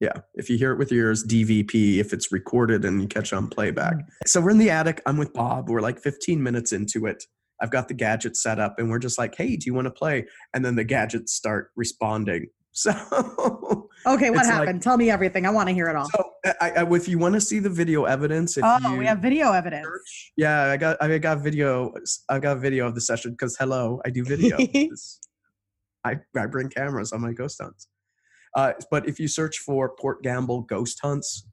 Yeah, 0.00 0.20
if 0.34 0.50
you 0.50 0.58
hear 0.58 0.72
it 0.72 0.78
with 0.78 0.90
your 0.90 1.06
ears, 1.06 1.24
DVP. 1.24 1.98
If 1.98 2.12
it's 2.12 2.32
recorded 2.32 2.84
and 2.84 3.00
you 3.00 3.06
catch 3.06 3.32
on 3.32 3.48
playback. 3.48 3.94
So 4.26 4.40
we're 4.40 4.50
in 4.50 4.58
the 4.58 4.70
attic. 4.70 5.00
I'm 5.06 5.16
with 5.16 5.32
Bob. 5.32 5.70
We're 5.70 5.80
like 5.80 6.00
15 6.00 6.42
minutes 6.42 6.72
into 6.72 7.06
it. 7.06 7.24
I've 7.60 7.70
got 7.70 7.86
the 7.86 7.94
gadget 7.94 8.36
set 8.36 8.58
up, 8.58 8.74
and 8.78 8.90
we're 8.90 8.98
just 8.98 9.18
like, 9.18 9.36
"Hey, 9.36 9.56
do 9.56 9.66
you 9.66 9.74
want 9.74 9.86
to 9.86 9.92
play?" 9.92 10.26
And 10.52 10.64
then 10.64 10.74
the 10.74 10.84
gadgets 10.84 11.32
start 11.32 11.70
responding. 11.76 12.48
So, 12.74 12.90
Okay, 14.06 14.30
what 14.30 14.40
It's 14.40 14.48
like- 14.48 14.56
happened? 14.56 14.82
Tell 14.82 14.96
me 14.96 15.10
everything. 15.10 15.44
I 15.46 15.50
want 15.50 15.68
to 15.68 15.74
hear 15.74 15.88
it 15.88 15.94
all. 15.96 16.08
so 16.08 16.30
I, 16.60 16.70
I, 16.70 16.94
if 16.94 17.06
you 17.06 17.18
want 17.18 17.34
to 17.34 17.40
see 17.40 17.58
the 17.58 17.68
video 17.68 18.04
evidence, 18.04 18.56
if 18.56 18.64
oh, 18.66 18.78
you 18.92 18.98
we 18.98 19.04
have 19.06 19.18
video 19.18 19.52
evidence. 19.52 19.84
search- 19.86 20.32
yeah, 20.36 20.64
I 20.64 20.76
got 20.78 20.96
I 21.02 21.18
got 21.18 21.40
video. 21.40 21.92
I 22.30 22.38
got 22.38 22.58
video 22.60 22.86
of 22.88 22.94
the 22.94 23.00
session 23.02 23.32
because 23.32 23.56
hello, 23.58 24.00
I 24.06 24.10
do 24.10 24.24
video. 24.24 24.56
I 26.04 26.16
I 26.36 26.46
bring 26.46 26.68
cameras 26.70 27.12
on 27.12 27.20
my 27.20 27.32
ghost 27.32 27.60
hunts. 27.62 27.88
Uh, 28.56 28.72
but 28.90 29.06
if 29.08 29.20
you 29.20 29.28
search 29.28 29.58
for 29.58 29.90
Port 30.00 30.22
Gamble 30.22 30.62
ghost 30.62 30.98
hunts, 31.02 31.46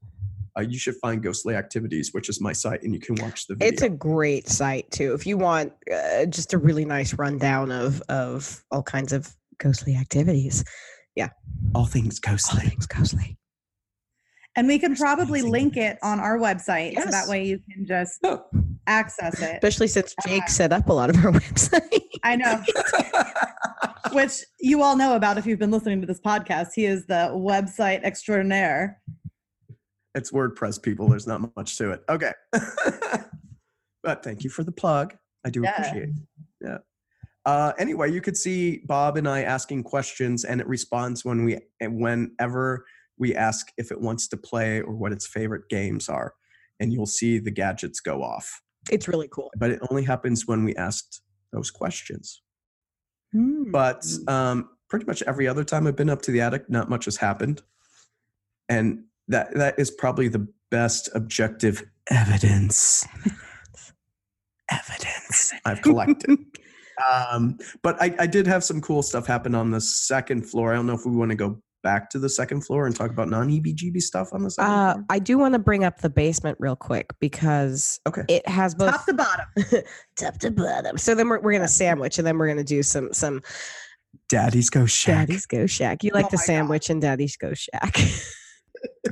uh, 0.58 0.62
you 0.62 0.80
should 0.80 0.96
find 1.02 1.22
Ghostly 1.22 1.56
Activities, 1.56 2.14
which 2.14 2.30
is 2.30 2.42
my 2.42 2.52
site, 2.54 2.82
and 2.84 2.94
you 2.94 3.00
can 3.00 3.16
watch 3.16 3.46
the 3.48 3.56
video. 3.56 3.68
It's 3.72 3.82
a 3.84 3.90
great 3.90 4.48
site 4.50 4.90
too. 4.90 5.14
If 5.14 5.28
you 5.28 5.38
want 5.38 5.74
uh, 5.94 6.26
just 6.26 6.54
a 6.54 6.58
really 6.58 6.86
nice 6.86 7.14
rundown 7.14 7.72
of 7.72 8.02
of 8.10 8.64
all 8.72 8.84
kinds 8.84 9.14
of 9.14 9.30
ghostly 9.60 9.96
activities, 9.96 10.64
all 11.76 11.86
things 11.86 12.20
all 12.28 12.38
things 12.60 12.86
ghostly. 12.88 13.38
And 14.56 14.68
we 14.68 14.80
can 14.80 14.96
probably 14.96 15.42
link 15.42 15.78
it 15.78 15.98
on 16.02 16.20
our 16.20 16.38
website 16.38 16.96
so 16.96 17.10
that 17.10 17.28
way 17.28 17.46
you 17.46 17.60
can 17.72 17.86
just 17.86 18.20
Oh. 18.26 18.44
access 18.88 19.40
it. 19.42 19.54
Especially 19.64 19.88
since 19.88 20.16
Jake 20.26 20.44
Uh, 20.44 20.48
set 20.48 20.74
up 20.74 20.90
a 20.90 20.94
lot 20.94 21.10
of 21.10 21.18
our 21.24 21.32
website. 21.40 22.02
I 22.24 22.36
know, 22.36 22.62
which 24.14 24.44
you 24.60 24.82
all 24.82 24.96
know 24.98 25.16
about 25.16 25.38
if 25.38 25.46
you've 25.46 25.60
been 25.60 25.72
listening 25.72 26.02
to 26.02 26.08
this 26.08 26.20
podcast. 26.20 26.70
He 26.76 26.86
is 26.86 27.06
the 27.06 27.30
website 27.34 28.04
extraordinaire. 28.04 29.00
it's 30.16 30.32
WordPress, 30.32 30.82
people. 30.82 31.08
There's 31.08 31.28
not 31.28 31.56
much 31.56 31.78
to 31.78 31.92
it. 31.92 32.04
Okay. 32.10 32.34
but 34.04 34.24
thank 34.24 34.44
you 34.44 34.50
for 34.50 34.64
the 34.64 34.72
plug. 34.72 35.16
I 35.46 35.52
do 35.52 35.62
Yeah. 35.62 35.72
appreciate 35.72 36.10
it. 36.10 36.16
Yeah. 36.62 36.78
Uh, 37.50 37.74
anyway, 37.80 38.12
you 38.12 38.22
could 38.22 38.38
see 38.38 38.80
Bob 38.86 39.18
and 39.18 39.28
I 39.28 39.42
asking 39.42 39.82
questions, 39.82 40.44
and 40.44 40.62
it 40.62 40.68
responds 40.68 41.26
when 41.26 41.44
we 41.44 41.58
whenever 41.82 42.86
we 43.18 43.36
ask 43.36 43.72
if 43.76 43.92
it 43.92 44.00
wants 44.00 44.28
to 44.28 44.38
play 44.38 44.82
or 44.82 44.94
what 44.94 45.12
its 45.12 45.26
favorite 45.26 45.68
games 45.68 46.10
are, 46.10 46.36
and 46.80 46.94
you'll 46.94 47.08
see 47.08 47.40
the 47.40 47.50
gadgets 47.50 48.02
go 48.02 48.22
off. 48.22 48.62
It's 48.92 49.08
really 49.08 49.28
cool. 49.30 49.50
But 49.58 49.72
it 49.72 49.80
only 49.90 50.04
happens 50.04 50.46
when 50.46 50.64
we 50.64 50.76
asked 50.76 51.24
those 51.52 51.72
questions. 51.72 52.44
Hmm. 53.32 53.72
But 53.72 54.06
um, 54.28 54.70
pretty 54.88 55.06
much 55.06 55.24
every 55.24 55.48
other 55.48 55.64
time 55.64 55.88
I've 55.88 55.96
been 55.96 56.12
up 56.12 56.22
to 56.24 56.32
the 56.32 56.42
attic, 56.42 56.70
not 56.70 56.88
much 56.88 57.06
has 57.06 57.18
happened, 57.18 57.64
and 58.70 59.06
that 59.28 59.56
that 59.56 59.80
is 59.80 59.90
probably 59.90 60.28
the 60.28 60.48
best 60.70 61.10
objective 61.16 61.82
evidence. 62.12 63.08
Evidence 64.72 65.52
I've 65.66 65.82
collected. 65.82 66.38
um, 67.10 67.58
but 67.84 68.02
I, 68.02 68.16
I 68.20 68.28
did 68.28 68.48
have 68.48 68.64
some 68.64 68.82
cool 68.82 69.02
stuff 69.02 69.26
happen 69.28 69.56
on 69.56 69.72
the 69.72 69.82
second 69.82 70.44
floor. 70.50 70.74
I 70.74 70.76
don't 70.76 70.88
know 70.88 70.94
if 70.96 71.06
we 71.06 71.16
want 71.16 71.30
to 71.32 71.36
go 71.36 71.62
back 71.82 72.10
to 72.10 72.20
the 72.20 72.28
second 72.28 72.60
floor 72.66 72.88
and 72.88 72.96
talk 72.96 73.10
about 73.10 73.30
non 73.30 73.48
EBGB 73.50 74.02
stuff 74.02 74.30
on 74.34 74.44
the 74.44 74.52
second 74.52 74.70
Uh, 74.72 74.94
floor. 74.94 75.06
I 75.10 75.20
do 75.20 75.38
want 75.38 75.54
to 75.54 75.60
bring 75.60 75.84
up 75.86 76.02
the 76.02 76.10
basement 76.10 76.58
real 76.60 76.76
quick 76.76 77.08
because 77.22 78.00
Okay. 78.08 78.24
it 78.28 78.48
has 78.48 78.76
both 78.76 78.92
Top 78.92 79.06
to 79.06 79.14
bottom. 79.14 79.46
top 80.18 80.38
to 80.40 80.52
bottom. 80.52 80.98
So 80.98 81.16
then 81.16 81.30
we're, 81.30 81.40
we're 81.40 81.54
gonna 81.54 81.68
sandwich, 81.70 82.18
and 82.18 82.28
then 82.28 82.38
we're 82.38 82.48
gonna 82.50 82.64
do 82.66 82.84
some 82.84 83.14
some 83.14 83.42
Daddy's 84.28 84.70
Ghost 84.70 84.96
Shack. 84.96 85.28
Daddy's 85.28 85.46
Ghost 85.46 85.74
Shack. 85.74 86.04
You 86.04 86.12
like 86.14 86.26
Oh 86.26 86.30
the 86.32 86.38
my 86.38 86.42
God. 86.42 86.46
sandwich 86.46 86.90
and 86.90 87.02
Daddy's 87.02 87.38
Ghost 87.38 87.70
Shack. 87.72 87.96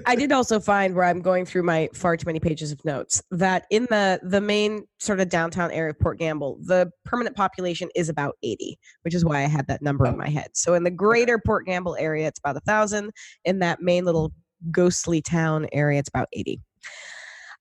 I 0.05 0.15
did 0.15 0.31
also 0.31 0.59
find 0.59 0.95
where 0.95 1.05
I'm 1.05 1.21
going 1.21 1.45
through 1.45 1.63
my 1.63 1.89
far 1.93 2.15
too 2.17 2.25
many 2.25 2.39
pages 2.39 2.71
of 2.71 2.83
notes 2.85 3.21
that 3.31 3.65
in 3.69 3.87
the 3.89 4.19
the 4.23 4.41
main 4.41 4.85
sort 4.99 5.19
of 5.19 5.29
downtown 5.29 5.71
area 5.71 5.91
of 5.91 5.99
Port 5.99 6.19
Gamble, 6.19 6.57
the 6.61 6.91
permanent 7.05 7.35
population 7.35 7.89
is 7.95 8.09
about 8.09 8.35
80, 8.43 8.77
which 9.03 9.13
is 9.13 9.25
why 9.25 9.39
I 9.39 9.47
had 9.47 9.67
that 9.67 9.81
number 9.81 10.05
Oh. 10.05 10.09
in 10.11 10.17
my 10.17 10.29
head. 10.29 10.49
So 10.53 10.73
in 10.73 10.83
the 10.83 10.91
greater 10.91 11.39
Port 11.39 11.65
Gamble 11.65 11.95
area, 11.97 12.27
it's 12.27 12.39
about 12.39 12.57
a 12.57 12.61
thousand. 12.61 13.11
In 13.45 13.59
that 13.59 13.81
main 13.81 14.05
little 14.05 14.31
ghostly 14.71 15.21
town 15.21 15.67
area. 15.71 15.99
It's 15.99 16.09
about 16.09 16.27
80. 16.33 16.61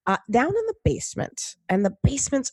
Uh, 0.06 0.16
down 0.30 0.48
in 0.48 0.66
the 0.66 0.74
basement, 0.84 1.56
and 1.68 1.84
the 1.84 1.94
basement's 2.02 2.52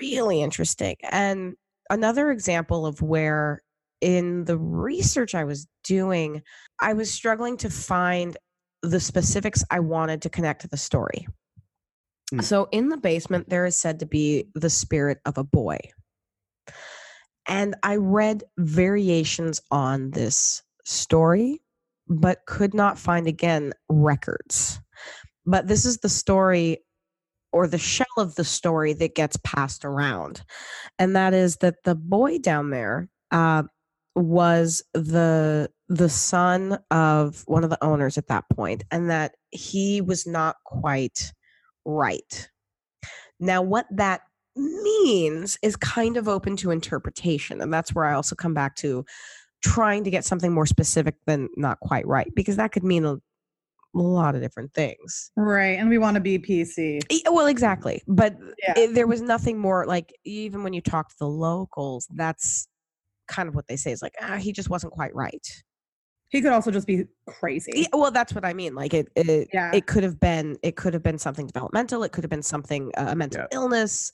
really 0.00 0.40
interesting. 0.40 0.96
And 1.10 1.54
another 1.90 2.30
example 2.30 2.86
of 2.86 3.02
where, 3.02 3.62
in 4.00 4.44
the 4.44 4.56
research 4.56 5.34
I 5.34 5.44
was 5.44 5.66
doing, 5.84 6.42
I 6.80 6.92
was 6.92 7.12
struggling 7.12 7.56
to 7.58 7.70
find 7.70 8.36
the 8.82 9.00
specifics 9.00 9.64
I 9.70 9.80
wanted 9.80 10.22
to 10.22 10.30
connect 10.30 10.62
to 10.62 10.68
the 10.68 10.76
story. 10.76 11.26
Mm. 12.32 12.42
So, 12.42 12.68
in 12.72 12.88
the 12.88 12.96
basement, 12.96 13.48
there 13.48 13.66
is 13.66 13.76
said 13.76 14.00
to 14.00 14.06
be 14.06 14.48
the 14.54 14.70
spirit 14.70 15.18
of 15.24 15.38
a 15.38 15.44
boy. 15.44 15.78
And 17.48 17.74
I 17.82 17.96
read 17.96 18.44
variations 18.58 19.60
on 19.70 20.10
this 20.12 20.62
story, 20.84 21.60
but 22.08 22.46
could 22.46 22.74
not 22.74 22.98
find 22.98 23.26
again 23.26 23.72
records. 23.88 24.80
But 25.44 25.66
this 25.66 25.84
is 25.84 25.98
the 25.98 26.08
story 26.08 26.78
or 27.52 27.66
the 27.66 27.78
shell 27.78 28.06
of 28.16 28.34
the 28.36 28.44
story 28.44 28.92
that 28.94 29.14
gets 29.14 29.36
passed 29.44 29.84
around. 29.84 30.42
And 30.98 31.14
that 31.16 31.34
is 31.34 31.56
that 31.58 31.82
the 31.84 31.94
boy 31.94 32.38
down 32.38 32.70
there 32.70 33.08
uh, 33.30 33.64
was 34.14 34.82
the 34.94 35.70
the 35.88 36.08
son 36.08 36.78
of 36.90 37.42
one 37.46 37.64
of 37.64 37.70
the 37.70 37.82
owners 37.84 38.16
at 38.16 38.28
that 38.28 38.44
point 38.50 38.84
and 38.90 39.10
that 39.10 39.34
he 39.50 40.00
was 40.00 40.26
not 40.26 40.56
quite 40.64 41.32
right. 41.84 42.48
Now 43.40 43.62
what 43.62 43.86
that 43.90 44.22
means 44.56 45.58
is 45.62 45.76
kind 45.76 46.16
of 46.16 46.28
open 46.28 46.56
to 46.56 46.70
interpretation 46.70 47.60
and 47.60 47.72
that's 47.72 47.94
where 47.94 48.04
I 48.04 48.14
also 48.14 48.34
come 48.34 48.54
back 48.54 48.76
to 48.76 49.04
trying 49.62 50.04
to 50.04 50.10
get 50.10 50.24
something 50.24 50.52
more 50.52 50.66
specific 50.66 51.14
than 51.26 51.48
not 51.56 51.80
quite 51.80 52.06
right 52.06 52.30
because 52.34 52.56
that 52.56 52.72
could 52.72 52.84
mean 52.84 53.04
a, 53.04 53.14
a 53.14 53.98
lot 53.98 54.34
of 54.34 54.40
different 54.42 54.72
things. 54.74 55.30
Right. 55.36 55.78
And 55.78 55.88
we 55.88 55.98
want 55.98 56.14
to 56.14 56.20
be 56.20 56.38
PC. 56.38 57.00
Well, 57.30 57.46
exactly. 57.46 58.02
But 58.08 58.36
Yeah. 58.62 58.74
it, 58.76 58.94
there 58.94 59.06
was 59.06 59.20
nothing 59.20 59.58
more 59.58 59.86
like 59.86 60.12
even 60.24 60.62
when 60.62 60.72
you 60.72 60.80
talk 60.80 61.08
to 61.10 61.14
the 61.18 61.28
locals, 61.28 62.08
that's 62.14 62.66
kind 63.28 63.48
of 63.48 63.54
what 63.54 63.66
they 63.68 63.76
say 63.76 63.92
is 63.92 64.02
like, 64.02 64.14
ah, 64.20 64.36
he 64.36 64.52
just 64.52 64.70
wasn't 64.70 64.92
quite 64.92 65.14
right. 65.14 65.46
He 66.28 66.40
could 66.40 66.52
also 66.52 66.70
just 66.70 66.86
be 66.86 67.04
crazy. 67.28 67.72
Yeah, 67.74 67.86
well, 67.92 68.10
that's 68.10 68.32
what 68.34 68.44
I 68.44 68.54
mean. 68.54 68.74
Like 68.74 68.94
it, 68.94 69.08
it, 69.16 69.48
Yeah. 69.52 69.70
it 69.74 69.86
could 69.86 70.02
have 70.02 70.18
been, 70.18 70.56
it 70.62 70.76
could 70.76 70.94
have 70.94 71.02
been 71.02 71.18
something 71.18 71.46
developmental. 71.46 72.02
It 72.04 72.12
could 72.12 72.24
have 72.24 72.30
been 72.30 72.42
something, 72.42 72.90
uh, 72.96 73.08
a 73.10 73.14
mental 73.14 73.42
Yeah. 73.42 73.46
illness. 73.58 74.12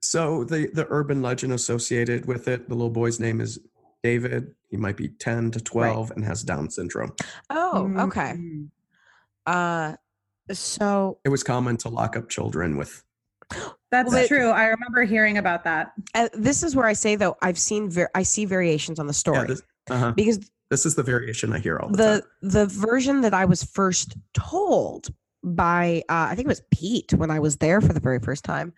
So 0.00 0.44
the 0.44 0.68
the 0.74 0.86
urban 0.90 1.22
legend 1.22 1.52
associated 1.54 2.26
with 2.26 2.46
it, 2.46 2.68
the 2.68 2.74
little 2.74 2.90
boy's 2.90 3.18
name 3.18 3.40
is 3.40 3.58
David. 4.02 4.54
He 4.70 4.76
might 4.76 4.96
be 4.96 5.08
10 5.08 5.50
to 5.52 5.60
12 5.60 6.10
and 6.12 6.24
has 6.24 6.42
Down 6.42 6.68
syndrome. 6.70 7.14
Oh, 7.50 7.90
okay. 7.98 8.34
Mm. 8.36 8.68
Uh, 9.46 9.96
so 10.52 11.18
It 11.24 11.30
was 11.30 11.42
common 11.42 11.78
to 11.78 11.88
lock 11.88 12.16
up 12.16 12.28
children 12.28 12.76
with 12.76 13.02
That's 13.94 14.12
Well, 14.12 14.22
but- 14.22 14.28
true. 14.28 14.48
I 14.50 14.64
remember 14.66 15.04
hearing 15.04 15.38
about 15.38 15.62
that. 15.64 15.92
uh, 16.16 16.28
this 16.34 16.64
is 16.64 16.74
where 16.74 16.86
I 16.86 16.94
say 16.94 17.14
though, 17.14 17.36
I've 17.42 17.58
seen, 17.58 17.88
ver- 17.90 18.10
I 18.14 18.24
see 18.24 18.44
variations 18.44 18.98
on 18.98 19.06
the 19.06 19.12
story 19.12 19.38
Yeah, 19.38 19.44
this, 19.44 19.62
uh-huh. 19.88 20.12
because 20.16 20.40
this 20.70 20.84
is 20.84 20.96
the 20.96 21.04
variation 21.04 21.52
I 21.52 21.60
hear 21.60 21.78
all 21.78 21.90
the, 21.90 21.96
the 21.96 22.20
time. 22.20 22.22
the 22.42 22.66
version 22.66 23.20
that 23.20 23.32
I 23.34 23.44
was 23.44 23.62
first 23.62 24.16
told 24.32 25.06
by 25.44 26.02
uh, 26.08 26.26
I 26.30 26.34
think 26.34 26.46
it 26.46 26.48
was 26.48 26.62
Pete 26.72 27.14
when 27.14 27.30
I 27.30 27.38
was 27.38 27.58
there 27.58 27.80
for 27.80 27.92
the 27.92 28.00
very 28.00 28.18
first 28.18 28.44
time 28.44 28.72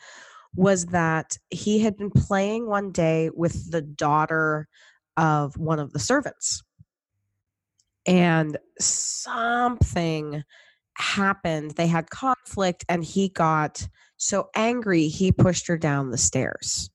was 0.54 0.84
that 0.86 1.38
he 1.48 1.78
had 1.78 1.96
been 1.96 2.10
playing 2.10 2.66
one 2.66 2.90
day 2.92 3.30
with 3.34 3.70
the 3.70 3.80
daughter 3.80 4.68
of 5.16 5.56
one 5.56 5.78
of 5.78 5.92
the 5.94 5.98
servants 5.98 6.62
and 8.06 8.58
something 8.78 10.42
happened 10.98 11.70
they 11.72 11.86
had 11.86 12.10
conflict 12.10 12.84
and 12.88 13.04
he 13.04 13.28
got 13.28 13.86
so 14.16 14.48
angry 14.54 15.08
he 15.08 15.32
pushed 15.32 15.66
her 15.66 15.76
down 15.76 16.10
the 16.10 16.18
stairs 16.18 16.90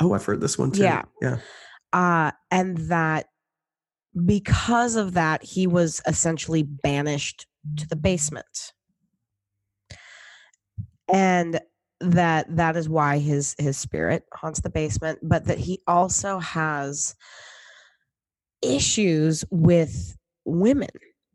Oh, 0.00 0.12
I've 0.12 0.24
heard 0.24 0.40
this 0.40 0.58
one 0.58 0.72
too. 0.72 0.82
Yeah. 0.82 1.02
Yeah. 1.22 1.38
uh, 1.92 2.32
and 2.50 2.76
that 2.88 3.26
because 4.24 4.96
of 4.96 5.14
that, 5.14 5.42
he 5.42 5.66
was 5.66 6.00
essentially 6.06 6.62
banished 6.62 7.46
to 7.78 7.88
the 7.88 7.96
basement, 7.96 8.72
and 11.12 11.60
that 12.00 12.54
that 12.56 12.76
is 12.76 12.88
why 12.88 13.18
his 13.18 13.54
his 13.58 13.76
spirit 13.78 14.24
haunts 14.34 14.60
the 14.60 14.70
basement. 14.70 15.18
But 15.22 15.46
that 15.46 15.58
he 15.58 15.80
also 15.86 16.38
has 16.38 17.14
issues 18.62 19.44
with 19.50 20.16
women 20.44 20.88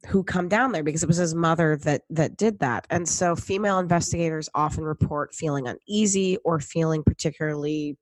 who 0.07 0.23
come 0.23 0.47
down 0.47 0.71
there 0.71 0.83
because 0.83 1.03
it 1.03 1.07
was 1.07 1.17
his 1.17 1.35
mother 1.35 1.77
that 1.77 2.01
that 2.09 2.37
did 2.37 2.59
that. 2.59 2.87
And 2.89 3.07
so 3.07 3.35
female 3.35 3.79
investigators 3.79 4.49
often 4.55 4.83
report 4.83 5.33
feeling 5.33 5.67
uneasy 5.67 6.37
or 6.43 6.59
feeling 6.59 7.03
particularly 7.03 7.97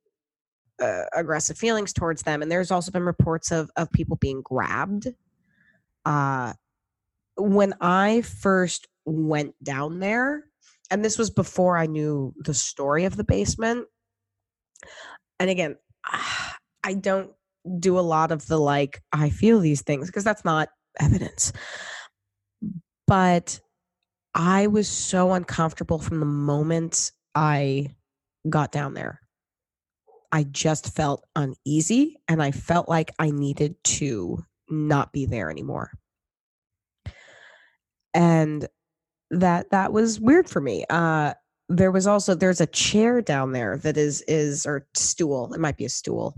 uh, 0.81 1.03
aggressive 1.13 1.57
feelings 1.57 1.91
towards 1.91 2.23
them. 2.23 2.41
And 2.41 2.49
there's 2.49 2.71
also 2.71 2.91
been 2.91 3.03
reports 3.03 3.51
of 3.51 3.69
of 3.75 3.91
people 3.91 4.15
being 4.15 4.41
grabbed. 4.41 5.07
Uh 6.05 6.53
when 7.41 7.73
i 7.79 8.21
first 8.21 8.87
went 9.05 9.55
down 9.63 9.99
there 9.99 10.43
and 10.91 11.05
this 11.05 11.17
was 11.17 11.29
before 11.29 11.77
i 11.77 11.85
knew 11.85 12.33
the 12.39 12.53
story 12.53 13.05
of 13.05 13.17
the 13.17 13.23
basement. 13.23 13.87
And 15.39 15.49
again 15.49 15.75
i 16.83 16.93
don't 16.93 17.31
do 17.79 17.99
a 17.99 18.01
lot 18.01 18.31
of 18.31 18.47
the 18.47 18.57
like 18.57 19.01
i 19.11 19.29
feel 19.29 19.59
these 19.59 19.81
things 19.81 20.07
because 20.07 20.23
that's 20.23 20.45
not 20.45 20.69
evidence 20.99 21.51
but 23.07 23.59
i 24.35 24.67
was 24.67 24.87
so 24.87 25.33
uncomfortable 25.33 25.99
from 25.99 26.19
the 26.19 26.25
moment 26.25 27.11
i 27.35 27.87
got 28.49 28.71
down 28.71 28.93
there 28.93 29.19
I 30.31 30.43
just 30.43 30.95
felt 30.95 31.25
uneasy 31.35 32.17
and 32.27 32.41
I 32.41 32.51
felt 32.51 32.87
like 32.87 33.11
I 33.19 33.31
needed 33.31 33.75
to 33.83 34.43
not 34.69 35.11
be 35.11 35.25
there 35.25 35.49
anymore. 35.49 35.91
And 38.13 38.67
that 39.31 39.71
that 39.71 39.93
was 39.93 40.19
weird 40.19 40.49
for 40.49 40.61
me. 40.61 40.85
Uh 40.89 41.33
there 41.71 41.91
was 41.91 42.07
also 42.07 42.33
there's 42.33 42.61
a 42.61 42.67
chair 42.67 43.21
down 43.21 43.51
there 43.51 43.77
that 43.77 43.97
is 43.97 44.21
is 44.27 44.65
or 44.65 44.87
stool. 44.95 45.53
It 45.53 45.59
might 45.59 45.77
be 45.77 45.85
a 45.85 45.89
stool. 45.89 46.35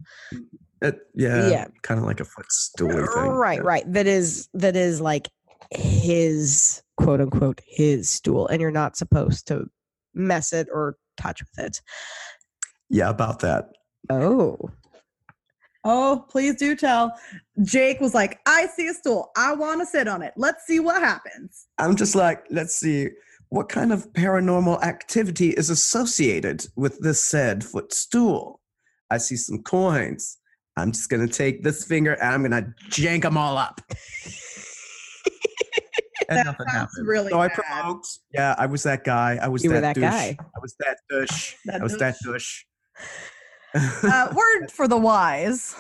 It, 0.81 0.99
yeah. 1.13 1.47
Yeah. 1.49 1.65
Kind 1.83 1.99
of 1.99 2.05
like 2.05 2.19
a 2.19 2.25
footstool 2.25 2.89
thing. 2.89 3.29
Right, 3.29 3.57
Yeah. 3.59 3.63
right. 3.63 3.83
That 3.93 4.07
is 4.07 4.49
that 4.53 4.75
is 4.75 4.99
like 4.99 5.29
his 5.71 6.81
quote 6.97 7.21
unquote 7.21 7.61
his 7.65 8.09
stool 8.09 8.47
and 8.47 8.61
you're 8.61 8.71
not 8.71 8.97
supposed 8.97 9.47
to 9.47 9.65
mess 10.13 10.53
it 10.53 10.67
or 10.71 10.97
touch 11.17 11.41
with 11.41 11.65
it. 11.65 11.81
Yeah, 12.89 13.09
about 13.09 13.39
that. 13.39 13.65
Oh. 14.09 14.57
Oh, 15.83 16.25
please 16.29 16.55
do 16.57 16.75
tell. 16.75 17.11
Jake 17.63 17.99
was 18.01 18.13
like, 18.13 18.39
I 18.45 18.67
see 18.67 18.87
a 18.87 18.93
stool. 18.93 19.31
I 19.35 19.53
want 19.53 19.81
to 19.81 19.85
sit 19.85 20.07
on 20.07 20.21
it. 20.21 20.33
Let's 20.37 20.65
see 20.67 20.79
what 20.79 21.01
happens. 21.01 21.65
I'm 21.79 21.95
just 21.95 22.15
like, 22.15 22.45
let's 22.51 22.75
see 22.75 23.09
what 23.49 23.67
kind 23.67 23.91
of 23.91 24.11
paranormal 24.13 24.83
activity 24.83 25.49
is 25.51 25.69
associated 25.71 26.67
with 26.75 26.99
this 26.99 27.23
said 27.23 27.63
footstool. 27.63 28.59
I 29.09 29.17
see 29.17 29.35
some 29.35 29.63
coins. 29.63 30.37
I'm 30.77 30.91
just 30.91 31.09
gonna 31.09 31.27
take 31.27 31.63
this 31.63 31.85
finger 31.85 32.13
and 32.13 32.33
I'm 32.33 32.41
gonna 32.43 32.73
jank 32.89 33.23
them 33.23 33.37
all 33.37 33.57
up. 33.57 33.81
and 36.29 36.37
That 36.37 36.45
nothing 36.45 36.67
sounds 36.67 36.71
happened. 36.93 37.07
really 37.07 37.29
so 37.31 37.39
I 37.39 37.47
provoked. 37.49 38.07
Yeah, 38.33 38.55
I 38.57 38.65
was 38.65 38.83
that 38.83 39.03
guy. 39.03 39.37
I 39.41 39.47
was 39.47 39.63
You 39.63 39.71
were 39.71 39.81
that, 39.81 39.95
that 39.95 39.95
douche. 39.95 40.03
guy. 40.03 40.37
I 40.39 40.59
was 40.61 40.75
that 40.79 40.97
douche. 41.09 41.55
That 41.65 41.81
I 41.81 41.83
was 41.83 41.97
that 41.97 42.15
douche. 42.23 42.63
douche. 43.73 44.03
Uh, 44.03 44.33
word 44.35 44.69
for 44.71 44.87
the 44.87 44.97
wise 44.97 45.75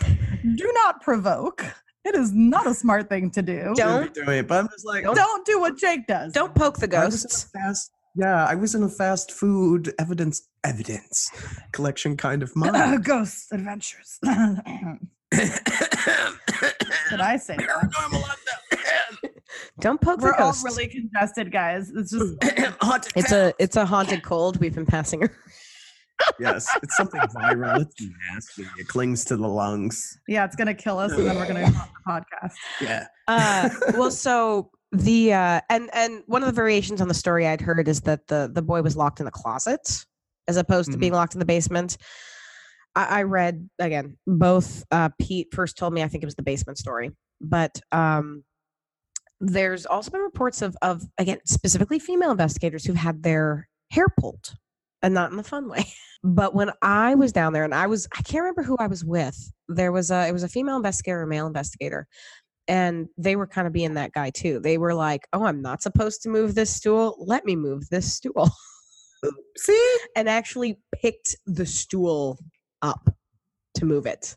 do 0.55 0.71
not 0.75 1.01
provoke. 1.01 1.63
It 2.03 2.15
is 2.15 2.31
not 2.33 2.65
a 2.65 2.73
smart 2.73 3.09
thing 3.09 3.29
to 3.31 3.41
do. 3.43 3.73
Don't- 3.75 4.11
do 4.13 4.27
it, 4.29 4.47
but 4.47 4.59
I'm 4.59 4.67
just 4.69 4.85
like, 4.85 5.03
Don't 5.03 5.45
do 5.45 5.59
what 5.59 5.77
Jake 5.77 6.07
does. 6.07 6.33
Don't 6.33 6.53
poke 6.55 6.77
the 6.79 6.87
I 6.97 7.05
was 7.05 7.23
in 7.23 7.27
a 7.27 7.29
ghosts. 7.29 7.49
fast, 7.53 7.91
yeah, 8.15 8.45
I 8.45 8.55
was 8.55 8.75
in 8.75 8.83
a 8.83 8.89
fast 8.89 9.31
food 9.31 9.93
evidence 9.99 10.47
evidence 10.63 11.29
collection 11.71 12.17
kind 12.17 12.43
of 12.43 12.51
Uh, 12.55 12.59
mind. 12.71 13.03
ghost 13.05 13.47
adventures. 13.51 14.19
Did 15.31 17.19
I 17.19 17.37
say? 17.37 17.55
Paranormal. 17.57 18.23
Don't 19.79 19.99
poke 19.99 20.21
We're 20.21 20.31
the 20.31 20.37
all 20.43 20.49
ghosts. 20.51 20.63
really 20.63 20.87
congested, 20.87 21.51
guys. 21.51 21.91
It's 21.95 22.11
just 22.11 22.35
Haunted 22.81 23.13
it's 23.15 23.29
town. 23.29 23.39
a 23.47 23.53
it's 23.59 23.75
a 23.75 23.85
haunted 23.85 24.23
cold 24.23 24.57
we've 24.59 24.73
been 24.75 24.85
passing. 24.85 25.21
around. 25.23 25.31
yes, 26.39 26.67
it's 26.83 26.95
something 26.95 27.19
viral. 27.21 27.81
It's 27.81 27.95
nasty. 28.31 28.63
It 28.79 28.87
clings 28.87 29.25
to 29.25 29.35
the 29.37 29.47
lungs. 29.47 30.19
yeah, 30.27 30.45
it's 30.45 30.55
gonna 30.55 30.73
kill 30.73 30.99
us, 30.99 31.11
and 31.13 31.25
then 31.25 31.35
we're 31.35 31.47
gonna 31.47 31.61
go 31.61 31.65
on 31.67 31.73
the 31.73 32.11
podcast. 32.11 32.53
Yeah. 32.79 33.07
Uh, 33.27 33.69
well, 33.97 34.11
so 34.11 34.69
the 34.91 35.33
uh, 35.33 35.61
and 35.69 35.89
and 35.93 36.23
one 36.27 36.43
of 36.43 36.47
the 36.47 36.53
variations 36.53 37.01
on 37.01 37.07
the 37.07 37.13
story 37.13 37.47
I'd 37.47 37.61
heard 37.61 37.87
is 37.87 38.01
that 38.01 38.27
the 38.27 38.49
the 38.53 38.61
boy 38.61 38.81
was 38.81 38.97
locked 38.97 39.19
in 39.19 39.25
the 39.25 39.31
closet 39.31 40.05
as 40.47 40.57
opposed 40.57 40.91
to 40.91 40.97
being 40.97 41.13
locked 41.13 41.33
in 41.33 41.39
the 41.39 41.45
basement. 41.45 41.97
I, 42.95 43.19
I 43.19 43.23
read 43.23 43.69
again 43.79 44.17
both. 44.27 44.83
Uh, 44.91 45.09
Pete 45.19 45.53
first 45.53 45.77
told 45.77 45.93
me 45.93 46.03
I 46.03 46.07
think 46.07 46.23
it 46.23 46.27
was 46.27 46.35
the 46.35 46.43
basement 46.43 46.77
story, 46.77 47.11
but 47.39 47.79
um, 47.91 48.43
there's 49.41 49.85
also 49.85 50.11
been 50.11 50.21
reports 50.21 50.61
of 50.61 50.77
of 50.81 51.03
again 51.17 51.39
specifically 51.45 51.99
female 51.99 52.31
investigators 52.31 52.85
who've 52.85 52.95
had 52.95 53.23
their 53.23 53.67
hair 53.89 54.07
pulled 54.19 54.53
and 55.01 55.15
not 55.15 55.31
in 55.31 55.37
the 55.37 55.43
fun 55.43 55.67
way 55.67 55.83
but 56.23 56.53
when 56.53 56.71
i 56.83 57.15
was 57.15 57.31
down 57.31 57.51
there 57.51 57.63
and 57.63 57.73
i 57.73 57.87
was 57.87 58.07
i 58.17 58.21
can't 58.21 58.43
remember 58.43 58.61
who 58.61 58.77
i 58.77 58.85
was 58.85 59.03
with 59.03 59.51
there 59.67 59.91
was 59.91 60.11
a 60.11 60.27
it 60.27 60.31
was 60.31 60.43
a 60.43 60.47
female 60.47 60.77
investigator 60.77 61.23
a 61.23 61.27
male 61.27 61.47
investigator 61.47 62.07
and 62.67 63.07
they 63.17 63.35
were 63.35 63.47
kind 63.47 63.67
of 63.67 63.73
being 63.73 63.95
that 63.95 64.13
guy 64.13 64.29
too. 64.29 64.59
They 64.59 64.77
were 64.77 64.93
like 64.93 65.27
oh 65.33 65.45
i'm 65.45 65.61
not 65.61 65.81
supposed 65.81 66.21
to 66.23 66.29
move 66.29 66.55
this 66.55 66.73
stool. 66.75 67.15
Let 67.19 67.45
me 67.45 67.55
move 67.55 67.89
this 67.89 68.13
stool. 68.13 68.49
See? 69.57 69.97
and 70.15 70.27
actually 70.27 70.79
picked 70.95 71.35
the 71.45 71.65
stool 71.65 72.39
up 72.81 73.09
to 73.75 73.85
move 73.85 74.05
it. 74.05 74.35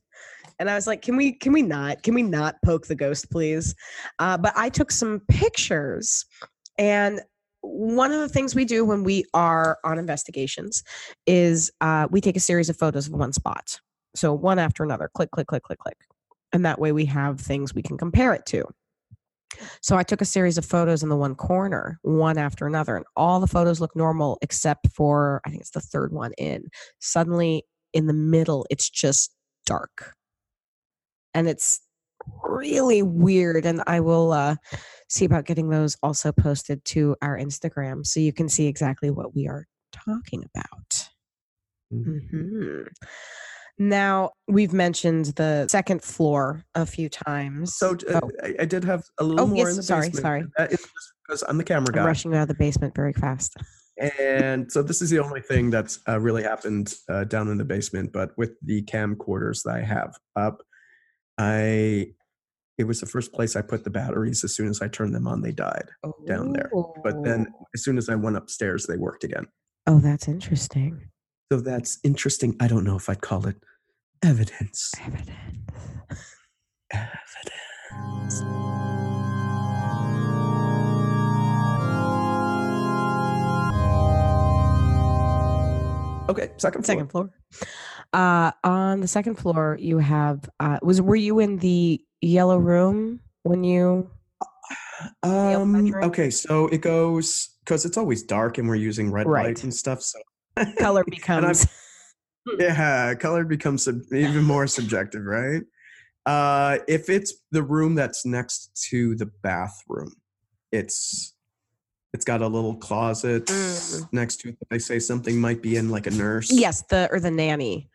And 0.59 0.71
i 0.71 0.75
was 0.75 0.87
like 0.87 1.03
can 1.03 1.17
we 1.17 1.33
can 1.33 1.53
we 1.53 1.63
not 1.63 2.03
can 2.03 2.15
we 2.15 2.23
not 2.23 2.57
poke 2.65 2.87
the 2.87 2.95
ghost 2.95 3.31
please? 3.31 3.75
Uh, 4.19 4.37
but 4.37 4.53
i 4.57 4.69
took 4.69 4.91
some 4.91 5.21
pictures 5.29 6.25
and 6.79 7.21
one 7.65 8.13
of 8.13 8.21
the 8.21 8.29
things 8.29 8.55
we 8.55 8.65
do 8.65 8.85
when 8.85 9.05
we 9.05 9.25
are 9.33 9.79
on 9.85 9.99
investigations 9.99 10.83
is 11.27 11.73
uh, 11.81 12.07
we 12.11 12.21
take 12.21 12.37
a 12.37 12.41
series 12.41 12.69
of 12.69 12.77
photos 12.77 13.07
of 13.07 13.15
one 13.15 13.33
spot. 13.33 13.81
So 14.15 14.33
one 14.33 14.59
after 14.59 14.85
another 14.85 15.11
click 15.15 15.31
click 15.31 15.47
click 15.47 15.63
click 15.63 15.79
click 15.79 15.97
and 16.55 16.65
that 16.65 16.79
way 16.79 16.93
we 16.93 17.05
have 17.05 17.39
things 17.39 17.75
we 17.75 17.83
can 17.83 17.99
compare 17.99 18.33
it 18.33 18.47
to 18.47 18.65
so 19.81 19.97
I 19.97 20.03
took 20.03 20.21
a 20.21 20.25
series 20.27 20.59
of 20.59 20.65
photos 20.65 21.03
in 21.03 21.09
the 21.09 21.17
one 21.17 21.35
corner, 21.35 21.99
one 22.03 22.39
after 22.39 22.67
another, 22.67 22.97
and 22.97 23.05
all 23.17 23.41
the 23.41 23.47
photos 23.47 23.81
look 23.81 23.95
normal 23.95 24.39
except 24.43 24.89
for 24.89 25.41
I 25.47 25.51
think 25.51 25.61
it's 25.61 25.71
the 25.71 25.81
third 25.81 26.13
one 26.13 26.33
in. 26.39 26.69
Suddenly 27.01 27.65
in 27.93 28.07
the 28.07 28.13
middle, 28.13 28.67
it's 28.71 28.91
just 28.91 29.33
dark. 29.67 30.15
And 31.35 31.49
it's 31.49 31.81
really 32.43 33.03
weird. 33.03 33.67
And 33.67 33.83
I 33.87 34.01
will 34.01 34.33
uh, 34.33 34.57
see 35.09 35.25
about 35.25 35.47
getting 35.47 35.69
those 35.69 35.97
also 36.03 36.33
posted 36.33 36.85
to 36.87 37.17
our 37.23 37.39
Instagram 37.39 38.07
so 38.07 38.21
you 38.21 38.33
can 38.33 38.49
see 38.49 38.67
exactly 38.67 39.11
what 39.11 39.35
we 39.35 39.47
are 39.47 39.67
talking 39.93 40.45
about. 40.55 41.09
Mhm. 41.93 42.89
Now, 43.79 44.31
we've 44.47 44.73
mentioned 44.73 45.27
the 45.37 45.67
second 45.69 46.03
floor 46.03 46.63
a 46.75 46.87
few 46.87 47.09
times. 47.09 47.75
So 47.77 47.97
uh, 48.09 48.21
Oh. 48.23 48.31
I, 48.43 48.55
I 48.61 48.65
did 48.65 48.85
have 48.85 49.03
a 49.19 49.25
little 49.25 49.41
Oh, 49.45 49.47
more 49.49 49.57
yes, 49.67 49.71
in 49.71 49.77
the 49.79 49.83
sorry, 49.83 50.09
basement. 50.09 50.23
sorry. 50.23 50.41
and 50.41 50.51
That 50.59 50.73
is 50.73 50.79
just 50.81 51.13
because 51.27 51.43
I'm 51.49 51.59
the 51.59 51.65
camera 51.65 51.89
I'm 51.89 51.95
guy. 51.95 52.05
rushing 52.07 52.35
out 52.35 52.43
of 52.43 52.49
the 52.49 52.55
basement 52.55 52.95
very 52.95 53.13
fast. 53.13 53.57
And 53.99 54.71
so 54.71 54.83
this 54.83 55.01
is 55.03 55.11
the 55.11 55.21
only 55.21 55.41
thing 55.41 55.71
that's 55.71 56.01
uh, 56.09 56.19
really 56.21 56.43
happened 56.43 56.95
uh, 57.09 57.25
down 57.25 57.49
in 57.49 57.59
the 57.59 57.65
basement. 57.65 58.13
But 58.13 58.31
with 58.37 58.53
the 58.63 58.83
camcorders 58.85 59.63
that 59.65 59.75
I 59.77 59.81
have 59.83 60.15
up, 60.37 60.63
I 61.39 62.13
it 62.77 62.85
was 62.85 62.99
the 63.01 63.07
first 63.07 63.33
place 63.33 63.55
I 63.55 63.63
put 63.63 63.85
the 63.85 63.91
batteries. 63.91 64.43
As 64.43 64.55
soon 64.57 64.69
as 64.69 64.83
I 64.83 64.89
turned 64.89 65.15
them 65.15 65.29
on, 65.29 65.43
they 65.43 65.53
died. 65.53 65.91
down 66.27 66.53
there. 66.53 66.71
But 67.05 67.23
then 67.23 67.47
Oh. 67.55 67.67
as 67.75 67.85
soon 67.85 67.97
as 67.99 68.09
I 68.09 68.17
went 68.17 68.37
upstairs, 68.37 68.87
they 68.87 68.97
worked 68.97 69.23
again. 69.25 69.47
oh, 69.87 70.01
that's 70.01 70.27
interesting. 70.29 71.01
So 71.53 71.61
that's 71.61 71.99
interesting. 72.03 72.57
I 72.61 72.69
don't 72.69 72.85
know 72.85 72.97
if 72.97 73.09
I'd 73.09 73.21
call 73.21 73.47
it 73.47 73.57
evidence. 74.23 74.93
Evidence. 75.01 75.31
Evidence. 76.91 78.43
Okay, 86.27 86.51
second 86.57 86.85
floor. 86.85 86.97
Second 86.97 87.11
floor. 87.11 87.31
Uh, 88.15 88.51
on 88.65 89.01
the 89.01 89.09
second 89.09 89.35
floor, 89.35 89.77
you 89.79 89.99
have. 89.99 90.49
Uh, 90.59 90.79
was 90.83 91.03
were 91.03 91.17
you 91.17 91.39
in 91.39 91.59
the 91.59 92.03
yellow 92.23 92.57
room 92.59 93.21
when 93.43 93.63
you? 93.63 94.11
Um, 95.23 95.93
okay, 96.03 96.31
so 96.31 96.69
it 96.69 96.81
goes 96.81 97.51
because 97.65 97.85
it's 97.85 97.99
always 97.99 98.23
dark 98.23 98.57
and 98.57 98.69
we're 98.69 98.77
using 98.77 99.13
red 99.13 99.27
Right. 99.27 99.47
light 99.49 99.65
and 99.65 99.75
stuff. 99.75 100.01
So 100.01 100.19
Color 100.79 101.05
becomes. 101.11 101.67
yeah, 102.59 103.15
color 103.15 103.45
becomes 103.45 103.85
sub- 103.85 104.01
even 104.13 104.45
more 104.45 104.67
subjective, 104.67 105.25
right? 105.25 105.63
Uh, 106.27 106.79
if 106.89 107.09
it's 107.11 107.35
the 107.51 107.63
room 107.63 107.95
that's 107.95 108.25
next 108.25 108.87
to 108.91 109.15
the 109.17 109.27
bathroom, 109.43 110.15
it's 110.73 111.35
it's 112.13 112.25
got 112.25 112.41
a 112.43 112.47
little 112.47 112.77
closet 112.77 113.45
Mm. 113.47 114.09
next 114.13 114.37
to 114.41 114.51
it. 114.51 114.59
They 114.71 114.79
say 114.79 114.99
something 115.01 115.41
might 115.41 115.61
be 115.63 115.77
in 115.77 115.91
like 115.91 116.07
a 116.07 116.11
nurse. 116.11 116.51
yes, 116.53 116.83
the 116.89 117.09
or 117.11 117.19
the 117.21 117.31
nanny. 117.31 117.91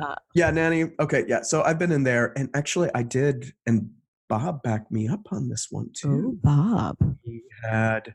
uh, 0.00 0.14
Yeah, 0.34 0.50
nanny. 0.52 0.92
Okay, 1.00 1.24
yeah. 1.26 1.42
So 1.42 1.62
I've 1.62 1.78
been 1.78 1.90
in 1.92 2.04
there, 2.04 2.32
and 2.38 2.48
actually, 2.54 2.90
I 2.94 3.02
did, 3.02 3.52
and 3.66 3.90
Bob 4.28 4.62
backed 4.62 4.90
me 4.92 5.08
up 5.08 5.32
on 5.32 5.48
this 5.48 5.66
one 5.70 5.90
too. 5.92 6.38
Bob. 6.42 6.96
He 7.24 7.42
had 7.64 8.14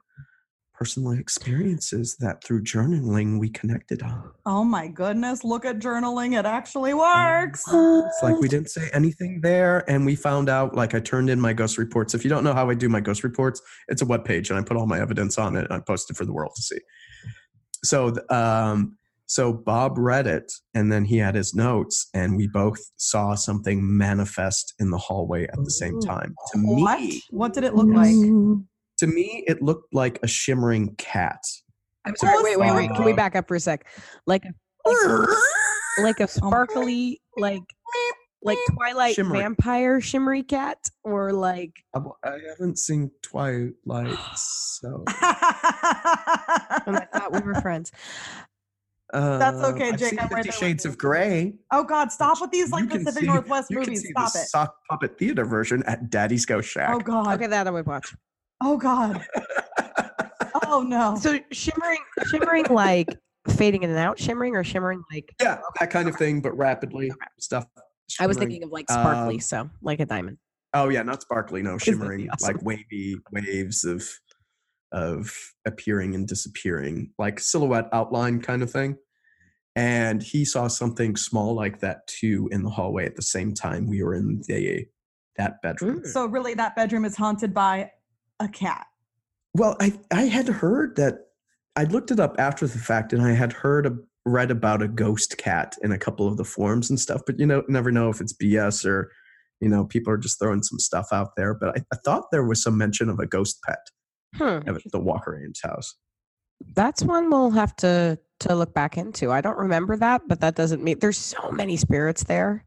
personal 0.82 1.11
experiences 1.11 2.17
that 2.17 2.43
through 2.43 2.63
journaling 2.63 3.39
we 3.39 3.47
connected 3.51 4.01
on. 4.01 4.32
Oh 4.47 4.63
my 4.63 4.88
goodness, 4.88 5.43
look 5.43 5.63
at 5.63 5.77
journaling. 5.77 6.39
It 6.39 6.47
actually 6.47 6.95
works. 6.95 7.63
It's 7.71 8.23
like 8.23 8.39
we 8.39 8.47
didn't 8.47 8.71
say 8.71 8.89
anything 8.91 9.41
there, 9.41 9.88
and 9.88 10.07
we 10.07 10.15
found 10.15 10.49
out. 10.49 10.75
Like 10.75 10.95
I 10.95 10.99
turned 10.99 11.29
in 11.29 11.39
my 11.39 11.53
ghost 11.53 11.77
reports. 11.77 12.15
If 12.15 12.23
you 12.23 12.32
don't 12.32 12.43
know 12.43 12.55
how 12.55 12.67
I 12.67 12.73
do 12.73 12.89
my 12.89 12.99
ghost 12.99 13.23
reports, 13.23 13.61
it's 13.89 14.01
a 14.01 14.07
web 14.07 14.25
page, 14.25 14.49
and 14.49 14.57
I 14.57 14.63
put 14.63 14.75
all 14.75 14.88
my 14.88 14.99
evidence 14.99 15.38
on 15.38 15.55
it, 15.55 15.65
and 15.65 15.73
I 15.73 15.82
post 15.82 16.09
it 16.09 16.17
for 16.17 16.25
the 16.25 16.34
world 16.34 16.53
to 16.55 16.63
see. 16.63 16.79
So, 17.84 18.15
um, 18.32 18.97
so 19.27 19.53
Bob 19.53 19.99
read 19.99 20.25
it, 20.25 20.51
and 20.73 20.91
then 20.91 21.05
he 21.05 21.17
had 21.17 21.36
his 21.36 21.53
notes, 21.53 22.09
and 22.15 22.36
we 22.36 22.47
both 22.47 22.79
saw 22.97 23.36
something 23.36 23.79
manifest 23.95 24.73
in 24.79 24.89
the 24.89 24.97
hallway 24.97 25.43
at 25.43 25.63
the 25.63 25.69
same 25.69 25.99
time. 25.99 26.34
To 26.53 26.59
What? 26.59 26.99
me, 26.99 27.21
What 27.29 27.53
did 27.53 27.65
it 27.65 27.75
look 27.75 27.88
like? 27.88 28.15
Ooh. 29.03 29.07
to 29.07 29.13
me, 29.13 29.43
it 29.47 29.61
looked 29.61 29.93
like 29.93 30.19
a 30.23 30.27
shimmering 30.27 30.95
cat. 30.95 31.41
I'm 32.05 32.15
sorry. 32.15 32.41
Wait, 32.43 32.59
wait, 32.59 32.73
wait. 32.73 32.91
Can 32.95 33.05
we 33.05 33.13
Uh, 33.13 33.15
back 33.15 33.35
up 33.35 33.47
for 33.47 33.55
a 33.55 33.59
sec? 33.59 33.85
Like 34.25 34.43
a 34.45 34.53
like 36.01 36.19
a 36.19 36.27
sparkly, 36.29 37.21
like 37.37 37.61
like 38.43 38.57
Twilight 38.73 39.13
Shimmery. 39.15 39.37
vampire 39.39 40.01
shimmery 40.01 40.41
cat, 40.41 40.79
or 41.03 41.31
like 41.31 41.73
I 41.95 41.99
I 42.23 42.37
haven't 42.49 42.79
seen 42.79 43.11
Twilight, 43.21 44.17
so 44.35 45.03
and 45.07 46.97
I 46.97 47.07
thought 47.13 47.31
we 47.33 47.39
were 47.41 47.55
friends. 47.61 47.91
That's 49.13 49.57
okay, 49.57 49.89
um, 49.89 49.93
I've 49.93 49.99
Jake, 49.99 50.09
seen 50.11 50.19
I'm 50.19 50.27
right 50.29 50.43
Fifty 50.45 50.49
there 50.49 50.69
Shades 50.69 50.85
of 50.85 50.97
Grey. 50.97 51.53
oh 51.71 51.83
God, 51.83 52.11
stop 52.11 52.39
with 52.41 52.49
these 52.49 52.71
like 52.71 52.83
You 52.85 52.89
can 52.89 52.99
Pacific 53.05 53.21
see- 53.21 53.27
Northwest 53.27 53.69
You 53.69 53.77
can 53.81 53.87
movies. 53.89 54.01
see 54.03 54.09
Stop 54.11 54.33
the 54.33 54.39
it. 54.39 54.47
sock 54.47 54.75
puppet 54.89 55.17
theater 55.19 55.45
version 55.45 55.83
at 55.85 56.09
Daddy's 56.09 56.45
Ghost 56.45 56.69
Shack. 56.69 56.91
Oh 56.95 56.99
God. 56.99 57.27
Okay, 57.35 57.47
that 57.47 57.67
I 57.67 57.71
would 57.71 57.85
watch. 57.85 58.15
Oh 58.62 58.78
God. 58.78 59.26
Oh 60.66 60.84
no. 60.84 61.18
So 61.20 61.39
shimmering, 61.51 61.99
shimmering 62.30 62.66
like 62.70 63.07
fading 63.49 63.84
in 63.84 63.89
and 63.89 63.99
out, 63.99 64.20
shimmering 64.20 64.55
or 64.55 64.64
shimmering 64.64 65.03
like 65.12 65.34
yeah, 65.41 65.59
that 65.80 65.89
kind 65.89 66.07
of 66.07 66.16
thing, 66.16 66.41
but 66.41 66.55
rapidly 66.57 67.12
stuff. 67.39 67.66
I 68.20 68.28
was 68.28 68.38
thinking 68.38 68.64
of 68.64 68.72
like 68.72 68.89
sparkly, 68.89 69.36
Um, 69.36 69.41
so 69.41 69.70
like 69.82 69.99
a 69.99 70.05
diamond. 70.05 70.38
Oh 70.74 70.89
yeah, 70.89 71.03
not 71.03 71.22
sparkly, 71.22 71.62
no, 71.62 71.78
shimmering, 71.78 72.30
awesome. 72.30 72.55
like 72.55 72.66
wavy 72.66 73.18
waves 73.32 73.84
of 73.84 74.07
of 74.91 75.34
appearing 75.66 76.16
and 76.16 76.28
disappearing, 76.28 77.12
like 77.18 77.39
silhouette 77.39 77.89
outline 77.93 78.41
kind 78.41 78.62
of 78.62 78.72
thing. 78.72 78.97
And 79.76 80.22
he 80.22 80.43
saw 80.43 80.68
something 80.68 81.16
small 81.16 81.55
like 81.55 81.80
that 81.80 82.05
too 82.07 82.49
in 82.51 82.64
the 82.64 82.70
hallway 82.70 83.05
at 83.05 83.16
the 83.16 83.22
same 83.22 83.53
time 83.53 83.88
we 83.88 84.03
were 84.03 84.16
in 84.16 84.41
the 84.47 84.88
that 85.38 85.62
bedroom. 85.62 86.01
Mm. 86.01 86.07
So 86.07 86.26
really, 86.26 86.53
that 86.55 86.76
bedroom 86.76 87.05
is 87.05 87.16
haunted 87.16 87.53
by 87.53 87.91
a 88.43 88.49
cat. 88.49 88.87
Well, 89.53 89.75
I 89.79 89.93
I 90.11 90.23
had 90.23 90.47
heard 90.47 90.95
that 90.97 91.27
I 91.75 91.83
looked 91.85 92.11
it 92.11 92.19
up 92.19 92.35
after 92.39 92.67
the 92.67 92.77
fact, 92.79 93.13
and 93.13 93.21
I 93.21 93.31
had 93.33 93.53
heard 93.53 93.85
a, 93.85 93.95
read 94.25 94.51
about 94.51 94.81
a 94.81 94.87
ghost 94.87 95.37
cat 95.37 95.75
in 95.81 95.91
a 95.91 95.97
couple 95.97 96.27
of 96.27 96.37
the 96.37 96.43
forums 96.45 96.89
and 96.89 96.99
stuff. 96.99 97.21
But 97.25 97.39
you 97.39 97.45
know, 97.45 97.63
never 97.67 97.91
know 97.91 98.09
if 98.09 98.21
it's 98.21 98.33
BS 98.33 98.85
or 98.85 99.11
you 99.59 99.69
know 99.69 99.85
people 99.85 100.11
are 100.13 100.17
just 100.17 100.39
throwing 100.39 100.63
some 100.63 100.79
stuff 100.79 101.07
out 101.11 101.35
there. 101.37 101.53
But 101.53 101.77
I, 101.77 101.81
I 101.93 101.97
thought 102.05 102.25
there 102.31 102.45
was 102.45 102.61
some 102.63 102.77
mention 102.77 103.09
of 103.09 103.19
a 103.19 103.27
ghost 103.27 103.59
pet 103.65 103.79
Hmm. 104.35 104.59
at 104.65 104.77
the 104.91 104.99
Walker 104.99 105.37
Ames 105.43 105.59
house. 105.61 105.95
That's 106.75 107.03
one 107.03 107.29
we'll 107.29 107.51
have 107.51 107.75
to 107.77 108.17
to 108.41 108.55
look 108.55 108.73
back 108.73 108.97
into. 108.97 109.31
I 109.31 109.41
don't 109.41 109.57
remember 109.57 109.97
that, 109.97 110.21
but 110.27 110.39
that 110.41 110.55
doesn't 110.55 110.83
mean 110.83 110.99
there's 110.99 111.17
so 111.17 111.51
many 111.51 111.75
spirits 111.77 112.23
there 112.23 112.65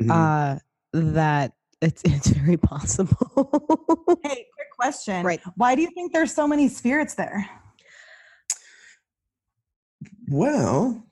Mhm. 0.00 0.10
uh, 0.10 0.58
that 0.92 1.52
it's 1.80 2.02
it's 2.04 2.28
very 2.28 2.56
possible. 2.56 3.50
Hey, 4.22 4.46
quick 4.47 4.47
question. 4.78 5.24
Right. 5.26 5.40
Why 5.56 5.74
do 5.74 5.82
you 5.82 5.90
think 5.90 6.12
there's 6.12 6.34
so 6.34 6.46
many 6.46 6.68
spirits 6.68 7.14
there? 7.14 7.48
well, 10.30 11.04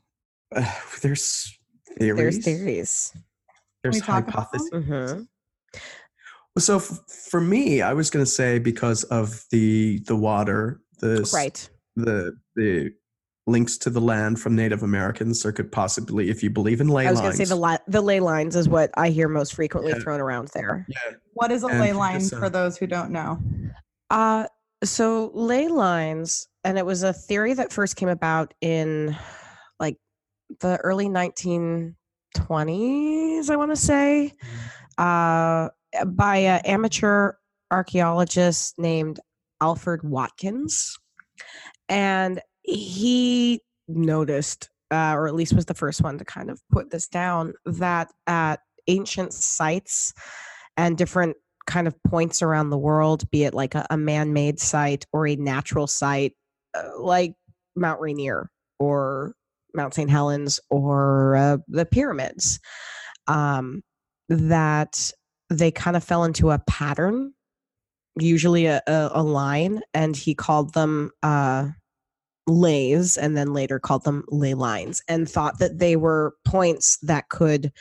uh, 0.55 0.73
there's 1.03 1.59
theories. 1.99 2.17
there's 2.17 2.45
theories. 2.45 3.13
There's 3.83 3.95
we 3.97 4.01
talk 4.01 4.29
about 4.29 4.49
hypotheses. 4.53 4.71
hmm 4.87 5.23
So 6.59 6.77
f- 6.77 7.01
for 7.31 7.41
me, 7.41 7.83
I 7.83 7.93
was 7.93 8.11
going 8.11 8.25
to 8.25 8.31
say 8.31 8.59
because 8.59 9.05
of 9.05 9.45
the 9.51 10.01
the 10.07 10.17
water, 10.17 10.81
the 11.01 11.29
Right. 11.35 11.69
the 11.97 12.37
the 12.57 12.93
links 13.49 13.77
to 13.79 13.91
the 13.91 14.01
land 14.01 14.41
from 14.41 14.57
Native 14.57 14.83
Americans. 14.83 15.41
There 15.43 15.53
could 15.53 15.71
possibly, 15.71 16.31
if 16.31 16.43
you 16.43 16.51
believe 16.51 16.81
in 16.81 16.89
ley 16.89 17.05
lines. 17.05 17.07
I 17.07 17.11
was 17.13 17.21
going 17.21 17.33
to 17.33 17.37
say 17.39 17.45
the 17.45 17.57
li- 17.61 17.79
the 17.87 18.01
ley 18.01 18.19
lines 18.21 18.57
is 18.57 18.69
what 18.69 18.91
I 18.97 19.11
hear 19.11 19.29
most 19.29 19.55
frequently 19.55 19.93
Yeah. 19.93 20.01
thrown 20.01 20.21
around 20.21 20.49
there. 20.49 20.85
yeah, 20.89 21.13
What 21.35 21.53
is 21.53 21.63
a 21.63 21.69
And 21.69 21.79
ley 21.81 21.93
line 21.93 22.19
this, 22.19 22.31
for 22.31 22.47
uh, 22.47 22.49
those 22.49 22.77
who 22.77 22.87
don't 22.89 23.11
know? 23.13 23.39
Uh, 24.11 24.47
so 24.85 25.31
ley 25.35 25.69
lines, 25.69 26.49
and 26.65 26.77
it 26.77 26.85
was 26.85 27.03
a 27.05 27.13
theory 27.13 27.55
that 27.55 27.73
first 27.73 27.95
came 27.97 28.09
about 28.09 28.53
in 28.61 29.17
like 29.79 29.97
the 30.61 30.77
early 30.79 31.09
1920s, 31.09 31.95
I 33.51 33.57
want 33.57 33.71
to 33.71 33.77
say, 33.77 34.33
uh, 34.99 35.69
by 36.07 36.37
an 36.39 36.61
amateur 36.65 37.33
archaeologist 37.71 38.79
named 38.79 39.21
Alfred 39.61 40.03
Watkins. 40.03 40.99
And 41.89 42.41
he 42.67 43.61
noticed, 43.89 44.69
uh, 44.91 45.15
or 45.15 45.29
at 45.29 45.35
least 45.35 45.55
was 45.55 45.67
the 45.67 45.75
first 45.75 46.03
one 46.03 46.19
to 46.19 46.25
kind 46.25 46.51
of 46.51 46.61
put 46.71 46.91
this 46.91 47.07
down, 47.09 47.55
that 47.65 48.13
at 48.27 48.61
ancient 48.89 49.33
sites 49.33 50.13
and 50.77 50.99
different 50.99 51.37
kind 51.67 51.87
of 51.87 52.01
points 52.05 52.43
around 52.43 52.71
the 52.71 52.79
world, 52.79 53.29
be 53.31 53.45
it 53.45 53.55
like 53.55 53.75
a, 53.75 53.87
a 53.91 53.97
man 53.97 54.33
made 54.33 54.61
site 54.61 55.05
or 55.13 55.27
a 55.27 55.37
natural 55.37 55.87
site, 55.87 56.33
uh, 56.75 56.83
like 56.99 57.35
Mount 57.75 58.01
Rainier 58.01 58.51
or 58.79 59.35
Mount 59.75 59.95
St. 59.95 60.11
Helens 60.11 60.61
or 60.71 61.37
uh, 61.37 61.59
the 61.69 61.85
pyramids, 61.85 62.61
um, 63.27 63.83
that 64.29 65.13
they 65.51 65.71
kind 65.71 65.97
of 65.97 66.05
fell 66.05 66.25
into 66.25 66.51
a 66.51 66.61
pattern, 66.67 67.33
usually 68.19 68.67
a, 68.67 68.83
a, 68.87 69.11
a 69.15 69.23
line, 69.23 69.81
and 69.95 70.17
he 70.17 70.35
called 70.35 70.75
them 70.75 71.11
uh, 71.23 71.69
leys 72.47 73.17
and 73.17 73.37
then 73.37 73.53
later 73.53 73.79
called 73.79 74.05
them 74.05 74.25
ley 74.29 74.55
lines 74.55 75.03
and 75.09 75.29
thought 75.29 75.59
that 75.59 75.79
they 75.79 75.97
were 75.97 76.35
points 76.45 76.99
that 77.03 77.29
could 77.29 77.73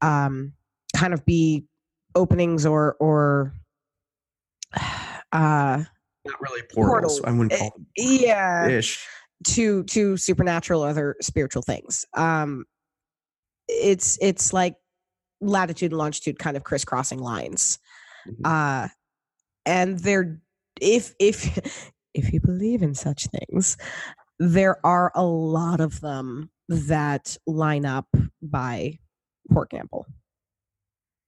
um, 0.00 0.52
kind 0.96 1.12
of 1.12 1.24
be 1.26 1.64
openings 2.14 2.64
or 2.66 2.94
or 3.00 3.52
uh 5.32 5.82
Not 6.24 6.40
really 6.40 6.62
portals. 6.72 7.20
Portals. 7.20 7.20
I 7.24 7.30
wouldn't 7.32 7.52
Eh, 7.52 7.58
call 7.58 7.70
them 7.76 7.86
yeah 7.96 8.68
ish. 8.68 9.06
to 9.48 9.84
to 9.84 10.16
supernatural 10.16 10.82
other 10.82 11.16
spiritual 11.20 11.62
things 11.62 12.04
um 12.14 12.64
it's 13.68 14.18
it's 14.20 14.52
like 14.52 14.74
latitude 15.40 15.92
and 15.92 15.98
longitude 15.98 16.38
kind 16.38 16.56
of 16.56 16.64
crisscrossing 16.64 17.20
lines 17.20 17.78
Mhm. 18.26 18.34
uh 18.44 18.88
and 19.66 19.98
they're 20.00 20.40
if 20.80 21.14
if 21.20 21.90
if 22.14 22.32
you 22.32 22.40
believe 22.40 22.82
in 22.82 22.94
such 22.94 23.26
things 23.28 23.76
there 24.38 24.84
are 24.86 25.12
a 25.14 25.24
lot 25.24 25.80
of 25.80 26.00
them 26.00 26.50
that 26.68 27.36
line 27.46 27.84
up 27.84 28.06
by 28.42 28.98
port 29.50 29.70
gamble 29.70 30.06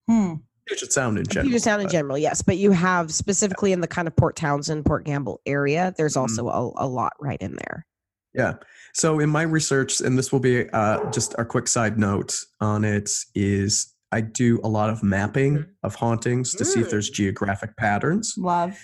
Hmm. 0.09 0.35
Puget 0.66 0.93
Sound 0.93 1.18
in 1.18 1.24
general. 1.26 1.49
Puget 1.49 1.62
Sound 1.62 1.83
in 1.83 1.89
general, 1.89 2.16
yes, 2.18 2.43
but 2.43 2.57
you 2.57 2.70
have 2.72 3.12
specifically 3.12 3.72
in 3.72 3.80
the 3.80 3.87
kind 3.89 4.07
of 4.09 4.14
Port 4.16 4.37
Townsend, 4.37 4.85
Port 4.85 5.05
Gamble 5.05 5.41
area. 5.47 5.93
There's 5.97 6.14
Mhm. 6.14 6.20
also 6.22 6.49
a, 6.49 6.85
a 6.85 6.87
lot 6.87 7.12
right 7.20 7.41
in 7.41 7.55
there. 7.55 7.87
Yeah. 8.35 8.55
So 8.95 9.18
in 9.20 9.28
my 9.28 9.43
research, 9.43 10.01
and 10.01 10.16
this 10.18 10.33
will 10.33 10.41
be 10.41 10.68
uh, 10.70 11.11
just 11.11 11.35
a 11.39 11.45
quick 11.45 11.66
side 11.68 11.99
note 11.99 12.37
on 12.61 12.85
it, 12.85 13.11
is 13.35 13.93
I 14.12 14.20
do 14.22 14.61
a 14.64 14.68
lot 14.68 14.91
of 14.91 15.03
mapping 15.03 15.59
Mhm. 15.59 15.66
of 15.83 15.95
hauntings 15.97 16.53
to 16.55 16.64
see 16.64 16.80
if 16.80 16.87
Mm. 16.89 16.91
there's 16.91 17.11
geographic 17.11 17.76
patterns. 17.76 18.35
Love. 18.37 18.78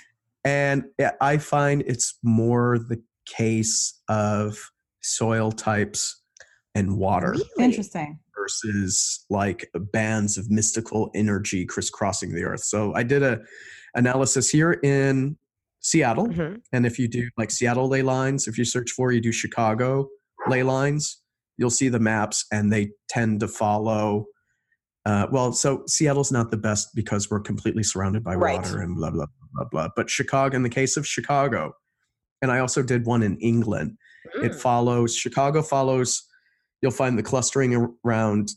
And 0.45 0.85
I 1.21 1.39
find 1.39 1.83
it's 1.87 2.19
more 2.23 2.79
the 2.79 3.03
case 3.27 4.01
of 4.09 4.59
soil 5.03 5.53
types 5.53 6.23
and 6.75 6.97
water 6.97 7.33
Really? 7.33 7.45
Interesting. 7.59 8.19
versus 8.37 9.25
like 9.31 9.69
bands 9.93 10.39
of 10.39 10.51
mystical 10.51 11.11
energy 11.15 11.67
crisscrossing 11.67 12.35
the 12.35 12.45
earth. 12.45 12.61
So 12.65 12.95
I 12.95 13.03
did 13.03 13.23
a 13.23 13.41
analysis 13.95 14.49
here 14.51 14.73
in 14.83 15.37
Seattle. 15.81 16.29
Mhm. 16.29 16.61
And 16.73 16.87
if 16.87 16.99
you 16.99 17.09
do 17.09 17.29
like 17.37 17.51
Seattle 17.51 17.89
ley 17.89 18.03
lines, 18.03 18.47
if 18.49 18.57
you 18.59 18.65
search 18.65 18.91
for, 18.93 19.13
you 19.13 19.21
do 19.21 19.33
Chicago 19.33 20.09
ley 20.49 20.63
lines, 20.63 21.21
you'll 21.57 21.71
see 21.71 21.89
the 21.89 21.99
maps 22.01 22.45
and 22.53 22.73
they 22.73 22.91
tend 23.09 23.41
to 23.41 23.49
follow. 23.49 24.27
Uh, 25.07 25.27
well, 25.31 25.53
so 25.53 25.83
Seattle's 25.87 26.31
not 26.33 26.51
the 26.51 26.57
best 26.57 26.89
because 26.95 27.31
we're 27.31 27.41
completely 27.41 27.83
surrounded 27.83 28.23
by 28.23 28.35
Right. 28.35 28.57
water 28.59 28.81
and 28.83 28.95
blah, 28.97 29.11
blah, 29.11 29.27
blah, 29.27 29.49
blah, 29.55 29.65
blah. 29.71 29.89
But 29.97 30.11
Chicago, 30.11 30.57
in 30.57 30.63
the 30.63 30.69
case 30.69 30.97
of 30.97 31.07
Chicago, 31.07 31.73
and 32.43 32.51
I 32.51 32.59
also 32.59 32.83
did 32.83 33.07
one 33.07 33.23
in 33.23 33.37
England, 33.39 33.97
it 34.43 34.53
Mm. 34.53 34.61
follows, 34.61 35.17
Chicago 35.17 35.63
follows, 35.63 36.23
you'll 36.83 36.91
find 36.93 37.19
the 37.19 37.23
clustering 37.23 37.95
around 38.05 38.51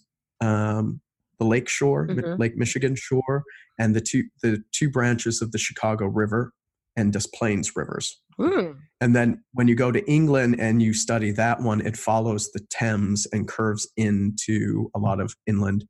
um, 0.43 0.99
the 1.37 1.45
lake 1.45 1.69
shore, 1.69 2.07
Mhm. 2.07 2.39
Lake 2.39 2.57
Michigan 2.57 2.95
shore, 2.95 3.43
and 3.79 3.95
the 3.95 4.01
two, 4.01 4.23
the 4.41 4.63
two 4.71 4.89
branches 4.89 5.39
of 5.41 5.51
the 5.51 5.59
Chicago 5.59 6.07
River 6.07 6.51
and 6.95 7.13
Des 7.13 7.27
Plaines 7.33 7.75
rivers. 7.75 8.19
Mm. 8.39 8.77
And 8.99 9.15
then 9.15 9.43
when 9.53 9.67
you 9.67 9.75
go 9.75 9.91
to 9.91 10.03
England 10.09 10.59
and 10.59 10.81
you 10.81 10.93
study 10.95 11.29
that 11.33 11.61
one, 11.61 11.79
it 11.81 11.95
follows 11.95 12.51
the 12.51 12.59
Thames 12.71 13.27
and 13.31 13.47
curves 13.47 13.87
into 13.95 14.89
a 14.95 14.99
lot 14.99 15.19
of 15.21 15.35
inland 15.45 15.85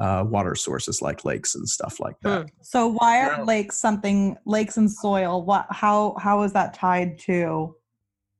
uh, 0.00 0.24
water 0.26 0.54
sources 0.54 1.02
like 1.02 1.24
lakes 1.24 1.54
and 1.54 1.68
stuff 1.68 2.00
like 2.00 2.16
that. 2.22 2.50
So 2.62 2.88
why 2.88 3.20
are 3.22 3.36
Now- 3.38 3.44
lakes 3.44 3.76
something 3.76 4.36
lakes 4.46 4.76
and 4.76 4.90
soil? 4.90 5.44
What 5.44 5.66
how 5.70 6.16
how 6.18 6.42
is 6.42 6.52
that 6.54 6.74
tied 6.74 7.18
to 7.20 7.76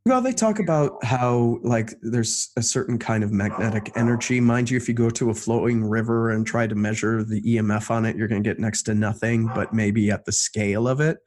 Well, 0.07 0.23
they 0.23 0.33
talk 0.33 0.59
about 0.59 1.05
how 1.05 1.59
like 1.63 1.93
there's 2.01 2.51
a 2.57 2.63
certain 2.63 2.99
kind 2.99 3.23
of 3.23 3.31
magnetic 3.31 3.93
energy. 3.95 4.41
Mind 4.41 4.71
you, 4.71 4.79
if 4.79 4.89
you 4.89 4.95
go 4.95 5.11
to 5.11 5.29
a 5.29 5.35
flowing 5.35 5.85
river 5.85 6.31
and 6.31 6.47
try 6.47 6.67
to 6.67 6.75
measure 6.75 7.23
the 7.23 7.43
EMF 7.43 7.91
on 7.91 8.07
it, 8.07 8.17
you're 8.17 8.27
going 8.27 8.43
to 8.43 8.49
get 8.49 8.59
next 8.59 8.85
to 8.85 8.95
nothing, 8.95 9.51
but 9.55 9.75
maybe 9.75 10.11
at 10.11 10.25
the 10.25 10.33
scale 10.33 10.89
of 10.89 11.01
it. 11.01 11.19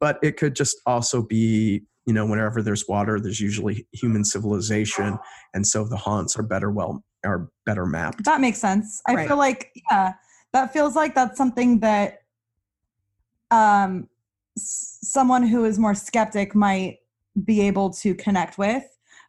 But 0.00 0.18
it 0.22 0.36
could 0.36 0.54
just 0.54 0.76
also 0.84 1.22
be, 1.22 1.84
you 2.04 2.12
know, 2.12 2.26
whenever 2.26 2.60
there's 2.60 2.86
water, 2.86 3.18
there's 3.18 3.40
usually 3.40 3.86
human 3.92 4.22
civilization, 4.26 5.18
and 5.54 5.66
so 5.66 5.84
the 5.88 5.96
haunts 5.96 6.36
are 6.38 6.42
better 6.42 6.70
well 6.70 7.02
are 7.24 7.48
better 7.66 7.86
mapped. 7.86 8.24
that 8.24 8.40
makes 8.40 8.58
sense. 8.58 9.00
I 9.08 9.14
Right. 9.14 9.28
feel 9.28 9.36
like 9.38 9.70
yeah, 9.90 10.14
that 10.52 10.72
feels 10.72 10.94
like 10.96 11.14
that's 11.14 11.36
something 11.36 11.80
that 11.80 12.22
um 13.50 14.08
s- 14.56 14.98
someone 15.02 15.42
who 15.46 15.64
is 15.64 15.78
more 15.78 15.94
skeptic 15.94 16.54
might 16.54 16.98
be 17.44 17.60
able 17.60 17.90
to 17.90 18.14
connect 18.14 18.58
with 18.58 18.84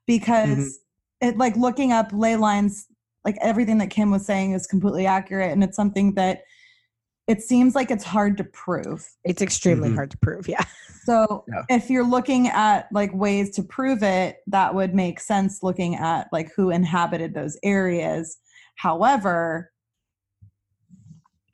because 0.06 0.80
it 1.22 1.38
like 1.38 1.56
looking 1.56 1.91
up 1.91 2.10
ley 2.14 2.36
lines 2.36 2.88
like 3.24 3.38
everything 3.41 3.80
that 3.80 3.89
Kim 3.89 4.12
was 4.12 4.26
saying 4.26 4.52
is 4.52 4.68
completely 4.68 5.08
accurate 5.08 5.52
and 5.52 5.64
it's 5.64 5.76
something 5.76 6.14
that 6.14 6.43
it 7.28 7.41
seems 7.41 7.73
like 7.76 7.89
it's 7.89 8.03
hard 8.03 8.38
to 8.38 8.43
prove. 8.43 9.07
It's 9.23 9.41
extremely 9.41 9.89
Mhm. 9.89 9.95
hard 9.95 10.11
to 10.11 10.17
prove. 10.17 10.47
Yeah. 10.47 10.63
So 11.03 11.43
Yeah. 11.47 11.63
if 11.69 11.89
you're 11.89 12.03
looking 12.05 12.47
at 12.47 12.91
like 12.91 13.13
ways 13.13 13.49
to 13.51 13.63
prove 13.63 14.03
it, 14.03 14.38
that 14.47 14.73
would 14.76 14.93
make 14.93 15.19
sense 15.19 15.63
looking 15.63 15.95
at 15.95 16.28
like 16.32 16.51
who 16.55 16.69
inhabited 16.69 17.34
those 17.34 17.57
areas. 17.63 18.38
However, 18.76 19.71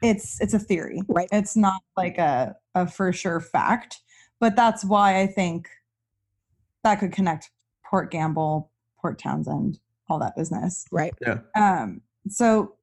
it's 0.02 0.42
it's 0.42 0.54
a 0.54 0.60
theory. 0.60 1.02
Right. 1.08 1.30
It's 1.32 1.56
not 1.56 1.82
like 1.96 2.18
a, 2.18 2.56
a 2.76 2.88
for 2.88 3.14
sure 3.14 3.40
fact. 3.40 4.00
But 4.40 4.56
that's 4.56 4.84
why 4.84 5.20
I 5.22 5.28
think 5.28 5.70
that 6.84 6.96
could 7.00 7.12
connect 7.12 7.52
Port 7.86 8.10
Gamble, 8.10 8.72
Port 9.00 9.20
Townsend, 9.20 9.80
all 10.10 10.18
that 10.20 10.36
business. 10.36 10.86
Right. 10.92 11.14
Yeah. 11.22 11.40
Um 11.56 12.02
so 12.28 12.76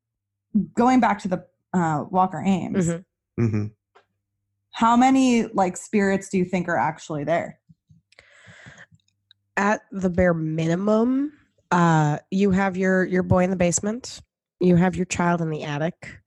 going 0.74 1.00
back 1.00 1.18
to 1.20 1.28
the 1.28 1.44
uh, 1.72 2.04
Walker 2.10 2.42
Ames, 2.44 2.88
Mhm. 2.88 3.04
hmm 3.36 3.66
how 4.72 4.96
many 4.96 5.44
like 5.48 5.76
spirits 5.76 6.28
do 6.28 6.38
you 6.38 6.44
think 6.44 6.68
are 6.68 6.76
actually 6.76 7.24
there? 7.24 7.58
At 9.56 9.80
the 9.90 10.08
bare 10.08 10.34
minimum, 10.34 11.32
uh, 11.72 12.18
you 12.30 12.52
have 12.52 12.76
your 12.76 13.04
your 13.04 13.24
boy 13.24 13.42
in 13.42 13.50
the 13.50 13.56
basement. 13.56 14.20
You 14.60 14.76
have 14.76 14.94
your 14.94 15.06
child 15.06 15.40
in 15.40 15.50
the 15.50 15.64
attic. 15.64 16.20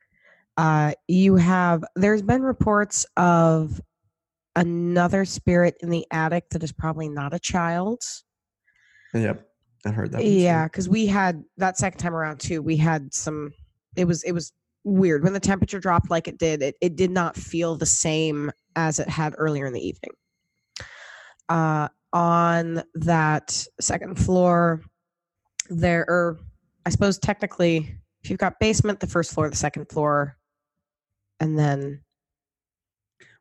Uh, 0.57 0.93
you 1.07 1.35
have. 1.35 1.83
There's 1.95 2.21
been 2.21 2.41
reports 2.41 3.05
of 3.15 3.79
another 4.57 5.23
spirit 5.23 5.77
in 5.79 5.89
the 5.89 6.05
attic 6.11 6.49
that 6.49 6.61
is 6.61 6.73
probably 6.73 7.07
not 7.07 7.33
a 7.33 7.39
child. 7.39 8.01
Yep, 9.13 9.47
I 9.85 9.91
heard 9.91 10.11
that. 10.11 10.25
Yeah, 10.25 10.65
because 10.65 10.89
we 10.89 11.05
had 11.05 11.43
that 11.55 11.77
second 11.77 11.99
time 11.99 12.13
around 12.13 12.41
too. 12.41 12.61
We 12.61 12.75
had 12.75 13.13
some. 13.13 13.53
It 13.95 14.05
was 14.05 14.23
it 14.23 14.33
was 14.33 14.51
weird 14.83 15.23
when 15.23 15.33
the 15.33 15.39
temperature 15.39 15.79
dropped 15.79 16.09
like 16.09 16.27
it 16.27 16.37
did. 16.37 16.61
It 16.61 16.75
it 16.81 16.95
did 16.95 17.11
not 17.11 17.35
feel 17.35 17.75
the 17.75 17.85
same 17.85 18.51
as 18.75 18.99
it 18.99 19.09
had 19.09 19.35
earlier 19.37 19.65
in 19.65 19.73
the 19.73 19.85
evening. 19.85 20.11
Uh, 21.49 21.89
on 22.13 22.83
that 22.95 23.65
second 23.79 24.15
floor, 24.15 24.81
there 25.69 26.05
are, 26.09 26.37
I 26.85 26.89
suppose 26.89 27.17
technically, 27.17 27.95
if 28.23 28.29
you've 28.29 28.39
got 28.39 28.59
basement, 28.59 28.99
the 28.99 29.07
first 29.07 29.33
floor, 29.33 29.49
the 29.49 29.55
second 29.55 29.89
floor, 29.89 30.37
and 31.39 31.57
then 31.57 32.01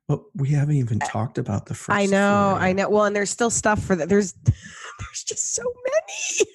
But 0.09 0.23
we 0.35 0.51
haven't 0.51 0.77
even 0.77 0.99
talked 1.01 1.39
about 1.39 1.67
the 1.67 1.75
first. 1.75 1.97
I 1.97 2.07
know, 2.07 2.51
floor 2.51 2.61
I 2.61 2.73
know. 2.73 2.89
Well, 2.89 3.05
and 3.05 3.15
there's 3.15 3.31
still 3.31 3.51
stuff 3.51 3.83
for 3.83 3.95
that. 3.97 4.09
There's 4.09 4.33
there's 4.45 5.25
just 5.27 5.55
so 5.55 5.63
many. 5.63 6.51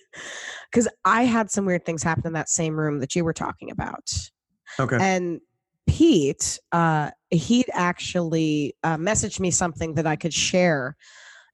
Because 0.72 0.88
I 1.06 1.24
had 1.24 1.52
some 1.52 1.66
weird 1.66 1.86
things 1.86 2.04
happen 2.04 2.28
in 2.28 2.34
that 2.34 2.50
same 2.50 2.78
room 2.78 3.00
that 3.00 3.16
you 3.16 3.24
were 3.24 3.34
talking 3.34 3.72
about, 3.72 4.12
Okay. 4.80 4.98
and 5.00 5.40
Pete, 5.88 6.60
uh, 6.72 7.12
he'd 7.30 7.70
actually 7.74 8.76
uh, 8.84 8.98
messaged 8.98 9.40
me 9.40 9.52
something 9.52 9.94
that 9.96 10.08
I 10.08 10.16
could 10.16 10.34
share 10.34 10.96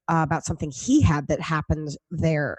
uh, 0.08 0.22
about 0.26 0.44
something 0.44 0.70
he 0.70 1.02
had 1.02 1.28
that 1.28 1.40
happened 1.40 1.90
there 2.10 2.56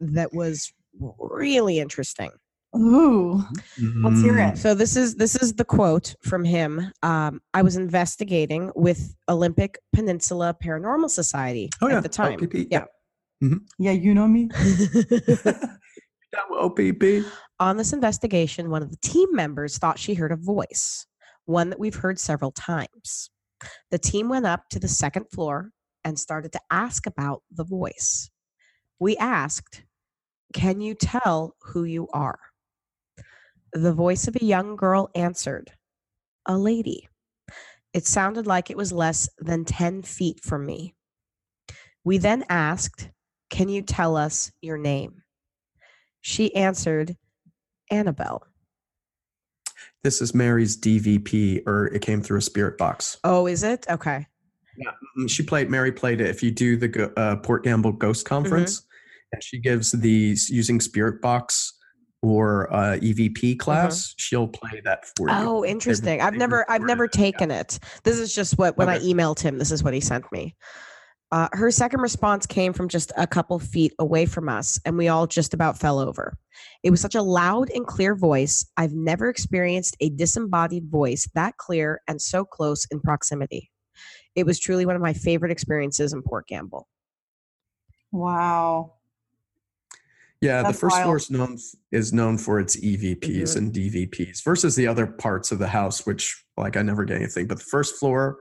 that 0.00 0.34
was 0.34 0.72
really 1.00 1.78
interesting. 1.78 2.30
Ooh, 2.76 3.42
let's 4.02 4.20
hear 4.20 4.34
Mm. 4.34 4.52
it. 4.52 4.58
So 4.58 4.74
this 4.74 4.96
is 4.96 5.14
this 5.14 5.36
is 5.36 5.52
the 5.54 5.64
quote 5.64 6.14
from 6.22 6.44
him. 6.44 6.90
Um, 7.04 7.40
I 7.54 7.62
was 7.62 7.76
investigating 7.76 8.72
with 8.74 9.14
Olympic 9.28 9.78
Peninsula 9.94 10.56
Paranormal 10.62 11.08
Society 11.08 11.70
Oh 11.80 11.86
yeah, 11.88 11.98
at 11.98 12.02
the 12.02 12.08
time. 12.08 12.34
OPP. 12.42 12.66
Yeah. 12.70 12.84
Yeah, 13.78 13.92
you 13.92 14.12
know 14.14 14.26
me. 14.26 14.48
Down 14.48 16.46
with 16.50 16.60
OPP. 16.60 17.24
On 17.60 17.76
this 17.76 17.92
investigation, 17.92 18.70
one 18.70 18.82
of 18.82 18.90
the 18.90 18.96
team 18.96 19.28
members 19.32 19.78
thought 19.78 19.98
she 19.98 20.14
heard 20.14 20.32
a 20.32 20.36
voice, 20.36 21.06
one 21.44 21.70
that 21.70 21.78
we've 21.78 21.94
heard 21.94 22.18
several 22.18 22.50
times. 22.50 23.30
The 23.90 23.98
team 23.98 24.28
went 24.28 24.46
up 24.46 24.68
to 24.70 24.80
the 24.80 24.88
second 24.88 25.26
floor 25.32 25.70
and 26.04 26.18
started 26.18 26.52
to 26.52 26.60
ask 26.70 27.06
about 27.06 27.42
the 27.50 27.64
voice. 27.64 28.30
We 28.98 29.16
asked, 29.16 29.84
Can 30.52 30.80
you 30.80 30.94
tell 30.94 31.54
who 31.62 31.84
you 31.84 32.08
are? 32.12 32.38
The 33.72 33.92
voice 33.92 34.28
of 34.28 34.36
a 34.36 34.44
young 34.44 34.76
girl 34.76 35.10
answered, 35.14 35.72
A 36.46 36.58
lady. 36.58 37.08
It 37.92 38.06
sounded 38.06 38.46
like 38.46 38.70
it 38.70 38.76
was 38.76 38.92
less 38.92 39.28
than 39.38 39.64
10 39.64 40.02
feet 40.02 40.40
from 40.42 40.66
me. 40.66 40.94
We 42.02 42.18
then 42.18 42.44
asked, 42.48 43.10
Can 43.48 43.68
you 43.68 43.82
tell 43.82 44.16
us 44.16 44.50
your 44.60 44.76
name? 44.76 45.22
She 46.20 46.54
answered, 46.54 47.16
Annabelle. 47.94 48.42
This 50.02 50.20
is 50.20 50.34
Mary's 50.34 50.76
DVP, 50.76 51.62
or 51.66 51.86
it 51.86 52.02
came 52.02 52.20
through 52.20 52.38
a 52.38 52.42
spirit 52.42 52.76
box. 52.76 53.16
Oh, 53.24 53.46
is 53.46 53.62
it? 53.62 53.86
Okay. 53.88 54.26
Mm, 55.18 55.30
She 55.30 55.42
played. 55.42 55.70
Mary 55.70 55.92
played 55.92 56.20
it. 56.20 56.28
If 56.28 56.42
you 56.42 56.50
do 56.50 56.76
the 56.76 57.12
uh, 57.18 57.36
Port 57.36 57.64
Gamble 57.64 57.92
Ghost 57.92 58.26
Conference, 58.26 58.82
and 59.32 59.42
she 59.42 59.58
gives 59.60 59.92
these 59.92 60.50
using 60.50 60.80
spirit 60.80 61.22
box 61.22 61.72
or 62.22 62.72
uh, 62.72 62.96
EVP 62.96 63.58
class, 63.58 64.14
she'll 64.18 64.48
play 64.48 64.80
that 64.84 65.04
for 65.16 65.28
you. 65.28 65.34
Oh, 65.36 65.64
interesting. 65.64 66.20
I've 66.20 66.34
never 66.34 66.68
I've 66.70 66.82
never 66.82 67.06
taken 67.08 67.50
it. 67.50 67.78
This 68.02 68.18
is 68.18 68.34
just 68.34 68.58
what 68.58 68.76
when 68.76 68.88
I 68.88 68.98
emailed 68.98 69.40
him, 69.40 69.58
this 69.58 69.70
is 69.70 69.82
what 69.84 69.94
he 69.94 70.00
sent 70.00 70.30
me. 70.32 70.54
Uh, 71.34 71.48
her 71.50 71.68
second 71.68 72.00
response 72.00 72.46
came 72.46 72.72
from 72.72 72.88
just 72.88 73.10
a 73.16 73.26
couple 73.26 73.58
feet 73.58 73.92
away 73.98 74.24
from 74.24 74.48
us, 74.48 74.78
and 74.84 74.96
we 74.96 75.08
all 75.08 75.26
just 75.26 75.52
about 75.52 75.76
fell 75.76 75.98
over. 75.98 76.38
It 76.84 76.92
was 76.92 77.00
such 77.00 77.16
a 77.16 77.22
loud 77.22 77.70
and 77.70 77.84
clear 77.84 78.14
voice. 78.14 78.64
I've 78.76 78.92
never 78.92 79.28
experienced 79.28 79.96
a 79.98 80.10
disembodied 80.10 80.88
voice 80.88 81.28
that 81.34 81.56
clear 81.56 82.00
and 82.06 82.22
so 82.22 82.44
close 82.44 82.86
in 82.92 83.00
proximity. 83.00 83.72
It 84.36 84.46
was 84.46 84.60
truly 84.60 84.86
one 84.86 84.94
of 84.94 85.02
my 85.02 85.12
favorite 85.12 85.50
experiences 85.50 86.12
in 86.12 86.22
Port 86.22 86.46
Gamble. 86.46 86.86
Wow. 88.12 88.92
Yeah, 90.40 90.62
That's 90.62 90.76
the 90.76 90.80
first 90.82 91.02
floor 91.02 91.16
is 91.16 91.32
known 91.32 91.58
is 91.90 92.12
known 92.12 92.38
for 92.38 92.60
its 92.60 92.76
EVPs 92.76 93.54
Mhm. 93.54 93.56
and 93.56 93.72
DVPs 93.72 94.44
versus 94.44 94.76
the 94.76 94.86
other 94.86 95.08
parts 95.08 95.50
of 95.50 95.58
the 95.58 95.66
house, 95.66 96.06
which 96.06 96.44
like 96.56 96.76
I 96.76 96.82
never 96.82 97.04
get 97.04 97.16
anything. 97.16 97.48
But 97.48 97.58
the 97.58 97.64
first 97.64 97.96
floor, 97.96 98.38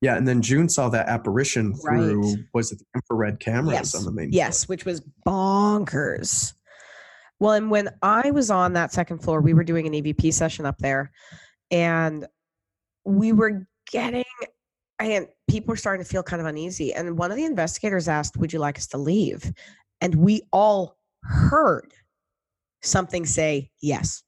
yeah, 0.00 0.16
and 0.16 0.28
then 0.28 0.42
June 0.42 0.68
saw 0.68 0.88
that 0.90 1.08
apparition 1.08 1.74
through 1.74 2.22
Right. 2.22 2.38
was 2.52 2.72
it 2.72 2.78
the 2.78 2.84
infrared 2.94 3.40
cameras 3.40 3.72
yes. 3.72 3.94
on 3.94 4.04
the 4.04 4.12
main 4.12 4.30
Yes, 4.32 4.68
which 4.68 4.84
was 4.84 5.02
bonkers. 5.26 6.52
Well, 7.38 7.52
and 7.52 7.70
when 7.70 7.90
I 8.02 8.30
was 8.30 8.50
on 8.50 8.72
that 8.74 8.92
second 8.92 9.18
floor, 9.18 9.40
we 9.40 9.54
were 9.54 9.64
doing 9.64 9.86
an 9.86 9.92
EVP 9.92 10.32
session 10.32 10.64
up 10.66 10.78
there, 10.78 11.12
and 11.70 12.26
we 13.04 13.32
were 13.32 13.66
getting, 13.90 14.24
and 14.98 15.28
people 15.48 15.72
were 15.72 15.76
starting 15.76 16.04
to 16.04 16.10
feel 16.10 16.22
kind 16.22 16.40
of 16.40 16.46
uneasy. 16.46 16.94
And 16.94 17.18
one 17.18 17.30
of 17.30 17.36
the 17.36 17.44
investigators 17.44 18.08
asked, 18.08 18.36
"Would 18.38 18.52
you 18.52 18.58
like 18.58 18.78
us 18.78 18.86
to 18.88 18.98
leave?" 18.98 19.52
And 20.00 20.14
we 20.16 20.42
all 20.52 20.96
heard 21.22 21.92
something 22.82 23.26
say 23.26 23.70
yes, 23.80 24.22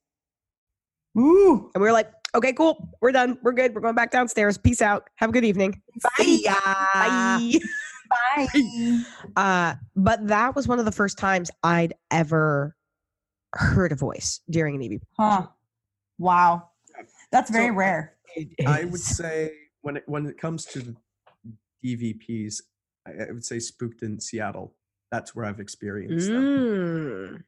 Ooh. 1.17 1.71
and 1.73 1.81
we 1.81 1.87
were 1.87 1.93
like, 1.93 2.11
"Okay, 2.35 2.53
cool, 2.53 2.89
we're 3.01 3.11
done, 3.11 3.37
we're 3.43 3.51
good, 3.53 3.73
we're 3.73 3.81
going 3.81 3.95
back 3.95 4.11
downstairs. 4.11 4.57
Peace 4.57 4.81
out. 4.81 5.09
Have 5.15 5.29
a 5.29 5.33
good 5.33 5.45
evening. 5.45 5.81
See 6.17 6.43
ya. 6.43 6.55
Bye." 6.63 7.53
Bye. 8.35 8.47
Uh, 9.35 9.75
but 9.95 10.27
that 10.27 10.55
was 10.55 10.67
one 10.67 10.79
of 10.79 10.85
the 10.85 10.91
first 10.91 11.17
times 11.19 11.51
I'd 11.63 11.93
ever 12.09 12.75
heard 13.53 13.91
a 13.91 13.95
voice 13.95 14.41
during 14.49 14.75
an 14.75 14.81
EVP. 14.81 15.01
Huh. 15.15 15.47
Wow. 16.17 16.69
That's 17.31 17.51
very 17.51 17.67
So, 17.67 17.73
rare. 17.75 18.15
I 18.65 18.85
would 18.85 18.99
say 18.99 19.51
when 19.81 19.97
it 19.97 20.03
when 20.07 20.25
it 20.25 20.39
comes 20.39 20.65
to 20.65 20.95
DVPs, 21.85 22.61
I, 23.07 23.11
I 23.29 23.31
would 23.31 23.45
say 23.45 23.59
spooked 23.59 24.01
in 24.01 24.19
Seattle. 24.19 24.75
That's 25.11 25.35
where 25.35 25.45
I've 25.45 25.59
experienced 25.59 26.27
them. 26.27 27.43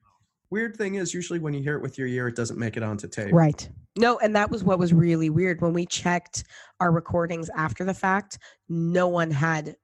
Weird 0.51 0.75
thing 0.75 0.95
is, 0.95 1.13
usually 1.13 1.39
when 1.39 1.53
you 1.53 1.63
hear 1.63 1.77
it 1.77 1.81
with 1.81 1.97
your 1.97 2.07
ear, 2.07 2.27
it 2.27 2.35
doesn't 2.35 2.59
make 2.59 2.75
it 2.75 2.83
onto 2.83 3.07
tape. 3.07 3.33
right. 3.33 3.67
No, 3.97 4.19
and 4.19 4.35
that 4.35 4.49
was 4.49 4.63
what 4.63 4.79
was 4.79 4.93
really 4.93 5.29
weird 5.29 5.61
when 5.61 5.73
we 5.73 5.85
checked 5.85 6.45
our 6.79 6.91
recordings 6.91 7.49
after 7.55 7.83
the 7.83 7.93
fact. 7.93 8.37
No 8.69 9.07
one 9.09 9.31
had 9.31 9.75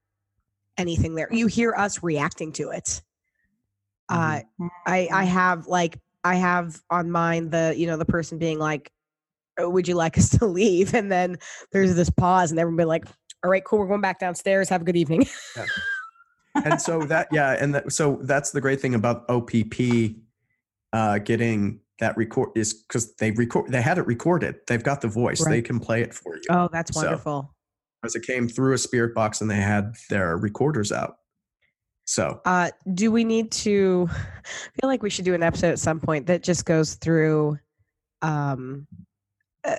anything 0.78 1.16
there. 1.16 1.28
You 1.32 1.48
hear 1.48 1.74
us 1.74 2.04
reacting 2.04 2.54
to 2.54 2.70
it. 2.70 3.02
Uh, 4.10 4.42
I 4.86 5.10
I 5.12 5.24
have 5.26 5.68
like 5.68 6.00
I 6.24 6.36
have 6.36 6.82
on 6.90 7.12
mine 7.12 7.50
the 7.50 7.74
you 7.76 7.88
know 7.88 7.98
the 7.98 8.06
person 8.06 8.38
being 8.38 8.60
like, 8.60 8.92
"Oh, 9.58 9.70
"Would 9.70 9.88
you 9.88 9.96
like 9.96 10.18
us 10.18 10.30
to 10.38 10.46
leave?" 10.46 10.94
And 10.94 11.12
then 11.12 11.38
there's 11.72 11.96
this 11.96 12.10
pause, 12.10 12.52
and 12.52 12.60
everybody 12.60 12.86
like, 12.86 13.06
"All 13.44 13.52
right, 13.52 13.64
cool, 13.64 13.80
we're 13.80 13.88
going 13.88 14.02
back 14.02 14.20
downstairs. 14.20 14.70
Have 14.70 14.82
a 14.82 14.86
good 14.86 14.96
evening." 14.96 15.28
and 16.66 16.82
so 16.82 17.02
that 17.02 17.28
yeah 17.32 17.58
and 17.60 17.76
that, 17.76 17.92
so 17.92 18.20
that's 18.22 18.52
the 18.52 18.62
great 18.62 18.82
thing 18.82 18.96
about 18.96 19.26
opp 19.30 19.52
uh 20.94 21.18
getting 21.20 21.80
that 22.00 22.16
record 22.18 22.50
is 22.56 22.74
because 22.74 23.16
they 23.16 23.32
record 23.32 23.72
they 23.72 23.82
had 23.82 23.98
it 23.98 24.06
recorded 24.06 24.56
they've 24.68 24.84
got 24.84 25.02
the 25.02 25.08
voice 25.08 25.44
they 25.46 25.62
can 25.62 25.80
play 25.80 26.02
it 26.02 26.14
for 26.14 26.36
you 26.36 26.42
oh, 26.50 26.70
that's 26.72 26.94
So- 26.94 27.02
wonderful. 27.04 27.54
as 28.06 28.16
it 28.16 28.24
came 28.24 28.48
through 28.48 28.74
a 28.74 28.78
spirit 28.78 29.14
box 29.16 29.42
and 29.42 29.50
they 29.50 29.56
had 29.58 29.96
their 30.10 30.38
recorders 30.38 30.92
out 30.92 31.18
so 32.06 32.40
Uh, 32.46 32.70
do 32.94 33.12
we 33.12 33.26
need 33.26 33.52
to? 33.52 34.08
I 34.12 34.80
feel 34.80 34.88
like 34.90 35.04
we 35.04 35.10
should 35.10 35.26
do 35.26 35.34
an 35.34 35.44
episode 35.44 35.72
at 35.72 35.80
some 35.80 36.00
point 36.00 36.26
that 36.28 36.42
just 36.42 36.64
goes 36.64 36.94
through 36.94 37.60
um, 38.22 38.88
uh, 39.66 39.76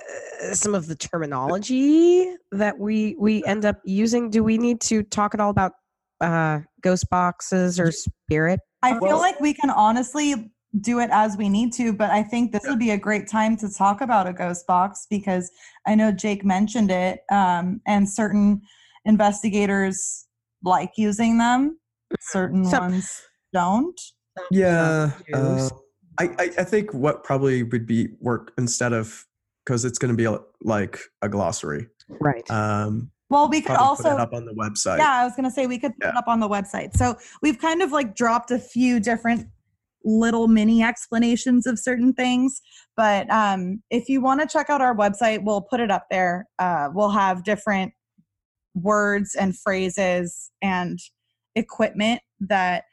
some 0.53 0.75
of 0.75 0.85
the 0.85 0.95
terminology 0.95 2.31
that 2.51 2.77
we 2.77 3.15
we 3.17 3.43
end 3.45 3.65
up 3.65 3.79
using. 3.83 4.29
Do 4.29 4.43
we 4.43 4.59
need 4.59 4.79
to 4.81 5.01
talk 5.01 5.33
at 5.33 5.39
all 5.39 5.49
about 5.49 5.71
uh, 6.21 6.59
ghost 6.81 7.09
boxes 7.09 7.79
or 7.79 7.91
spirit? 7.91 8.59
I 8.83 8.91
feel 8.91 9.01
Well- 9.01 9.17
like 9.17 9.39
we 9.39 9.55
can 9.55 9.71
honestly 9.71 10.51
do 10.81 10.99
it 10.99 11.09
as 11.11 11.35
we 11.35 11.49
need 11.49 11.73
to, 11.73 11.91
but 11.93 12.09
I 12.11 12.21
think 12.21 12.51
this 12.51 12.63
would 12.67 12.77
be 12.79 12.91
a 12.91 12.97
great 12.97 13.27
time 13.27 13.57
to 13.57 13.73
talk 13.73 14.01
about 14.01 14.27
a 14.27 14.33
ghost 14.33 14.67
box 14.67 15.07
because 15.09 15.49
I 15.87 15.95
know 15.95 16.11
Jake 16.11 16.45
mentioned 16.45 16.91
it, 16.91 17.21
um, 17.31 17.81
and 17.87 18.07
certain 18.07 18.61
investigators 19.05 20.27
like 20.63 20.91
using 20.97 21.37
them, 21.37 21.79
certain 22.19 22.65
Some- 22.65 22.83
ones 22.91 23.21
don't. 23.53 23.99
yeah 24.51 25.11
uh, 25.33 25.67
I, 26.19 26.25
I 26.37 26.43
i 26.59 26.63
think 26.63 26.93
what 26.93 27.23
probably 27.23 27.63
would 27.63 27.85
be 27.87 28.09
work 28.21 28.53
instead 28.57 28.93
of 28.93 29.25
because 29.65 29.83
it's 29.83 29.97
going 29.97 30.11
to 30.13 30.15
be 30.15 30.25
a, 30.25 30.37
like 30.61 30.99
a 31.21 31.27
glossary 31.27 31.87
Right. 32.21 32.49
um 32.49 33.11
Well, 33.29 33.49
we 33.49 33.59
could 33.61 33.75
probably 33.75 33.97
put 33.97 34.05
also 34.05 34.17
it 34.17 34.19
up 34.21 34.33
on 34.33 34.45
the 34.45 34.53
website 34.53 34.99
Yeah, 34.99 35.11
I 35.21 35.25
was 35.25 35.33
gonna 35.35 35.51
say 35.51 35.65
we 35.67 35.77
could 35.79 35.93
put 35.99 36.09
it 36.09 36.15
up 36.15 36.27
on 36.27 36.39
the 36.39 36.47
website. 36.47 36.95
So 36.95 37.17
we've 37.41 37.59
kind 37.59 37.81
of 37.81 37.91
like 37.91 38.15
dropped 38.15 38.51
a 38.51 38.59
few 38.59 38.99
different 38.99 39.47
little 40.03 40.47
mini 40.47 40.83
explanations 40.83 41.67
of 41.67 41.79
certain 41.79 42.13
things. 42.13 42.61
But 42.95 43.29
um, 43.29 43.81
if 43.89 44.09
you 44.09 44.21
want 44.21 44.41
to 44.41 44.47
check 44.47 44.69
out 44.69 44.81
our 44.81 44.95
website, 44.95 45.43
we'll 45.43 45.61
put 45.61 45.79
it 45.79 45.91
up 45.91 46.05
there. 46.09 46.47
Uh, 46.57 46.89
we'll 46.93 47.09
have 47.09 47.43
different 47.43 47.93
words 48.75 49.35
and 49.35 49.57
phrases 49.57 50.51
and 50.61 50.99
equipment 51.55 52.21
that 52.39 52.85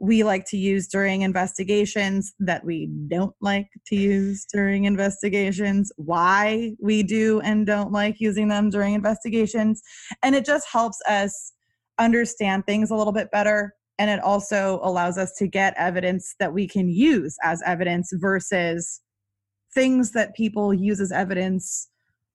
we 0.00 0.22
like 0.22 0.44
to 0.46 0.56
use 0.56 0.86
during 0.86 1.22
investigations 1.22 2.32
that 2.38 2.64
we 2.64 2.88
don't 3.08 3.34
like 3.40 3.68
to 3.86 3.96
use 3.96 4.46
during 4.52 4.84
investigations, 4.84 5.90
why 5.96 6.72
we 6.80 7.02
do 7.02 7.40
and 7.40 7.66
don't 7.66 7.92
like 7.92 8.20
using 8.20 8.48
them 8.48 8.70
during 8.70 8.94
investigations. 8.94 9.82
And 10.22 10.34
it 10.34 10.44
just 10.44 10.68
helps 10.70 11.00
us 11.08 11.52
understand 11.98 12.64
things 12.64 12.90
a 12.90 12.94
little 12.94 13.12
bit 13.12 13.30
better. 13.32 13.74
And 13.98 14.10
it 14.10 14.20
also 14.20 14.80
allows 14.82 15.18
us 15.18 15.32
to 15.38 15.48
get 15.48 15.74
evidence 15.76 16.34
that 16.38 16.52
we 16.52 16.68
can 16.68 16.88
use 16.88 17.36
as 17.42 17.62
evidence 17.66 18.12
versus 18.14 19.00
things 19.74 20.12
that 20.12 20.34
people 20.34 20.72
use 20.72 21.00
as 21.00 21.12
evidence 21.12 21.88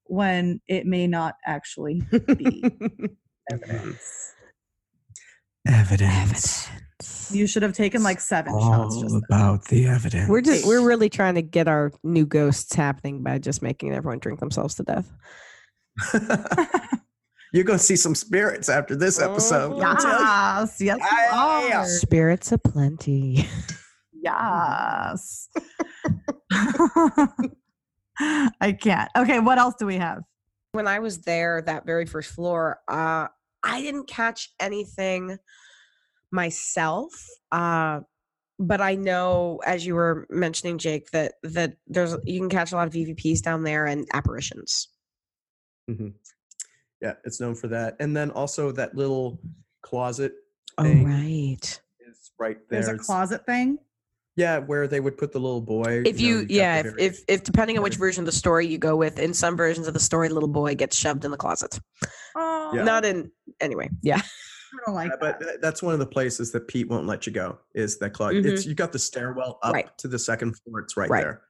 when 0.05 0.61
it 0.67 0.85
may 0.85 1.07
not 1.07 1.35
actually 1.45 2.01
be 2.35 2.63
evidence. 3.51 4.33
evidence 5.67 6.69
You 7.31 7.47
should 7.47 7.63
have 7.63 7.73
taken 7.73 8.03
like 8.03 8.19
seven 8.19 8.53
shots. 8.53 8.95
All 8.95 9.01
Just 9.01 9.13
then. 9.13 9.21
about 9.29 9.65
the 9.65 9.87
evidence. 9.87 10.29
We're 10.29 10.41
just 10.41 10.67
we're 10.67 10.85
really 10.85 11.09
trying 11.09 11.35
to 11.35 11.41
get 11.41 11.67
our 11.67 11.91
new 12.03 12.25
ghosts 12.25 12.73
happening 12.75 13.23
by 13.23 13.39
just 13.39 13.61
making 13.61 13.93
everyone 13.93 14.19
drink 14.19 14.39
themselves 14.39 14.75
to 14.75 14.83
death. 14.83 15.11
You're 17.53 17.63
gonna 17.63 17.79
see 17.79 17.95
some 17.95 18.15
spirits 18.15 18.67
after 18.67 18.95
this 18.95 19.21
episode. 19.21 19.75
let 19.77 19.97
me. 19.97 20.03
Yes, 20.09 20.81
yes, 20.81 20.97
you 20.99 21.67
yeah. 21.69 21.81
are. 21.81 21.85
Spirits 21.85 22.51
aplenty. 22.51 23.47
Yes. 24.21 25.49
I 28.59 28.71
can't. 28.71 29.09
Okay, 29.17 29.39
what 29.39 29.57
else 29.57 29.75
do 29.79 29.85
we 29.85 29.97
have? 29.97 30.23
when 30.73 30.87
I 30.87 30.99
was 30.99 31.19
there, 31.21 31.61
that 31.61 31.85
very 31.85 32.05
first 32.05 32.31
floor, 32.31 32.79
uh, 32.87 33.27
I 33.63 33.81
didn't 33.81 34.07
catch 34.07 34.49
anything 34.59 35.37
myself. 36.31 37.13
Uh, 37.51 38.01
but 38.59 38.81
I 38.81 38.95
know, 38.95 39.61
as 39.65 39.85
you 39.85 39.95
were 39.95 40.27
mentioning, 40.29 40.77
Jake, 40.77 41.09
that 41.11 41.35
that 41.43 41.75
there's 41.87 42.15
you 42.25 42.39
can 42.39 42.49
catch 42.49 42.71
a 42.71 42.75
lot 42.75 42.87
of 42.87 42.93
EVPs 42.93 43.41
down 43.41 43.63
there 43.63 43.85
and 43.85 44.07
apparitions. 44.13 44.89
Mhm. 45.89 46.13
Yeah, 47.03 47.13
it's 47.25 47.41
known 47.41 47.53
for 47.53 47.67
that. 47.67 47.97
And 47.99 48.15
then 48.15 48.31
also 48.31 48.71
that 48.71 48.95
little 48.95 49.37
closet 49.81 50.33
Oh 50.77 50.83
right. 50.85 51.57
is 52.09 52.31
right 52.39 52.57
there. 52.69 52.81
There's 52.81 52.87
a 52.87 52.97
closet 52.97 53.45
thing. 53.45 53.77
Yeah, 54.37 54.57
where 54.59 54.87
they 54.87 54.99
would 55.01 55.17
put 55.17 55.31
the 55.33 55.39
little 55.39 55.61
boy. 55.61 56.01
If 56.05 56.15
know, 56.15 56.21
you, 56.27 56.41
got 56.43 56.49
yeah, 56.49 56.77
if, 56.79 56.93
if 56.97 57.19
if 57.27 57.43
depending 57.43 57.77
on 57.77 57.83
which 57.83 57.97
version 57.97 58.21
of 58.21 58.25
the 58.25 58.31
story 58.31 58.65
you 58.65 58.77
go 58.79 58.95
with, 58.95 59.19
in 59.19 59.33
some 59.33 59.55
versions 59.57 59.87
of 59.87 59.93
the 59.93 59.99
story, 59.99 60.29
little 60.29 60.49
boy 60.49 60.73
gets 60.75 60.97
shoved 60.97 61.25
in 61.25 61.29
the 61.31 61.37
closet. 61.37 61.77
Oh, 62.35 62.71
Yeah. 62.73 62.83
Not 62.83 63.03
in 63.05 63.29
anyway. 63.59 63.89
Yeah. 64.01 64.17
I 64.73 64.77
don't 64.87 64.95
like 64.95 65.09
Yeah, 65.11 65.17
but 65.19 65.39
that. 65.39 65.45
th- 65.45 65.59
that's 65.61 65.83
one 65.83 65.93
of 65.93 65.99
the 65.99 66.07
places 66.07 66.51
that 66.53 66.67
Pete 66.67 66.87
won't 66.89 67.05
let 67.05 67.27
you 67.27 67.33
go. 67.33 67.59
Is 67.75 67.99
that 67.99 68.11
closet? 68.13 68.43
It's 68.45 68.65
you 68.65 68.73
got 68.73 68.91
the 68.93 68.97
stairwell 68.97 69.59
up 69.61 69.67
Mm-hmm. 69.67 69.73
Right. 69.73 69.97
to 69.99 70.07
the 70.07 70.17
second 70.17 70.55
floor. 70.61 70.79
It's 70.79 70.95
right, 70.97 71.09
Right. 71.09 71.21
there. 71.21 71.41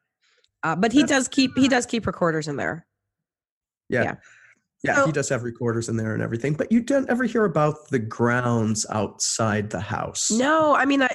Uh, 0.64 0.76
but 0.76 0.92
he 0.92 1.04
That's- 1.04 1.20
does 1.20 1.28
keep 1.30 1.56
he 1.56 1.68
does 1.70 1.86
keep 1.86 2.06
recorders 2.08 2.48
in 2.50 2.58
there. 2.58 2.86
Yeah. 3.88 4.04
Yeah. 4.04 4.16
Yeah, 4.84 4.96
So- 4.96 5.06
he 5.06 5.12
does 5.12 5.30
have 5.30 5.44
recorders 5.44 5.88
in 5.90 5.96
there 5.98 6.14
and 6.14 6.22
everything. 6.22 6.54
But 6.54 6.72
you 6.72 6.82
don't 6.82 7.10
ever 7.10 7.24
hear 7.24 7.46
about 7.46 7.90
the 7.90 8.00
grounds 8.00 8.86
outside 8.90 9.70
the 9.70 9.80
house. 9.80 10.30
No, 10.30 10.76
I 10.76 10.86
mean, 10.86 11.02
I, 11.02 11.10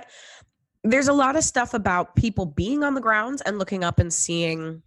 there's 0.85 1.09
a 1.09 1.12
lot 1.12 1.37
of 1.37 1.45
stuff 1.45 1.75
about 1.75 2.16
people 2.16 2.47
being 2.47 2.83
on 2.83 2.95
the 2.95 3.01
grounds 3.01 3.43
and 3.43 3.59
looking 3.59 3.85
up 3.85 3.99
and 3.99 4.12
seeing 4.12 4.83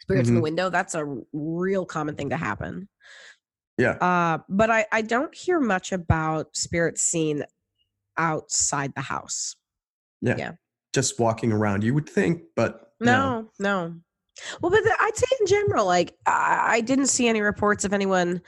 spirits 0.00 0.28
in 0.28 0.34
the 0.34 0.40
Mhm. 0.40 0.44
window. 0.44 0.70
That's 0.70 0.94
a 0.96 1.04
real 1.32 1.86
common 1.86 2.16
thing 2.16 2.30
to 2.30 2.36
happen. 2.36 2.88
Yeah. 3.78 3.92
Uh, 3.92 4.38
but 4.48 4.70
I, 4.70 4.86
I 4.90 5.02
don't 5.02 5.32
hear 5.34 5.60
much 5.60 5.92
about 5.92 6.56
spirits 6.56 7.02
seen 7.02 7.44
outside 8.16 8.92
the 8.94 9.02
house. 9.02 9.54
Yeah. 10.20 10.34
yeah. 10.36 10.52
Just 10.92 11.20
walking 11.20 11.52
around, 11.52 11.84
you 11.84 11.94
would 11.94 12.08
think, 12.08 12.42
but 12.56 12.92
no. 13.00 13.42
No, 13.42 13.50
no. 13.60 13.94
Well, 14.60 14.70
but 14.70 14.82
the- 14.82 14.96
I'd 15.00 15.16
say 15.16 15.26
in 15.40 15.46
general, 15.46 15.86
like 15.86 16.14
I, 16.26 16.60
I 16.68 16.80
didn't 16.80 17.06
see 17.06 17.28
any 17.28 17.40
reports 17.40 17.84
of 17.84 17.92
anyone 17.92 18.40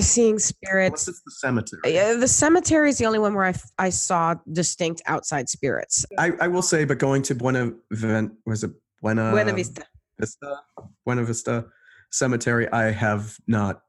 seeing 0.00 0.30
Unless 0.34 0.44
spirits. 0.44 1.08
it's 1.08 1.22
the 1.22 1.30
cemetery. 1.32 1.80
Yeah, 1.86 2.14
the 2.14 2.28
cemetery 2.28 2.88
is 2.88 2.98
the 2.98 3.06
only 3.06 3.18
one 3.18 3.34
where 3.34 3.46
I, 3.46 3.54
I 3.78 3.88
saw 3.90 4.36
distinct 4.52 5.02
outside 5.06 5.48
spirits. 5.48 6.06
I, 6.18 6.32
I 6.40 6.48
will 6.48 6.62
say, 6.62 6.84
but 6.84 6.98
going 6.98 7.22
to 7.22 7.34
Buena 7.34 7.72
Ven- 7.90 8.36
was 8.46 8.62
it 8.64 8.70
Buena 9.02 9.30
Buena 9.32 9.52
Vista. 9.52 9.84
Vista 10.18 10.60
Buena 11.04 11.24
Vista 11.24 11.66
Cemetery, 12.10 12.70
I 12.72 12.90
have 12.92 13.36
not 13.46 13.82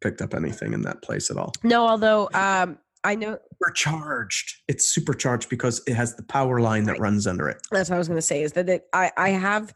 picked 0.00 0.22
up 0.22 0.34
anything 0.34 0.72
in 0.72 0.82
that 0.82 1.02
place 1.02 1.30
at 1.30 1.36
all. 1.36 1.52
No, 1.62 1.86
although 1.86 2.28
um, 2.34 2.78
I 3.04 3.14
know 3.14 3.38
Supercharged. 3.62 4.62
It's 4.68 4.86
supercharged 4.86 5.48
because 5.48 5.82
it 5.86 5.94
has 5.94 6.16
the 6.16 6.22
power 6.22 6.60
line 6.60 6.84
that 6.84 6.92
Right. 6.92 7.00
runs 7.00 7.26
under 7.26 7.48
it. 7.48 7.58
that's 7.70 7.88
what 7.90 7.96
I 7.96 7.98
was 7.98 8.08
going 8.08 8.18
to 8.18 8.22
say 8.22 8.42
is 8.42 8.52
that 8.52 8.68
it, 8.68 8.86
I 8.92 9.10
I 9.16 9.30
have 9.30 9.72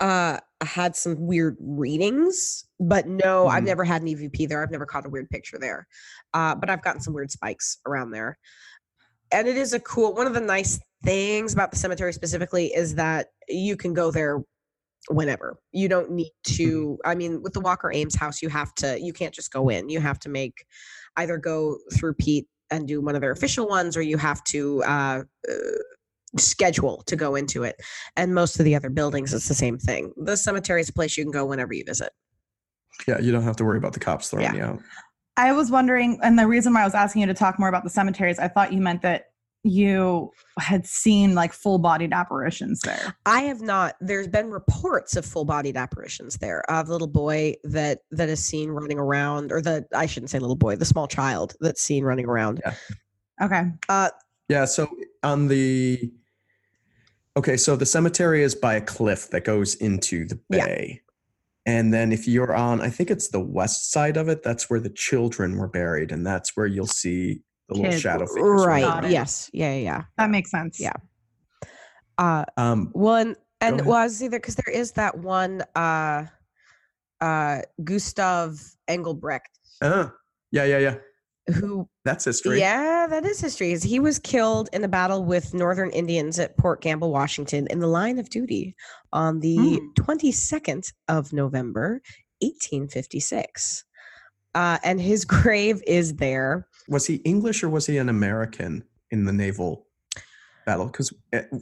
uh 0.00 0.38
had 0.62 0.94
some 0.96 1.16
weird 1.26 1.56
readings, 1.60 2.64
but 2.80 3.06
no, 3.06 3.46
I've 3.48 3.62
Mhm. 3.62 3.66
never 3.66 3.84
had 3.84 4.02
an 4.02 4.08
EVP 4.08 4.46
there. 4.48 4.62
I've 4.62 4.70
never 4.70 4.86
caught 4.86 5.06
a 5.06 5.08
weird 5.08 5.30
picture 5.30 5.58
there, 5.58 5.86
uh, 6.34 6.54
but 6.54 6.68
I've 6.68 6.82
gotten 6.82 7.00
some 7.00 7.14
weird 7.14 7.30
spikes 7.30 7.78
around 7.86 8.10
there. 8.10 8.38
And 9.32 9.46
it 9.48 9.56
is 9.56 9.72
a 9.72 9.80
cool. 9.80 10.14
One 10.14 10.26
of 10.26 10.34
the 10.34 10.40
nice 10.40 10.78
things 11.04 11.52
about 11.52 11.70
the 11.70 11.76
cemetery 11.76 12.12
specifically 12.12 12.66
is 12.74 12.94
that 12.96 13.28
you 13.48 13.76
can 13.76 13.92
go 13.94 14.10
there 14.10 14.40
whenever. 15.08 15.58
You 15.72 15.88
don't 15.88 16.10
need 16.12 16.32
to. 16.44 16.98
I 17.04 17.14
mean, 17.14 17.42
with 17.42 17.52
the 17.52 17.60
Walker 17.60 17.90
Ames 17.92 18.14
house, 18.16 18.42
you 18.42 18.48
have 18.48 18.74
to. 18.76 19.00
You 19.00 19.12
can't 19.12 19.34
just 19.34 19.52
go 19.52 19.68
in. 19.68 19.88
You 19.90 20.00
have 20.00 20.18
to 20.20 20.28
make 20.28 20.64
either 21.16 21.36
go 21.38 21.78
through 21.94 22.14
Pete 22.14 22.46
and 22.70 22.86
do 22.86 23.00
one 23.00 23.14
of 23.14 23.20
their 23.20 23.30
official 23.30 23.68
ones, 23.68 23.96
or 23.96 24.02
you 24.02 24.16
have 24.18 24.42
to 24.44 24.82
uh, 24.84 25.22
uh, 25.48 25.54
schedule 26.36 27.02
to 27.06 27.16
go 27.16 27.34
into 27.34 27.62
it. 27.62 27.76
And 28.16 28.34
most 28.34 28.58
of 28.58 28.64
the 28.64 28.74
other 28.74 28.90
buildings, 28.90 29.32
it's 29.32 29.48
the 29.48 29.54
same 29.54 29.78
thing. 29.78 30.12
The 30.16 30.36
cemetery 30.36 30.80
is 30.80 30.88
a 30.88 30.92
place 30.92 31.16
you 31.16 31.24
can 31.24 31.32
go 31.32 31.44
whenever 31.44 31.72
you 31.72 31.84
visit. 31.86 32.12
Yeah, 33.06 33.18
you 33.20 33.32
don't 33.32 33.44
have 33.44 33.56
to 33.56 33.64
worry 33.64 33.78
about 33.78 33.92
the 33.92 34.00
cops 34.00 34.30
throwing 34.30 34.44
Yeah. 34.46 34.54
you 34.54 34.62
out. 34.62 34.80
I 35.36 35.52
was 35.52 35.70
wondering, 35.70 36.18
and 36.22 36.38
the 36.38 36.48
reason 36.48 36.74
why 36.74 36.82
I 36.82 36.84
was 36.84 36.94
asking 36.94 37.20
you 37.20 37.26
to 37.28 37.34
talk 37.34 37.58
more 37.60 37.68
about 37.68 37.84
the 37.84 37.90
cemeteries, 37.90 38.40
I 38.40 38.48
thought 38.48 38.72
you 38.72 38.80
meant 38.80 39.02
that 39.02 39.26
you 39.68 40.32
had 40.58 40.86
seen 40.86 41.34
like 41.34 41.52
full 41.52 41.78
bodied 41.78 42.12
apparitions 42.12 42.80
there. 42.80 43.14
I 43.26 43.42
have 43.42 43.60
not. 43.60 43.94
There's 44.00 44.28
been 44.28 44.50
reports 44.50 45.16
of 45.16 45.24
full-bodied 45.24 45.76
apparitions 45.76 46.36
there 46.38 46.68
of 46.70 46.86
the 46.86 46.92
little 46.92 47.06
boy 47.06 47.54
that 47.64 48.00
that 48.10 48.28
is 48.28 48.44
seen 48.44 48.70
running 48.70 48.98
around, 48.98 49.52
or 49.52 49.60
the 49.60 49.86
I 49.94 50.06
shouldn't 50.06 50.30
say 50.30 50.38
little 50.38 50.56
boy, 50.56 50.76
the 50.76 50.84
small 50.84 51.06
child 51.06 51.54
that's 51.60 51.80
seen 51.82 52.04
running 52.04 52.26
around. 52.26 52.60
Yeah. 52.64 52.74
Okay. 53.42 53.62
Uh, 53.88 54.10
Yeah, 54.48 54.64
so 54.64 54.88
on 55.22 55.48
the 55.48 56.12
Okay, 57.36 57.56
so 57.56 57.76
the 57.76 57.86
cemetery 57.86 58.42
is 58.42 58.54
by 58.54 58.74
a 58.74 58.80
cliff 58.80 59.30
that 59.30 59.44
goes 59.44 59.76
into 59.76 60.26
the 60.26 60.40
Yeah. 60.50 60.66
bay. 60.66 61.02
And 61.66 61.92
then 61.92 62.12
if 62.12 62.26
you're 62.26 62.54
on 62.54 62.80
I 62.80 62.88
think 62.90 63.10
it's 63.10 63.28
the 63.28 63.40
west 63.40 63.92
side 63.92 64.16
of 64.16 64.28
it, 64.28 64.42
that's 64.42 64.68
where 64.70 64.80
the 64.80 64.90
children 64.90 65.56
were 65.56 65.68
buried 65.68 66.10
and 66.10 66.26
that's 66.26 66.56
where 66.56 66.66
you'll 66.66 66.86
see 66.86 67.42
the 67.68 67.74
little 67.74 67.90
Kids. 67.90 68.00
shadow 68.02 68.26
figures. 68.26 68.64
right. 68.66 69.10
Yes. 69.10 69.50
Yeah. 69.52 69.72
Yeah. 69.74 69.80
yeah. 69.82 70.02
That 70.16 70.30
makes 70.30 70.50
sense. 70.50 70.80
Yeah. 70.80 70.92
Uh, 72.16 72.44
Um 72.56 72.90
well, 72.94 73.16
and, 73.16 73.36
and 73.60 73.76
ahead. 73.76 73.86
well, 73.86 73.98
I 73.98 74.04
was 74.04 74.22
either 74.22 74.38
because 74.38 74.56
there 74.56 74.74
is 74.74 74.92
that 74.92 75.18
one, 75.18 75.62
uh, 75.74 76.24
uh, 77.20 77.58
Gustav 77.82 78.60
Engelbrecht, 78.86 79.50
uh, 79.82 80.08
yeah, 80.52 80.64
yeah, 80.64 80.78
yeah. 80.78 81.54
who 81.54 81.88
That's 82.04 82.24
history. 82.24 82.60
Yeah, 82.60 83.06
that 83.08 83.24
is 83.26 83.40
history. 83.40 83.72
is 83.72 83.82
He 83.82 83.98
was 83.98 84.18
killed 84.20 84.68
in 84.72 84.84
a 84.84 84.88
battle 84.88 85.24
with 85.24 85.52
Northern 85.54 85.90
Indians 85.90 86.38
at 86.38 86.56
Port 86.56 86.80
Gamble, 86.80 87.10
Washington, 87.10 87.66
in 87.70 87.80
the 87.80 87.86
line 87.88 88.18
of 88.20 88.30
duty 88.30 88.74
on 89.12 89.40
the 89.40 89.56
Hmm. 89.56 90.02
22nd 90.02 90.92
of 91.08 91.32
November, 91.32 92.00
1856. 92.40 93.84
Uh, 94.54 94.78
and 94.84 95.00
his 95.00 95.24
grave 95.24 95.82
is 95.86 96.14
there. 96.16 96.67
Was 96.88 97.06
he 97.06 97.16
English 97.16 97.62
or 97.62 97.68
was 97.68 97.86
he 97.86 97.98
an 97.98 98.08
American 98.08 98.84
in 99.10 99.24
the 99.24 99.32
naval 99.32 99.86
battle? 100.66 100.86
Because 100.86 101.12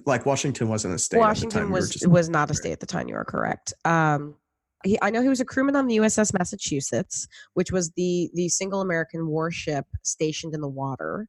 like 0.07 0.25
Washington 0.25 0.69
wasn't 0.69 0.95
a 0.95 0.99
state. 0.99 1.17
at 1.19 1.21
the 1.21 1.27
Washington 1.27 1.61
time. 1.63 1.69
we 1.73 1.81
was 1.81 2.07
was 2.07 2.29
not 2.29 2.51
a 2.51 2.55
state 2.55 2.73
at 2.73 2.81
the 2.81 2.87
time. 2.87 3.09
You 3.09 3.17
are 3.17 3.25
correct. 3.25 3.73
Um, 3.85 4.37
he, 4.85 4.99
I 5.03 5.11
know 5.11 5.23
he 5.23 5.29
was 5.29 5.41
a 5.41 5.45
crewman 5.45 5.75
on 5.75 5.87
the 5.89 5.97
USS 5.97 6.33
Massachusetts, 6.39 7.27
which 7.55 7.73
was 7.73 7.91
the 7.93 8.31
the 8.35 8.49
single 8.49 8.81
American 8.81 9.27
warship 9.27 9.87
stationed 10.03 10.55
in 10.55 10.61
the 10.61 10.69
water. 10.69 11.29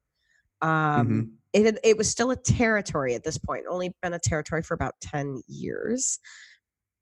Um, 0.62 1.08
Mhm. 1.08 1.30
it 1.54 1.66
had, 1.66 1.80
it 1.84 1.98
was 1.98 2.10
still 2.10 2.32
a 2.32 2.36
territory 2.36 3.16
at 3.16 3.24
this 3.24 3.38
point. 3.38 3.66
Only 3.70 3.94
been 4.04 4.14
a 4.14 4.20
territory 4.20 4.62
for 4.62 4.74
about 4.76 4.94
ten 5.02 5.42
years. 5.48 6.20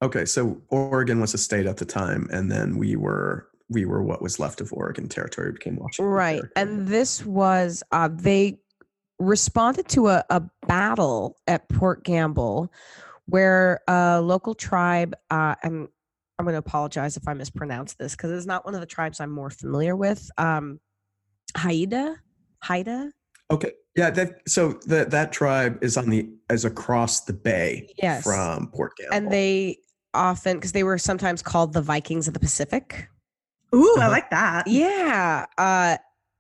Okay, 0.02 0.26
so 0.26 0.62
Oregon 0.70 1.20
was 1.20 1.34
a 1.34 1.38
state 1.38 1.66
at 1.66 1.78
the 1.78 1.86
time, 1.86 2.28
and 2.32 2.52
then 2.52 2.78
we 2.78 2.96
were 2.96 3.48
we 3.70 3.86
were 3.86 4.03
what 4.03 4.22
was 4.22 4.39
left 4.39 4.61
of 4.61 4.72
Oregon 4.74 5.07
territory 5.09 5.51
became 5.51 5.78
Washington. 5.78 6.11
Right. 6.11 6.41
territory. 6.41 6.51
And 6.55 6.88
this 6.88 7.26
was, 7.26 7.84
uh, 7.91 8.09
they 8.11 8.59
responded 9.20 9.88
to 9.89 10.09
a, 10.09 10.24
a 10.30 10.43
battle 10.68 11.38
at 11.47 11.68
Port 11.70 12.03
Gamble 12.03 12.72
where 13.28 13.80
a 13.88 14.22
local 14.22 14.53
tribe, 14.53 15.16
uh, 15.32 15.55
and 15.63 15.88
I'm 16.38 16.45
going 16.45 16.53
to 16.53 16.59
apologize 16.59 17.18
if 17.18 17.28
I 17.28 17.34
mispronounce 17.34 17.93
this 17.93 18.16
because 18.16 18.32
it's 18.32 18.45
not 18.45 18.66
one 18.66 18.76
of 18.76 18.82
the 18.82 18.86
tribes 18.88 19.20
I'm 19.20 19.32
more 19.32 19.49
familiar 19.49 19.95
with. 19.95 20.30
Um, 20.38 20.80
Haida? 21.57 22.18
Haida? 22.61 23.11
okay, 23.51 23.72
yeah. 23.95 24.09
That, 24.09 24.41
so 24.47 24.74
that 24.88 25.11
that 25.11 25.32
tribe 25.32 25.78
is 25.82 25.97
on 25.97 26.09
the 26.09 26.30
is 26.49 26.66
across 26.66 27.22
the 27.22 27.34
bay 27.34 27.88
Yes. 28.01 28.24
from 28.24 28.68
Port 28.68 28.93
Gamble. 28.97 29.16
And 29.16 29.32
they 29.32 29.78
often, 30.13 30.57
because 30.57 30.72
they 30.74 30.84
were 30.84 30.97
sometimes 30.97 31.41
called 31.41 31.74
the 31.74 31.82
Vikings 31.82 32.28
of 32.28 32.34
the 32.34 32.39
Pacific. 32.39 33.07
Ooh, 33.76 33.97
I 33.99 34.07
Uh-huh. 34.07 34.11
like 34.11 34.30
that. 34.32 34.67
Yeah. 34.67 35.45
Uh, 35.57 35.97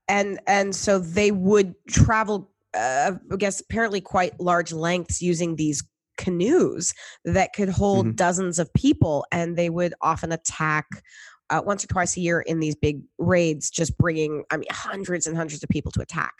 and 0.07 0.39
and 0.47 0.75
so 0.75 0.99
they 0.99 1.31
would 1.31 1.75
travel, 1.89 2.51
uh, 2.75 3.13
I 3.31 3.35
guess, 3.37 3.59
apparently 3.61 4.01
quite 4.01 4.39
large 4.39 4.71
lengths 4.73 5.21
using 5.21 5.55
these 5.55 5.83
canoes 6.17 6.93
that 7.25 7.53
could 7.53 7.69
hold 7.69 8.07
Mhm. 8.07 8.15
dozens 8.15 8.59
of 8.59 8.73
people, 8.73 9.25
and 9.31 9.57
they 9.57 9.69
would 9.69 9.93
often 10.01 10.31
attack 10.31 10.87
uh, 11.51 11.61
once 11.63 11.83
or 11.83 11.87
twice 11.87 12.17
a 12.17 12.21
year 12.21 12.41
in 12.41 12.59
these 12.59 12.75
big 12.75 13.01
raids, 13.19 13.69
just 13.69 13.95
bringing, 13.99 14.43
I 14.49 14.57
mean, 14.57 14.65
hundreds 14.71 15.27
and 15.27 15.37
hundreds 15.37 15.61
of 15.63 15.69
people 15.69 15.91
to 15.91 16.01
attack. 16.01 16.33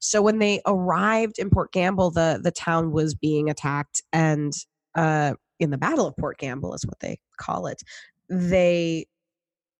So 0.00 0.22
when 0.22 0.38
they 0.38 0.62
arrived 0.66 1.38
in 1.38 1.50
Port 1.50 1.72
Gamble, 1.72 2.10
the 2.10 2.40
the 2.42 2.50
town 2.52 2.90
was 2.92 3.14
being 3.14 3.50
attacked, 3.50 4.02
and 4.14 4.54
uh, 4.94 5.34
in 5.60 5.70
the 5.70 5.76
Battle 5.78 6.06
of 6.06 6.16
Port 6.16 6.38
Gamble 6.38 6.72
is 6.74 6.86
what 6.86 7.00
they 7.00 7.18
call 7.38 7.66
it. 7.66 7.82
They 8.30 9.06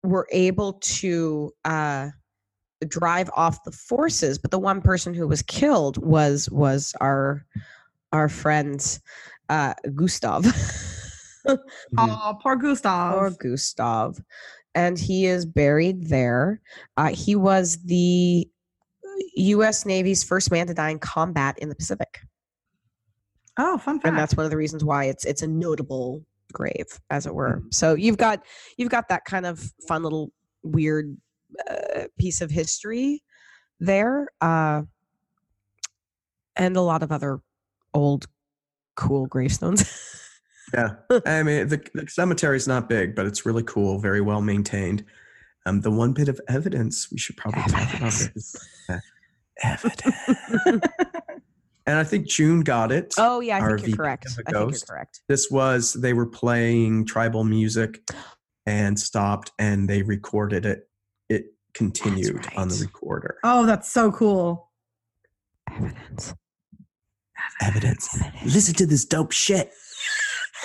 were 0.02 0.26
able 0.32 0.74
to 0.74 1.52
uh, 1.64 2.10
drive 2.88 3.30
off 3.36 3.64
the 3.64 3.72
forces, 3.72 4.38
but 4.38 4.50
the 4.50 4.58
one 4.58 4.80
person 4.80 5.14
who 5.14 5.26
was 5.26 5.42
killed 5.42 5.96
was 5.98 6.48
was 6.50 6.94
our 7.00 7.44
our 8.12 8.28
friend 8.28 8.98
uh, 9.48 9.74
Gustav. 9.94 10.44
Mhm. 11.46 11.58
Oh, 11.96 12.36
poor 12.42 12.56
Gustav. 12.56 13.14
Poor 13.14 13.30
Gustav, 13.30 14.20
and 14.74 14.98
he 14.98 15.26
is 15.26 15.46
buried 15.46 16.08
there. 16.08 16.60
Uh, 16.96 17.10
he 17.10 17.36
was 17.36 17.76
the 17.84 18.48
U.S. 19.36 19.86
Navy's 19.86 20.24
first 20.24 20.50
man 20.50 20.66
to 20.66 20.74
die 20.74 20.90
in 20.90 20.98
combat 20.98 21.56
in 21.60 21.68
the 21.68 21.76
Pacific, 21.76 22.20
oh, 23.58 23.78
fun 23.78 24.00
fact. 24.00 24.06
and 24.08 24.18
that's 24.18 24.36
one 24.36 24.44
of 24.44 24.50
the 24.50 24.56
reasons 24.56 24.82
why 24.82 25.04
it's 25.04 25.24
it's 25.24 25.42
a 25.42 25.46
notable 25.46 26.24
grave, 26.52 26.86
as 27.10 27.26
it 27.26 27.34
were. 27.34 27.60
Mhm. 27.60 27.74
So 27.74 27.94
you've 27.94 28.16
got 28.18 28.44
you've 28.76 28.90
got 28.90 29.08
that 29.08 29.24
kind 29.24 29.46
of 29.46 29.72
fun 29.86 30.02
little 30.02 30.32
weird 30.62 31.16
uh, 31.70 32.04
piece 32.18 32.40
of 32.40 32.50
history 32.50 33.22
there, 33.80 34.28
uh, 34.40 34.82
and 36.56 36.76
a 36.76 36.80
lot 36.82 37.02
of 37.02 37.12
other 37.12 37.40
old 37.94 38.26
cool 38.96 39.26
gravestones. 39.26 39.84
Yeah, 40.74 40.94
I 41.26 41.42
mean 41.42 41.68
the, 41.68 41.80
the 41.94 42.08
cemetery 42.08 42.56
is 42.56 42.66
not 42.66 42.88
big, 42.88 43.14
but 43.14 43.26
it's 43.26 43.46
really 43.46 43.62
cool, 43.62 43.98
very 43.98 44.20
well 44.20 44.42
maintained. 44.42 45.04
Um, 45.64 45.80
the 45.80 45.90
one 45.90 46.12
bit 46.12 46.28
of 46.28 46.40
evidence 46.48 47.10
we 47.10 47.18
should 47.18 47.36
probably 47.36 47.62
talk 47.62 47.94
about 47.94 48.12
is 48.36 48.56
evidence, 49.62 50.86
and 51.86 51.98
I 51.98 52.04
think 52.04 52.26
June 52.28 52.60
got 52.60 52.90
it. 52.92 53.14
oh 53.18 53.40
yeah, 53.40 53.58
I 53.58 53.68
think 53.76 53.88
you're 53.88 53.96
correct. 53.96 54.26
I 54.30 54.50
think 54.50 54.72
you're 54.72 54.80
correct. 54.88 55.20
This 55.28 55.50
was 55.50 55.92
they 55.94 56.12
were 56.12 56.26
playing 56.26 57.06
tribal 57.06 57.44
music 57.44 58.00
and 58.66 58.98
stopped, 58.98 59.52
and 59.58 59.88
they 59.88 60.02
recorded 60.02 60.66
it. 60.66 60.88
It 61.28 61.54
continued 61.74 62.46
on 62.56 62.68
the 62.68 62.76
recorder. 62.80 63.38
oh, 63.44 63.66
that's 63.66 63.90
so 63.90 64.10
cool. 64.12 64.70
Evidence. 65.70 66.34
Evidence. 67.60 68.22
Listen 68.44 68.74
to 68.74 68.86
this 68.86 69.04
dope 69.04 69.32
shit. 69.32 69.72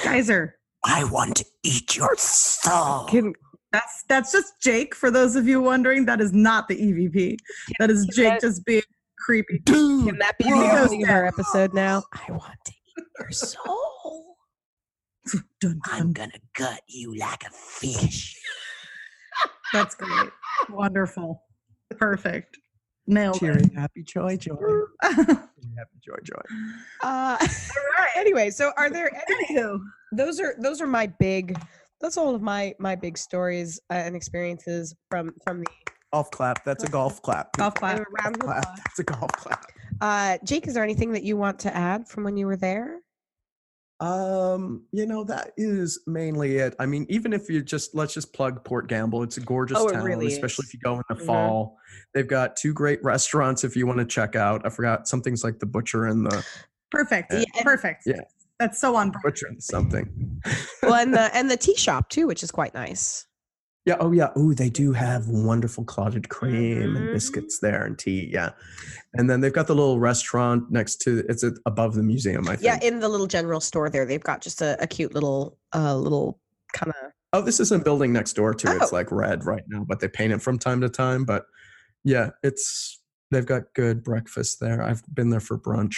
Geyser. 0.03 0.55
I 0.83 1.03
want 1.05 1.35
to 1.37 1.45
eat 1.63 1.95
your 1.95 2.15
soul. 2.17 3.05
Can, 3.05 3.33
That's 3.71 4.03
that's 4.09 4.31
just 4.31 4.53
Jake. 4.61 4.95
For 4.95 5.11
those 5.11 5.35
of 5.35 5.47
you 5.47 5.61
wondering, 5.61 6.05
that 6.05 6.19
is 6.19 6.33
not 6.33 6.67
the 6.67 6.75
EVP. 6.75 7.37
That 7.79 7.91
is 7.91 8.07
Jake 8.15 8.41
just 8.41 8.65
being 8.65 8.81
creepy. 9.21 9.59
Dude, 9.65 10.07
Can 10.07 10.17
that 10.19 10.37
be 10.37 10.45
the 10.45 10.81
opening 10.81 11.03
of 11.03 11.09
our 11.09 11.25
episode 11.25 11.73
now? 11.73 12.03
I 12.13 12.31
want 12.31 12.57
to 12.65 12.71
eat 12.71 13.05
your 13.19 13.31
soul. 13.31 14.35
Dun, 15.59 15.79
dun. 15.85 16.13
gonna 16.13 16.31
gut 16.55 16.81
you 16.87 17.15
like 17.15 17.43
a 17.43 17.51
fish. 17.51 18.35
That's 19.71 19.95
great. 19.95 20.31
Wonderful. 20.69 21.43
Perfect. 21.97 22.57
Nailed 23.07 23.39
cheery, 23.39 23.63
happy, 23.75 24.03
joy, 24.03 24.37
joy. 24.37 24.55
it. 25.03 25.27
Happy, 25.77 25.99
joy, 26.03 26.17
joy. 26.23 26.41
Uh, 27.03 27.37
right. 27.39 28.09
anyway, 28.15 28.49
so 28.49 28.71
are 28.77 28.89
there 28.89 29.11
any, 29.13 29.55
Anywho, 29.57 29.79
those 30.11 30.39
are 30.39 30.55
those 30.59 30.81
are 30.81 30.87
my 30.87 31.07
big 31.19 31.57
that's 31.99 32.17
all 32.17 32.35
of 32.35 32.41
my 32.41 32.73
my 32.79 32.95
big 32.95 33.17
stories 33.17 33.79
uh, 33.89 33.93
and 33.93 34.15
experiences 34.15 34.95
from 35.09 35.31
from 35.43 35.59
the 35.59 35.90
Golf 36.13 36.29
clap. 36.31 36.63
That's 36.65 36.83
a 36.83 36.87
golf 36.89 37.21
clap. 37.21 37.53
golf 37.57 37.75
clap. 37.75 37.99
uh, 37.99 38.03
round 38.23 38.35
of 38.35 38.41
clap. 38.41 38.63
applause. 38.63 38.77
That's 38.85 38.99
a 38.99 39.03
golf 39.03 39.31
clap. 39.31 39.65
Uh, 40.01 40.37
Jake, 40.43 40.67
is 40.67 40.73
there 40.73 40.83
anything 40.83 41.13
that 41.13 41.23
you 41.23 41.37
want 41.37 41.59
to 41.59 41.75
add 41.75 42.07
from 42.07 42.23
when 42.25 42.35
you 42.37 42.45
were 42.47 42.57
there? 42.57 42.99
Um, 44.01 44.85
you 44.91 45.05
know, 45.05 45.23
that 45.25 45.51
is 45.57 46.01
mainly 46.07 46.57
it. 46.57 46.75
I 46.79 46.85
mean, 46.87 47.05
even 47.07 47.33
if 47.33 47.49
you 47.49 47.61
just 47.61 47.93
let's 47.93 48.13
just 48.13 48.33
plug 48.33 48.63
Port 48.65 48.87
Gamble. 48.87 49.21
It's 49.23 49.37
a 49.37 49.41
gorgeous 49.41 49.77
Oh, 49.77 49.87
it 49.87 49.93
town, 49.93 50.03
really 50.03 50.27
especially 50.27 50.63
is. 50.63 50.69
if 50.69 50.73
you 50.73 50.79
go 50.83 50.95
in 50.95 51.03
the 51.07 51.15
Mhm. 51.15 51.25
fall. 51.25 51.77
They've 52.13 52.27
got 52.27 52.55
two 52.57 52.73
great 52.73 53.01
restaurants 53.03 53.63
if 53.63 53.75
you 53.75 53.85
want 53.85 53.99
to 53.99 54.05
check 54.05 54.35
out. 54.35 54.65
I 54.65 54.69
forgot 54.69 55.07
something's 55.07 55.43
like 55.43 55.59
the 55.59 55.65
butcher 55.67 56.07
and 56.07 56.25
the 56.25 56.43
Perfect. 56.89 57.31
Yeah, 57.31 57.43
Perfect. 57.63 58.03
Yeah. 58.05 58.21
That's 58.59 58.81
so 58.81 58.95
on. 58.95 59.11
brand. 59.11 59.23
butcher 59.23 59.47
and 59.47 59.63
something. 59.63 60.41
Well, 60.83 60.95
and 60.95 61.13
the 61.13 61.21
and 61.35 61.49
the 61.49 61.57
tea 61.57 61.75
shop 61.75 62.09
too, 62.09 62.25
which 62.27 62.41
is 62.43 62.49
quite 62.51 62.73
nice. 62.73 63.27
Yeah. 63.85 63.95
Oh, 63.99 64.11
yeah. 64.11 64.29
Oh, 64.35 64.53
they 64.53 64.69
do 64.69 64.91
have 64.93 65.27
wonderful 65.27 65.83
clotted 65.83 66.29
cream 66.29 66.95
and 66.95 67.07
Mhm. 67.07 67.13
biscuits 67.13 67.59
there 67.59 67.83
and 67.83 67.97
tea. 67.97 68.29
Yeah. 68.31 68.51
And 69.15 69.27
then 69.29 69.41
they've 69.41 69.51
got 69.53 69.65
the 69.67 69.73
little 69.73 69.99
restaurant 69.99 70.71
next 70.71 70.97
to 71.01 71.25
it's 71.27 71.43
above 71.65 71.95
the 71.95 72.03
museum. 72.03 72.47
I 72.47 72.55
think. 72.57 72.61
Yeah, 72.63 72.79
in 72.81 72.99
the 72.99 73.09
little 73.09 73.25
general 73.27 73.59
store 73.59 73.89
there, 73.89 74.05
they've 74.05 74.23
got 74.23 74.41
just 74.41 74.61
a, 74.61 74.77
a 74.81 74.85
cute 74.87 75.13
little 75.15 75.57
uh 75.73 75.95
little 75.97 76.39
kind 76.73 76.89
of 76.91 77.11
Oh, 77.33 77.41
this 77.41 77.59
isn't 77.61 77.81
a 77.81 77.83
building 77.83 78.11
next 78.13 78.33
door 78.33 78.53
to 78.53 78.71
it. 78.71 78.75
It's 78.81 78.91
Oh. 78.91 78.95
like 78.95 79.09
red 79.11 79.45
right 79.45 79.63
now, 79.69 79.85
but 79.87 79.99
they 80.01 80.07
paint 80.09 80.33
it 80.33 80.41
from 80.41 80.59
time 80.59 80.81
to 80.81 80.89
time. 80.89 81.23
But 81.25 81.45
yeah, 82.03 82.31
it's 82.43 83.01
they've 83.31 83.45
got 83.45 83.73
good 83.73 84.03
breakfast 84.03 84.59
there. 84.59 84.83
I've 84.83 85.01
been 85.13 85.29
there 85.31 85.39
for 85.39 85.57
brunch. 85.57 85.95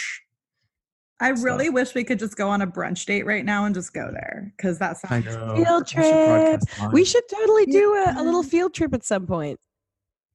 I 1.20 1.34
So- 1.34 1.42
really 1.44 1.68
wish 1.70 1.94
we 1.94 2.04
could 2.04 2.18
just 2.18 2.36
go 2.36 2.48
on 2.50 2.60
a 2.62 2.66
brunch 2.66 3.06
date 3.06 3.24
right 3.24 3.44
now 3.44 3.64
and 3.64 3.74
just 3.74 3.92
go 3.94 4.10
there 4.12 4.52
because 4.56 4.78
that 4.80 4.98
sounds. 4.98 5.24
Field 5.26 5.86
trip. 5.86 6.60
We 6.92 7.04
should 7.04 7.22
totally 7.30 7.66
do 7.66 7.94
a, 7.94 8.14
a 8.20 8.22
little 8.22 8.42
field 8.42 8.74
trip 8.74 8.92
at 8.94 9.04
some 9.04 9.26
point. 9.26 9.58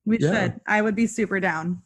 We 0.05 0.17
Yeah. 0.19 0.32
should. 0.45 0.61
I 0.67 0.82
would 0.82 0.95
be 0.95 1.05
super 1.07 1.39
down. 1.39 1.82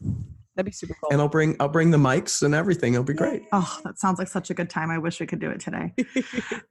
That'd 0.56 0.68
be 0.68 0.72
super 0.72 0.96
cool. 1.02 1.10
and 1.12 1.20
I'll 1.20 1.28
bring 1.28 1.56
I'll 1.60 1.68
bring 1.68 1.90
the 1.90 1.98
mics 1.98 2.44
and 2.44 2.54
everything. 2.54 2.94
It'll 2.94 3.04
be 3.04 3.14
great. 3.14 3.42
Oh, 3.52 3.80
that 3.84 3.98
sounds 4.00 4.20
like 4.20 4.28
such 4.28 4.52
a 4.52 4.54
good 4.54 4.70
time. 4.70 4.92
I 4.92 5.00
wish 5.00 5.20
we 5.20 5.26
could 5.26 5.40
do 5.40 5.50
it 5.50 5.60
today. 5.60 5.94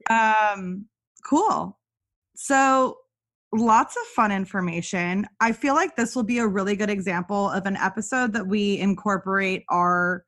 um, 0.09 0.85
cool. 1.25 1.77
So, 2.35 2.97
lots 3.53 3.95
of 3.97 4.03
fun 4.15 4.31
information. 4.31 5.27
I 5.41 5.51
feel 5.51 5.73
like 5.75 5.95
this 5.97 6.15
will 6.15 6.23
be 6.23 6.39
a 6.39 6.47
really 6.47 6.75
good 6.77 6.89
example 6.89 7.49
of 7.49 7.65
an 7.65 7.75
episode 7.75 8.31
that 8.33 8.47
we 8.47 8.79
incorporate 8.79 9.63
our 9.69 10.23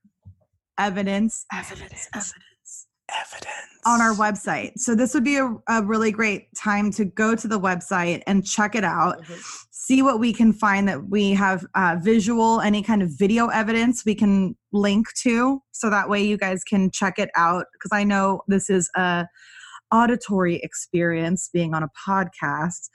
evidence, 0.77 1.45
evidence, 1.53 2.07
evidence 2.13 2.87
Evidence 3.07 3.53
on 3.85 4.01
our 4.01 4.13
website. 4.15 4.71
So, 4.79 4.95
this 4.95 5.13
would 5.13 5.23
be 5.23 5.37
a, 5.37 5.55
a 5.69 5.83
really 5.83 6.11
great 6.11 6.47
time 6.55 6.89
to 6.93 7.05
go 7.05 7.35
to 7.35 7.47
the 7.47 7.59
website 7.59 8.23
and 8.25 8.43
check 8.43 8.73
it 8.73 8.83
out 8.83 9.21
Mhm. 9.21 9.39
see 9.69 10.01
what 10.01 10.19
we 10.19 10.33
can 10.33 10.51
find 10.51 10.87
that 10.89 11.07
we 11.09 11.31
have 11.35 11.63
uh, 11.75 11.97
visual 12.01 12.61
any 12.61 12.81
kind 12.81 13.03
of 13.03 13.11
video 13.15 13.47
evidence 13.49 14.03
we 14.05 14.15
can 14.15 14.55
link 14.73 15.05
to 15.21 15.61
so 15.71 15.91
that 15.91 16.09
way 16.09 16.23
you 16.23 16.35
guys 16.35 16.63
can 16.63 16.89
check 16.89 17.19
it 17.19 17.29
out 17.35 17.65
because 17.73 17.91
i 17.95 18.03
know 18.03 18.41
this 18.47 18.71
is 18.71 18.89
a 18.95 19.27
auditory 19.91 20.55
experience 20.63 21.47
being 21.53 21.75
on 21.75 21.83
a 21.83 21.89
podcast 22.07 22.89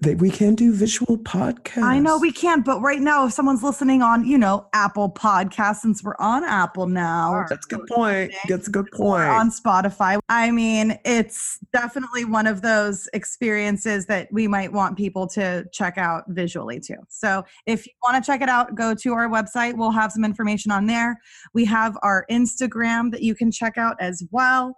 they, 0.00 0.14
we 0.14 0.30
can 0.30 0.54
do 0.54 0.72
visual 0.72 1.18
podcasts. 1.18 1.82
i 1.82 1.98
know 1.98 2.18
we 2.18 2.32
can 2.32 2.60
but 2.60 2.80
right 2.80 3.00
now 3.00 3.26
if 3.26 3.32
someone's 3.32 3.62
listening 3.62 4.02
on 4.02 4.26
you 4.26 4.38
know 4.38 4.66
apple 4.72 5.10
podcast 5.10 5.76
since 5.76 6.02
we're 6.02 6.16
on 6.18 6.44
apple 6.44 6.86
now 6.86 7.44
That's 7.48 7.66
a 7.66 7.68
good 7.68 7.86
point. 7.86 8.32
That's 8.48 8.68
a 8.68 8.70
good 8.70 8.90
point. 8.92 9.24
on 9.24 9.50
Spotify. 9.50 10.18
I 10.28 10.50
mean, 10.50 10.98
it's 11.04 11.58
definitely 11.72 12.24
one 12.24 12.46
of 12.46 12.62
those 12.62 13.08
experiences 13.12 14.06
that 14.06 14.28
we 14.32 14.48
might 14.48 14.72
want 14.72 14.96
people 14.96 15.26
to 15.28 15.64
check 15.72 15.98
out 15.98 16.24
visually 16.28 16.80
too. 16.80 16.96
So 17.08 17.44
if 17.66 17.86
you 17.86 17.92
want 18.02 18.22
to 18.22 18.26
check 18.26 18.42
it 18.42 18.48
out, 18.48 18.74
go 18.74 18.94
to 18.94 19.12
our 19.12 19.28
website. 19.28 19.76
We'll 19.76 19.90
have 19.90 20.12
some 20.12 20.24
information 20.24 20.70
on 20.72 20.86
there. 20.86 21.20
We 21.54 21.64
have 21.66 21.96
our 22.02 22.26
Instagram 22.30 23.10
that 23.12 23.22
you 23.22 23.34
can 23.34 23.50
check 23.50 23.76
out 23.78 23.96
as 24.00 24.22
well. 24.30 24.76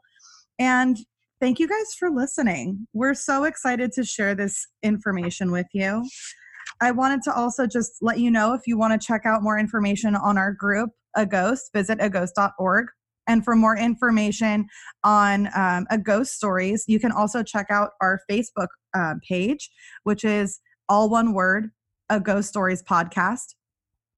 And 0.59 0.98
thank 1.40 1.59
you 1.59 1.69
guys 1.69 1.94
for 1.98 2.10
listening. 2.10 2.86
We're 2.93 3.15
so 3.15 3.44
excited 3.44 3.93
to 3.93 4.05
share 4.05 4.35
this 4.35 4.66
information 4.82 5.51
with 5.51 5.66
you. 5.73 6.06
I 6.81 6.90
wanted 6.90 7.23
to 7.23 7.35
also 7.35 7.66
just 7.66 7.93
let 8.01 8.19
you 8.19 8.31
know 8.31 8.52
if 8.55 8.62
you 8.66 8.78
want 8.78 9.01
to 9.01 9.05
check 9.05 9.23
out 9.24 9.43
more 9.43 9.59
information 9.59 10.15
on 10.15 10.39
our 10.39 10.52
group, 10.52 10.90
A 11.16 11.27
Ghost, 11.27 11.70
visit 11.74 11.98
aghost.org. 11.98 12.86
And 13.27 13.44
for 13.44 13.55
more 13.55 13.77
information 13.77 14.66
on 15.05 15.48
um, 15.55 15.86
a 15.90 15.98
ghost 15.98 16.32
stories, 16.32 16.85
you 16.86 16.98
can 16.98 17.12
also 17.12 17.43
check 17.43 17.66
out 17.69 17.90
our 18.01 18.20
Facebook 18.31 18.69
uh, 18.94 19.15
page, 19.28 19.70
which 20.05 20.24
is 20.24 20.60
all 20.89 21.10
one 21.10 21.35
word, 21.35 21.70
a 22.09 22.20
ghost 22.20 22.48
stories 22.48 22.82
podcast. 22.82 23.55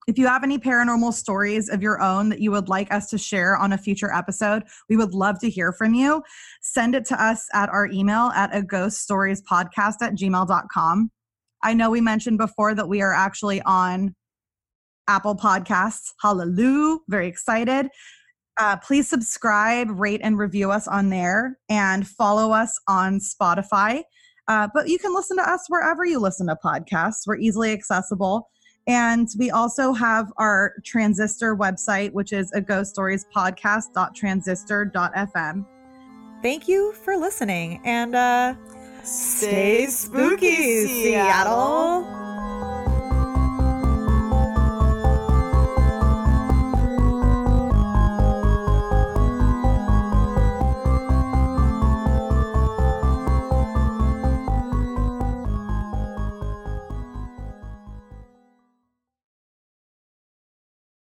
If 0.07 0.19
you 0.19 0.27
have 0.27 0.43
any 0.43 0.59
paranormal 0.59 1.13
stories 1.13 1.69
of 1.69 1.83
your 1.83 2.01
own 2.01 2.31
that 2.31 2.41
you 2.41 2.51
would 2.51 2.69
like 2.69 2.93
us 2.93 3.09
to 3.11 3.19
share 3.19 3.57
on 3.57 3.73
a 3.73 3.79
future 3.79 4.13
episode, 4.13 4.65
we 4.89 4.97
would 4.97 5.15
love 5.15 5.39
to 5.41 5.51
hear 5.51 5.73
from 5.73 5.95
you. 5.95 6.23
Send 6.63 6.95
it 6.95 7.05
to 7.07 7.23
us 7.23 7.47
at 7.53 7.69
our 7.69 7.87
email 7.87 8.31
at 8.35 8.55
a 8.55 8.63
ghost 8.63 9.03
stories 9.03 9.43
podcast 9.43 9.97
at 10.01 10.15
gmail.com. 10.15 11.11
I 11.63 11.75
know 11.75 11.91
we 11.91 12.01
mentioned 12.01 12.39
before 12.39 12.75
that 12.75 12.89
we 12.89 13.03
are 13.03 13.13
actually 13.13 13.61
on 13.63 14.15
Apple 15.07 15.37
Podcasts. 15.37 16.13
Hallelujah. 16.23 16.99
Very 17.09 17.27
excited. 17.29 17.89
Uh, 18.59 18.77
please 18.77 19.09
subscribe, 19.09 19.89
rate, 19.91 20.21
and 20.23 20.39
review 20.39 20.71
us 20.71 20.87
on 20.89 21.11
there 21.11 21.59
and 21.69 22.07
follow 22.07 22.53
us 22.53 22.79
on 22.89 23.19
Spotify. 23.19 24.03
Uh, 24.49 24.69
but 24.75 24.89
you 24.89 24.99
can 24.99 25.15
listen 25.15 25.37
to 25.37 25.49
us 25.49 25.65
wherever 25.69 26.05
you 26.05 26.19
listen 26.19 26.47
to 26.47 26.57
podcasts. 26.65 27.27
We're 27.27 27.37
easily 27.39 27.73
accessible. 27.73 28.49
And 28.87 29.29
we 29.39 29.51
also 29.51 29.93
have 29.93 30.33
our 30.37 30.75
Transistor 30.85 31.57
website, 31.57 32.13
which 32.13 32.33
is 32.33 32.53
a 32.53 32.61
ghost 32.61 32.91
stories 32.91 33.27
podcast.transistor.fm. 33.35 35.67
Thank 36.43 36.69
you 36.69 36.93
for 37.05 37.17
listening 37.17 37.81
and 37.85 38.15
uh 38.15 38.55
stay 39.03 39.87
spooky, 39.87 40.87
Seattle. 40.87 42.30